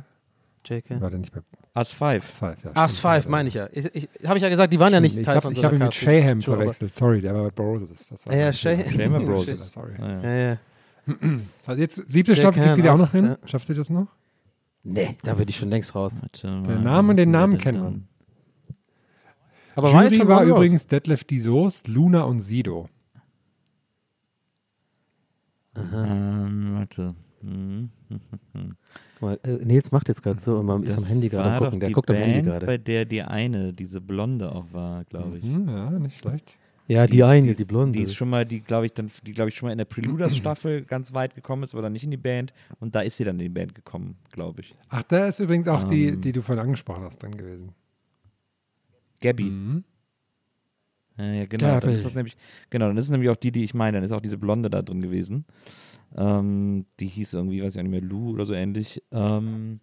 [0.69, 0.99] JK?
[1.01, 1.39] war der nicht bei
[1.79, 2.23] Us 5.
[2.25, 2.71] Five, ja.
[2.73, 3.31] As stimmt, Five, ja.
[3.31, 3.69] meine ich ja.
[3.71, 5.59] Ich, ich, Habe ich ja gesagt, die waren ja nicht ich Teil hab, von ich
[5.59, 6.93] so habe einer ihn mit Shayham verwechselt.
[6.95, 8.09] Sorry, der war bei Broses.
[8.09, 9.03] Das war Ja, mein Shay- Fehler.
[9.05, 9.71] Shaman Shit, Bros.
[9.71, 9.91] Sorry.
[9.99, 10.57] Ja, ja.
[11.65, 13.25] Also jetzt siebte Jay Staffel, kriegt ihr die auch auch, noch hin?
[13.25, 13.37] ja.
[13.47, 14.07] Schafft ihr das noch?
[14.83, 16.21] Nee, da bin ich schon längst raus.
[16.43, 18.07] Der Name und den Namen kennt man.
[19.75, 20.51] Aber war Jury war Rose.
[20.51, 22.89] übrigens Detlef die Soest, Luna und Sido.
[25.75, 27.15] Ähm, warte.
[27.41, 27.89] Hm.
[28.09, 31.59] Guck mal, äh, Nils macht jetzt gerade so und man ist am Handy gerade war
[31.59, 31.79] gucken.
[31.79, 32.65] Der guckt am Handy Band, gerade.
[32.65, 35.43] Bei der die eine, diese Blonde auch war, glaube ich.
[35.43, 36.57] Hm, ja, nicht schlecht.
[36.87, 37.97] Ja, die, ist- eine, ist- die Blonde.
[37.97, 39.85] Die ist schon mal, die glaube ich dann, die glaube ich schon mal in der
[39.85, 42.53] Preluders-Staffel ganz weit gekommen ist, aber dann nicht in die Band.
[42.79, 44.73] Und da ist sie dann in die Band gekommen, glaube ich.
[44.89, 46.21] Ach, da ist übrigens auch die, Ähm.
[46.21, 47.73] die du vorhin angesprochen hast, drin gewesen.
[49.19, 49.43] Gabby.
[49.45, 49.83] Mhm.
[51.17, 51.65] Ja, genau.
[51.65, 51.93] Dann Gabby.
[51.93, 52.37] ist das nämlich,
[52.69, 53.97] genau, dann ist es nämlich auch die, die ich meine.
[53.97, 55.45] Dann ist auch diese Blonde da drin gewesen.
[56.15, 59.01] Ähm, die hieß irgendwie, weiß ich auch nicht mehr, Lou oder so ähnlich.
[59.11, 59.79] Ähm,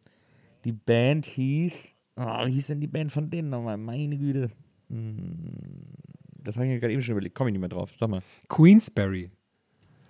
[0.65, 3.77] die Band hieß, oh, wie hieß denn die Band von denen nochmal?
[3.77, 4.51] Meine Güte.
[4.89, 5.19] Hm,
[6.45, 7.35] das habe ich mir gerade eben schon überlegt.
[7.35, 7.91] Komme ich nicht mehr drauf.
[7.97, 8.21] Sag mal.
[8.49, 9.31] Queensberry.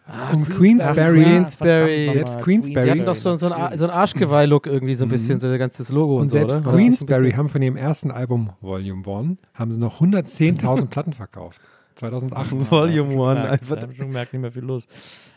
[0.06, 2.10] Ah, und Queensberry, Queensberry.
[2.12, 2.84] selbst Queensberry.
[2.84, 5.48] Die hatten doch so, so ein, Ar- so ein Arschgeweih-Look irgendwie, so ein bisschen, so
[5.48, 6.72] ein ganzes Logo und, Und so, selbst oder?
[6.76, 11.58] Queensberry haben von ihrem ersten Album Volume One haben sie noch 110.000 Platten verkauft.
[11.94, 12.50] 2008.
[12.70, 13.76] Volume One, Merkt, einfach.
[13.76, 14.86] da hab ich schon gemerkt, nicht mehr viel los.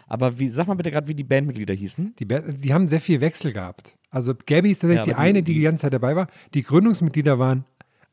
[0.05, 2.15] Aber wie, sag mal bitte gerade, wie die Bandmitglieder hießen.
[2.19, 3.95] Die, Band, die haben sehr viel Wechsel gehabt.
[4.09, 6.27] Also Gabby ist tatsächlich Ja, die die- eine, die die ganze Zeit dabei war.
[6.53, 7.63] Die Gründungsmitglieder waren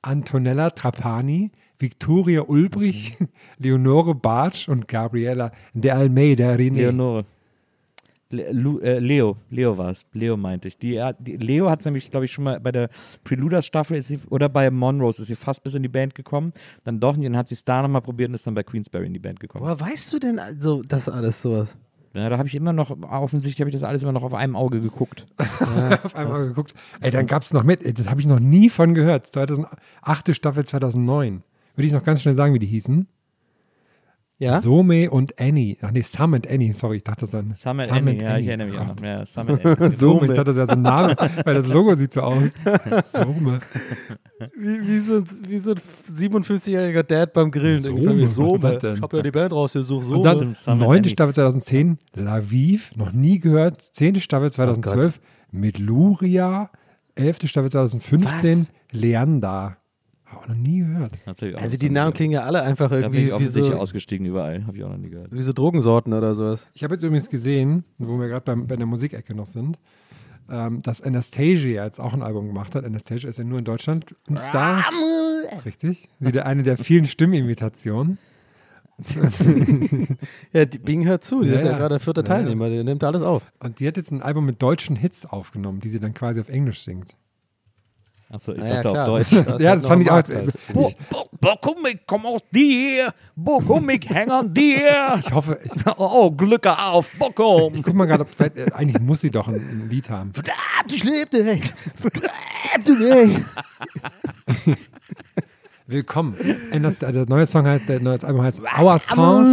[0.03, 3.17] Antonella Trapani, Victoria Ulbrich,
[3.59, 6.77] Leonore Bartsch und Gabriela de Almeida René.
[6.77, 7.25] Leonore.
[8.31, 10.05] Le Lu äh, Leo, Leo war es.
[10.13, 10.79] Leo meinte ich.
[10.79, 12.89] Die, hat- die, Leo hat es nämlich, glaube ich, schon mal bei der
[13.23, 16.53] Preluders-Staffel oder bei Monrose ist sie fast bis in die Band gekommen.
[16.85, 19.07] Dann doch nicht, dann hat sie es da nochmal probiert und ist dann bei Queensberry
[19.07, 19.65] in die Band gekommen.
[19.65, 21.77] Woher weißt du denn also das alles sowas?
[22.15, 24.57] Ja, da habe ich immer noch, offensichtlich habe ich das alles immer noch auf einem
[24.57, 25.27] Auge geguckt.
[26.03, 26.75] auf einmal geguckt.
[27.01, 29.27] Ey, dann gab es noch mit, ey, das habe ich noch nie von gehört.
[29.27, 30.35] 2008.
[30.35, 31.43] Staffel 2009.
[31.75, 33.07] Würde ich noch ganz schnell sagen, wie die hießen.
[34.39, 34.61] Ja?
[34.61, 35.77] Some und Annie.
[35.81, 36.73] Ach nee, Sam und Annie.
[36.73, 38.79] Sorry, ich dachte, das war ein Sam and Sam Annie, and ja, ich erinnere mich
[38.79, 39.01] auch noch.
[39.01, 39.91] Ja, Sam and Annie.
[39.97, 42.51] Some, ich dachte, das wäre so ein Name, weil das Logo sieht so aus.
[43.13, 43.61] Some.
[44.57, 45.81] Wie, wie, so ein, wie so ein
[46.13, 47.83] 57-jähriger Dad beim Grillen.
[47.83, 48.95] So, Irgendwie was so, ist das denn?
[48.97, 50.05] ich hab ja die Band rausgesucht.
[50.05, 51.11] So, Und dann Sam and neunte Annie.
[51.11, 53.81] Staffel 2010, Laviv, noch nie gehört.
[53.81, 55.21] Zehnte Staffel 2012,
[55.53, 56.71] mit Luria.
[57.15, 58.73] Elfte Staffel 2015, Was?
[58.91, 59.77] Leander.
[60.37, 61.13] Auch noch nie gehört.
[61.27, 64.67] Also die Namen klingen ja alle einfach Da bin irgendwie ich wie so, ausgestiegen überall.
[64.67, 65.29] Habe ich auch noch nie gehört.
[65.33, 66.69] wie so Drogensorten oder sowas.
[66.75, 69.79] Ich habe jetzt übrigens gesehen, wo wir gerade bei der Musikecke noch sind,
[70.51, 72.85] ähm, dass Anastasia jetzt auch ein Album gemacht hat.
[72.85, 74.85] Anastasia ist ja nur in Deutschland ein Star.
[75.65, 76.09] Richtig.
[76.19, 78.19] Wieder eine der vielen Stimmimitationen.
[80.53, 81.77] Ja, die Bing hört zu, die Ja, ist ja, ja.
[81.79, 82.35] gerade der vierte Ja, ja.
[82.35, 83.51] Teilnehmer, der nimmt alles auf.
[83.61, 86.49] Und die hat jetzt ein Album mit deutschen Hits aufgenommen, die sie dann quasi auf
[86.49, 87.17] Englisch singt.
[88.35, 89.03] Achso, ich dachte klar.
[89.03, 89.45] auf Deutsch.
[89.47, 90.15] Das ja, halt das fand ich auch.
[90.15, 90.53] Halt.
[90.73, 90.91] Wo,
[91.41, 93.15] wo komm ich, komm aus dir,
[93.45, 95.15] komm ich, häng an dir.
[95.21, 97.75] Ich hoffe, ich, Oh, Glück auf, Bockum.
[97.77, 100.33] ich guck mal gerade, äh, eigentlich muss sie doch ein, ein Lied haben.
[100.35, 100.59] Verdammt,
[100.89, 101.75] ich lebe nicht.
[101.95, 103.45] Verdammt, nicht.
[105.87, 106.35] Willkommen.
[106.83, 109.49] Das, äh, der neue Song heißt, der neue Album heißt Our Songs.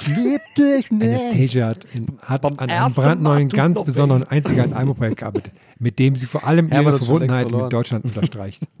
[0.00, 1.02] Ich lebe dich nicht.
[1.04, 6.24] Anastasia hat, in, hat an einem brandneuen, ganz besonderen, einzigartigen Albumprojekt gearbeitet, mit dem sie
[6.24, 8.62] vor allem ihre Verbundenheit mit Deutschland unterstreicht.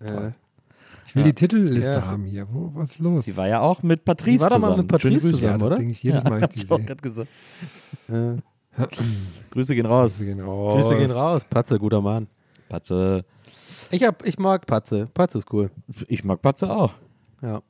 [0.00, 0.32] Ja.
[1.06, 2.04] Ich will die Titelliste Ja.
[2.06, 2.48] haben hier.
[2.50, 3.24] Wo, was ist los?
[3.24, 4.78] Sie war ja auch mit Patrice Die war doch mal zusammen.
[4.82, 5.30] mit Patrice Grüße.
[5.30, 5.76] zusammen, ja, das oder?
[5.76, 7.28] denke ich jedes Mal, wenn ich auch gesagt.
[8.08, 8.82] Äh,
[9.52, 10.16] Grüße gehen raus.
[10.16, 10.74] Grüße gehen raus.
[10.74, 11.44] Grüße gehen raus.
[11.48, 12.26] Patze, guter Mann.
[12.68, 13.24] Patze.
[13.94, 15.08] Ich, hab, ich mag Patze.
[15.14, 15.70] Patze ist cool.
[16.08, 16.92] Ich mag Patze auch.
[17.42, 17.62] Ja.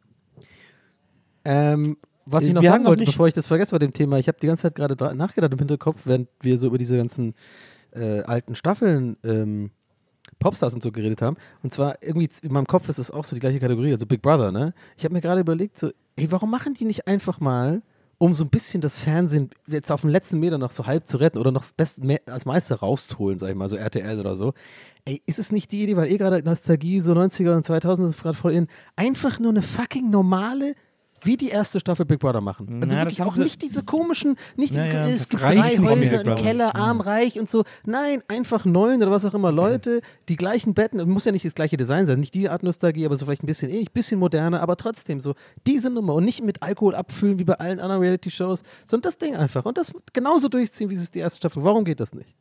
[1.44, 4.28] Ähm, was ich noch Wir sagen wollte, bevor ich das vergesse bei dem Thema, ich
[4.28, 7.34] habe die ganze Zeit gerade nachgedacht im Hinterkopf, während wir so über diese ganzen
[7.92, 9.70] äh, alten Staffeln ähm,
[10.38, 11.36] Popstars und so geredet haben.
[11.62, 14.22] Und zwar irgendwie in meinem Kopf ist das auch so die gleiche Kategorie, also Big
[14.22, 14.72] Brother, ne?
[14.96, 17.82] Ich habe mir gerade überlegt, so, ey, warum machen die nicht einfach mal,
[18.24, 21.18] um so ein bisschen das Fernsehen jetzt auf dem letzten Meter noch so halb zu
[21.18, 24.54] retten oder noch das mehr, als Meister rauszuholen, sag ich mal, so RTL oder so.
[25.04, 28.22] Ey, ist es nicht die Idee, weil eh gerade Nostalgie, so 90er und 2000er ist
[28.22, 30.74] gerade voll in, einfach nur eine fucking normale,
[31.24, 32.82] wie die erste Staffel Big Brother machen.
[32.82, 36.34] Also Na, wirklich auch nicht diese komischen, nicht diese, ja, es gibt drei Häuser im.
[36.36, 37.64] Keller, arm, reich und so.
[37.84, 41.54] Nein, einfach neun oder was auch immer Leute, die gleichen Betten, muss ja nicht das
[41.54, 44.60] gleiche Design sein, nicht die Art Nostalgie, aber so vielleicht ein bisschen ähnlich, bisschen moderner,
[44.60, 45.34] aber trotzdem so
[45.66, 49.36] diese Nummer und nicht mit Alkohol abfüllen wie bei allen anderen Reality-Shows, sondern das Ding
[49.36, 51.64] einfach und das genauso durchziehen, wie es die erste Staffel.
[51.64, 52.34] Warum geht das nicht?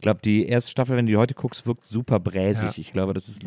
[0.00, 2.64] Ich glaube, die erste Staffel, wenn du die heute guckst, wirkt super bräsig.
[2.64, 2.72] Ja.
[2.78, 3.42] Ich glaube, das ist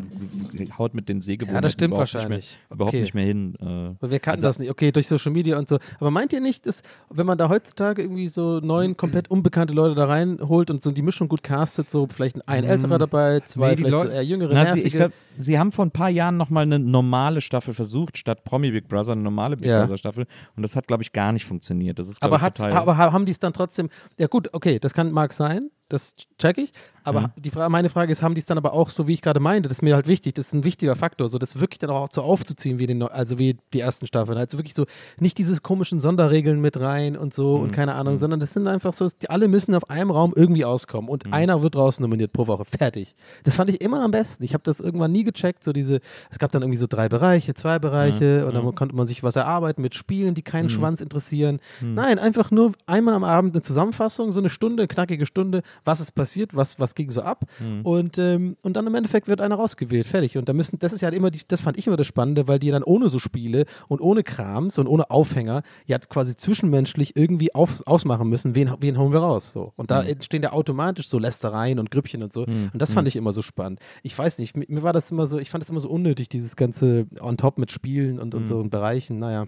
[0.78, 2.36] haut mit den Sehgewohnheiten Ja, das stimmt überhaupt wahrscheinlich.
[2.44, 3.00] Nicht mehr, überhaupt Okay.
[3.00, 3.54] nicht mehr hin.
[4.00, 4.70] Äh, wir kannten Also- das nicht.
[4.70, 5.78] Okay, durch Social Media und so.
[5.98, 9.96] Aber meint ihr nicht, dass, wenn man da heutzutage irgendwie so neun komplett unbekannte Leute
[9.96, 13.76] da reinholt und so die Mischung gut castet, so vielleicht ein älterer dabei, zwei Nee,
[13.78, 16.62] vielleicht so eher jüngere, Na, sie, ich glaub, sie haben vor ein paar Jahren nochmal
[16.62, 19.80] eine normale Staffel versucht, statt Promi Big Brother, eine normale Big Ja.
[19.80, 20.26] Brother Staffel.
[20.54, 21.98] Und das hat, glaube ich, gar nicht funktioniert.
[21.98, 23.88] Das ist, aber, ich, aber ha- haben die es dann trotzdem,
[24.20, 26.72] ja gut, okay, das kann mag sein, das check ich,
[27.04, 27.32] aber Ja.
[27.36, 29.38] die Frage, meine Frage ist, haben die es dann aber auch so, wie ich gerade
[29.40, 31.90] meinte, das ist mir halt wichtig, das ist ein wichtiger Faktor, so das wirklich dann
[31.90, 34.86] auch so aufzuziehen, wie den, also wie die ersten Staffeln, also wirklich so,
[35.20, 37.62] nicht diese komischen Sonderregeln mit rein und so Mhm.
[37.64, 40.64] und keine Ahnung, sondern das sind einfach so, die alle müssen auf einem Raum irgendwie
[40.64, 41.34] auskommen und Mhm.
[41.34, 43.14] einer wird raus nominiert pro Woche, fertig.
[43.44, 46.38] Das fand ich immer am besten, ich habe das irgendwann nie gecheckt, so diese, es
[46.38, 49.82] gab dann irgendwie so drei Bereiche, zwei Bereiche und dann konnte man sich was erarbeiten
[49.82, 51.60] mit Spielen, die keinen Schwanz interessieren.
[51.82, 56.12] Nein, einfach nur einmal am Abend eine Zusammenfassung, so eine Stunde, knackige Stunde, was ist
[56.12, 57.44] passiert, was, was ging so ab
[57.82, 60.36] und, ähm, und dann im Endeffekt wird einer rausgewählt, fertig.
[60.36, 62.48] Und da müssen, das ist ja halt immer, die, das fand ich immer das Spannende,
[62.48, 67.16] weil die dann ohne so Spiele und ohne Krams und ohne Aufhänger ja quasi zwischenmenschlich
[67.16, 69.52] irgendwie auf, ausmachen müssen, wen, wen holen wir raus.
[69.52, 69.72] So.
[69.76, 72.44] Und da entstehen ja automatisch so Lästereien und Grüppchen und so.
[72.72, 73.80] Und das fand ich immer so spannend.
[74.02, 76.28] Ich weiß nicht, mir, mir war das immer so, ich fand das immer so unnötig,
[76.28, 79.46] dieses ganze on top mit Spielen und, und so in Bereichen, naja.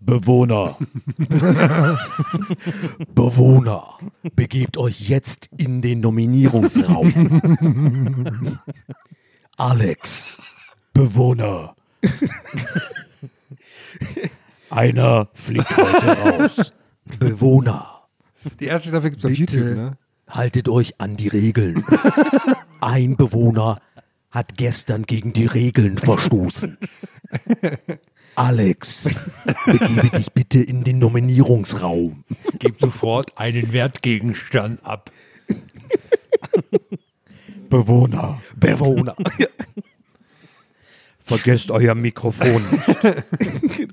[0.00, 0.76] Bewohner.
[3.14, 3.98] Bewohner,
[4.36, 8.58] begebt euch jetzt in den Nominierungsraum.
[9.56, 10.36] Alex,
[10.92, 11.74] Bewohner.
[14.70, 16.72] Einer fliegt heute raus.
[17.18, 18.02] Bewohner,
[18.60, 19.56] Die erste Staffel gibt es auf Bitte.
[19.58, 19.96] YouTube, ne?
[20.28, 21.84] haltet euch an die Regeln.
[22.80, 23.80] Ein Bewohner
[24.30, 26.78] hat gestern gegen die Regeln verstoßen.
[28.34, 29.08] Alex,
[29.66, 32.24] begebe dich bitte in den Nominierungsraum.
[32.58, 35.10] Gib sofort einen Wertgegenstand ab.
[37.68, 38.40] Bewohner.
[38.56, 39.16] Bewohner.
[41.20, 43.88] Vergesst euer Mikrofon nicht.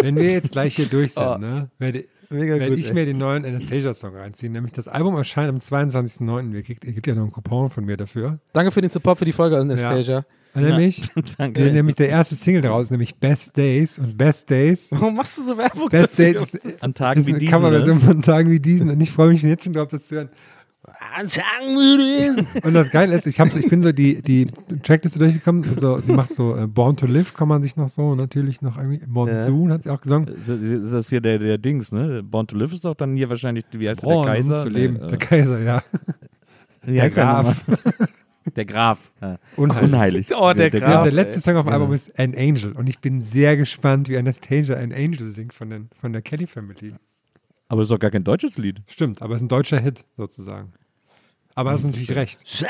[0.00, 2.94] Wenn wir jetzt gleich hier durch sind, ne, werde, Mega werde gut, ich ey.
[2.94, 4.52] mir den neuen Anastasia-Song reinziehen.
[4.52, 6.52] Nämlich das Album erscheint am 22.09.
[6.52, 8.38] Wir kriegt, ihr kriegt ja noch einen Coupon von mir dafür.
[8.52, 10.24] Danke für den Support für die Folge, Anastasia.
[10.60, 11.72] Nämlich, Danke.
[11.72, 13.98] nämlich der erste Single daraus, nämlich Best Days.
[13.98, 16.34] Und Best Days, Warum machst du so Werbung Best dafür?
[16.34, 18.04] Days ist, An Tagen ist wie eine diesen, Coverversion ne?
[18.04, 18.90] von Tagen wie diesen.
[18.90, 20.28] Und ich freue mich jetzt schon drauf, das zu hören.
[22.62, 24.46] Und das Geile ist, ich, hab so, ich bin so die, die
[24.82, 25.64] Trackliste durchgekommen.
[25.74, 28.78] Also, sie macht so äh, Born to Live, kann man sich noch so natürlich noch
[28.78, 29.04] irgendwie.
[29.06, 30.28] Monsoon hat sie auch gesungen.
[30.28, 32.22] Ist das- ist das hier der, der Dings, ne?
[32.22, 34.56] Born to Live ist doch dann hier wahrscheinlich, wie heißt der, Born, der Kaiser?
[34.56, 34.94] um zu leben.
[34.94, 35.82] Nee, äh, der Kaiser, ja.
[36.86, 37.64] der heißt der Graf.
[38.56, 39.10] Der Graf.
[39.20, 39.38] Ja.
[39.56, 39.88] Unheilig.
[39.92, 40.28] Unheilig.
[40.36, 41.02] Oh, der Ja, Graf.
[41.04, 41.72] der letzte Song auf dem.
[41.72, 42.72] Album ist An Angel.
[42.72, 46.46] Und ich bin sehr gespannt, wie Anastasia An Angel singt von, den, von der Kelly
[46.46, 46.94] Family.
[47.68, 48.80] Aber ist doch gar kein deutsches Lied.
[48.86, 50.72] Stimmt, aber es ist ein deutscher Hit sozusagen.
[51.54, 52.40] Aber hast natürlich recht.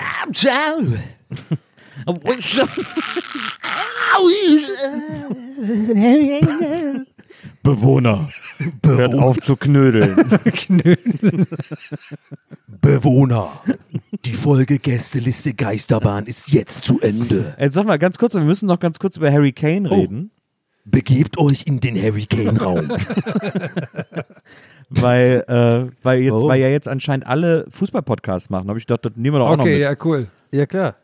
[7.62, 8.28] Bewohner.
[8.84, 10.16] Hört auf zu knödeln.
[12.80, 13.50] Bewohner.
[14.28, 17.54] Die Folge Gästeliste Geisterbahn ist jetzt zu Ende.
[17.56, 20.30] Ey, sag mal ganz kurz, wir müssen noch ganz kurz über Harry Kane reden.
[20.84, 22.90] Begebt euch in den Harry Kane Raum.
[24.90, 26.48] Weil, äh, weil, jetzt, Warum?
[26.50, 28.68] weil ja jetzt anscheinend alle Fußball-Podcasts machen.
[28.68, 30.28] habe ich gedacht, das nehmen wir doch auch noch Okay, ja, cool.
[30.52, 30.96] Ja, klar.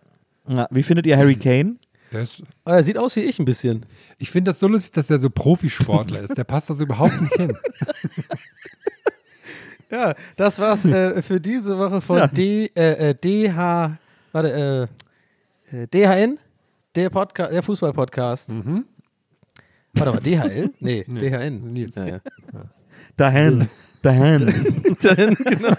[0.47, 1.77] Ja, wie findet ihr Harry Kane?
[2.11, 3.87] Das, Oh, er sieht aus wie ich ein bisschen.
[4.19, 6.37] ich finde das so lustig, dass er so Profisportler ist.
[6.37, 7.57] Der passt das überhaupt nicht hin.
[9.95, 13.97] Ja, das war's äh, für diese Woche von D, äh, äh, DH,
[14.33, 14.89] warte,
[15.71, 16.41] äh, äh, DHN,
[16.97, 18.51] der Podcast, der Fußball-Podcast.
[19.95, 20.71] Warte mal, DHL?
[20.81, 21.71] Nee, DHN.
[21.71, 21.95] Nils.
[21.95, 22.21] Ja, ja.
[23.17, 23.69] Dahin.
[24.05, 24.95] Dahin.
[25.03, 25.73] Dahin, genau.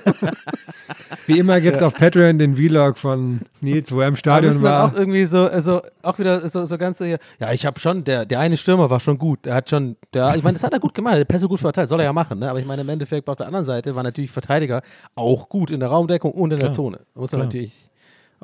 [1.28, 4.86] Wie immer gibt es auf Patreon den Vlog von Nils, wo er im Stadion war.
[4.86, 8.04] auch irgendwie so, also auch wieder so, so ganz so hier, ja, ich habe schon,
[8.04, 9.46] der, der eine Stürmer war schon gut.
[9.46, 11.88] Der hat schon, der, ich meine, das hat er gut gemacht, der Pässe gut verteilt,
[11.88, 12.50] soll er ja machen, ne?
[12.50, 14.82] Aber ich meine, im Endeffekt auf der anderen Seite war natürlich Verteidiger
[15.14, 16.74] auch gut in der Raumdeckung und in der Klar.
[16.74, 17.00] Zone.
[17.14, 17.90] Da muss man natürlich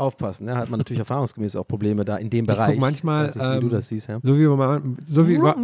[0.01, 0.45] aufpassen.
[0.47, 0.55] Ne?
[0.55, 2.71] Hat man natürlich erfahrungsgemäß auch Probleme da in dem Ich Bereich.
[2.73, 4.19] guck manchmal, nicht, wie ähm, du das siehst, ja.
[4.21, 5.55] so wie man, so wie, man-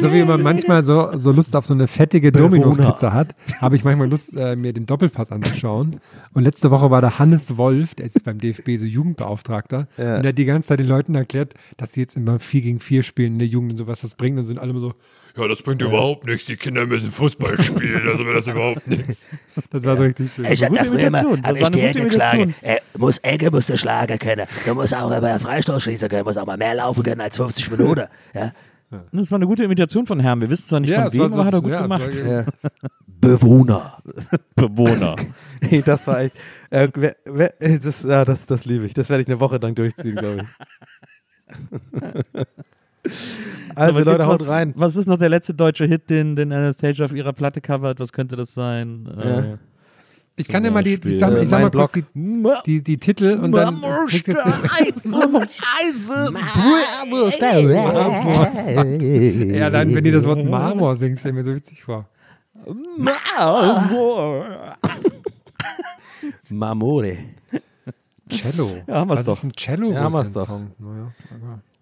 [0.00, 3.84] so wie man manchmal so, so Lust auf so eine fettige Domino's-Pizza hat, habe ich
[3.84, 6.00] manchmal Lust, äh, mir den Doppelpass anzuschauen.
[6.32, 9.88] Und letzte Woche war da Hannes Wolf, der ist beim DFB so Jugendbeauftragter.
[9.96, 10.16] Ja.
[10.16, 12.80] Und der hat die ganze Zeit den Leuten erklärt, dass sie jetzt immer 4 gegen
[12.80, 14.38] 4 spielen in der Jugend und sowas das bringt.
[14.38, 14.94] Und sind alle immer so,
[15.36, 16.46] ja, das bringt überhaupt nichts.
[16.46, 19.28] Die Kinder müssen Fußball spielen, also wäre das überhaupt nichts.
[19.70, 20.44] Das war so richtig schön.
[20.44, 22.54] Ich hab gute da früher mal, hab Das ich die Ecke geschlagen.
[22.62, 24.46] Äh, muss Ecke, musst du schlagen können.
[24.66, 27.70] Du musst auch über Freistoß schießen können, musst auch mal mehr laufen können als 50
[27.70, 28.06] Minuten.
[28.34, 28.52] Ja?
[29.10, 30.42] Das war eine gute Imitation von Herrn.
[30.42, 32.10] Wir wissen zwar nicht Ja, von wem, war so- aber hat er gut ja, gemacht.
[32.26, 32.44] ja.
[33.06, 34.02] Bewohner.
[34.54, 35.16] Bewohner.
[35.62, 36.36] Hey, das war echt.
[36.68, 38.92] Äh, wer, wer, das ja, das, das liebe ich.
[38.92, 40.46] Das werde ich eine Woche lang durchziehen, glaube
[41.54, 42.44] ich.
[43.74, 44.72] Also, Aber Leute, haut was, rein.
[44.76, 48.00] Was ist noch der letzte deutsche Hit, den, den Anastasia auf ihrer Platte covert?
[48.00, 49.06] Was könnte das sein?
[49.18, 49.56] Äh,
[50.36, 52.04] Ich kann dir mal die, die Beispiel, sag, ich sag mal kurz die,
[52.66, 54.36] die, die Titel und dann kriegt es
[59.56, 62.08] Ja, dann, wenn die das Wort Marmor singt, stell mir so witzig vor.
[66.50, 67.16] Mamore.
[68.28, 68.70] Cello.
[68.86, 69.32] Ja, haben wir's Was doch.
[69.34, 69.92] ist ein Cello?
[69.92, 70.46] Ja, haben wir's doch.
[70.46, 70.70] Song?
[70.78, 71.12] Naja,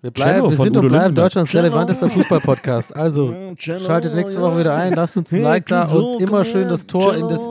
[0.03, 1.27] Wir, bleiben, Cello wir sind Udo und bleiben Lindenberg.
[1.27, 2.97] Deutschlands relevantester Fußball-Podcast.
[2.97, 6.87] Also, schaltet nächste Woche wieder ein, lasst uns ein Like da und immer schön das
[6.87, 7.47] Tor in das.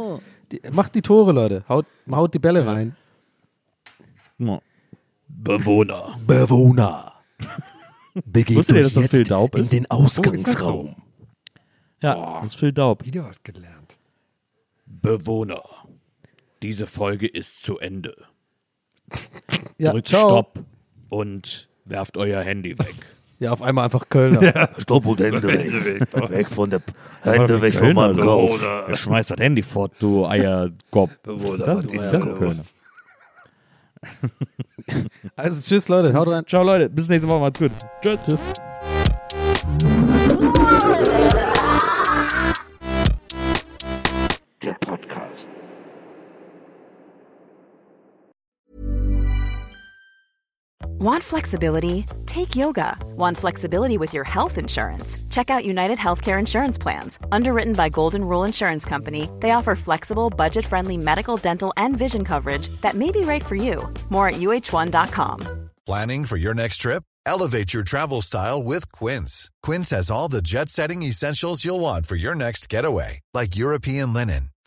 [0.51, 1.63] Die, macht die Tore, Leute.
[1.69, 2.95] Haut, haut die Bälle rein.
[4.39, 4.59] Ja.
[5.27, 6.17] Bewohner.
[6.25, 7.13] Bewohner.
[8.25, 9.71] Begebt Wusstet ihr, euch dass das Phil Daub in ist?
[9.71, 10.95] den Ausgangsraum.
[12.01, 13.05] Ja, das ist Phil Daub.
[13.05, 13.97] wieder was gelernt.
[14.87, 15.61] Bewohner.
[16.63, 18.15] Diese Folge ist zu Ende.
[19.77, 20.09] Ja, Drückt.
[20.09, 20.59] Stopp
[21.09, 22.95] und werft euer Handy weg.
[23.41, 24.69] Ja, auf einmal einfach Kölner.
[24.79, 26.11] Stopp und Hände weg.
[26.29, 26.81] weg von der
[27.23, 28.61] Hände weg von meinem Kopf.
[28.95, 31.09] Schmeiß das Handy fort, du Eiergop.
[31.23, 32.65] Das ist, das Kölner.
[35.37, 36.13] Also, tschüss, Leute.
[36.13, 36.45] Haut rein.
[36.45, 36.89] Ciao, Leute.
[36.89, 37.39] Bis nächste Woche.
[37.39, 37.71] Macht's gut.
[38.01, 38.19] Tschüss.
[38.27, 38.43] Tschüss.
[44.61, 44.98] Der Podcast.
[50.99, 52.05] Want flexibility?
[52.25, 52.97] Take yoga.
[53.15, 55.15] Want flexibility with your health insurance?
[55.29, 57.17] Check out United Healthcare Insurance Plans.
[57.31, 62.25] Underwritten by Golden Rule Insurance Company, they offer flexible, budget friendly medical, dental, and vision
[62.25, 63.87] coverage that may be right for you.
[64.09, 65.69] More at uh1.com.
[65.85, 67.03] Planning for your next trip?
[67.25, 69.49] Elevate your travel style with Quince.
[69.63, 74.11] Quince has all the jet setting essentials you'll want for your next getaway, like European
[74.11, 74.49] linen,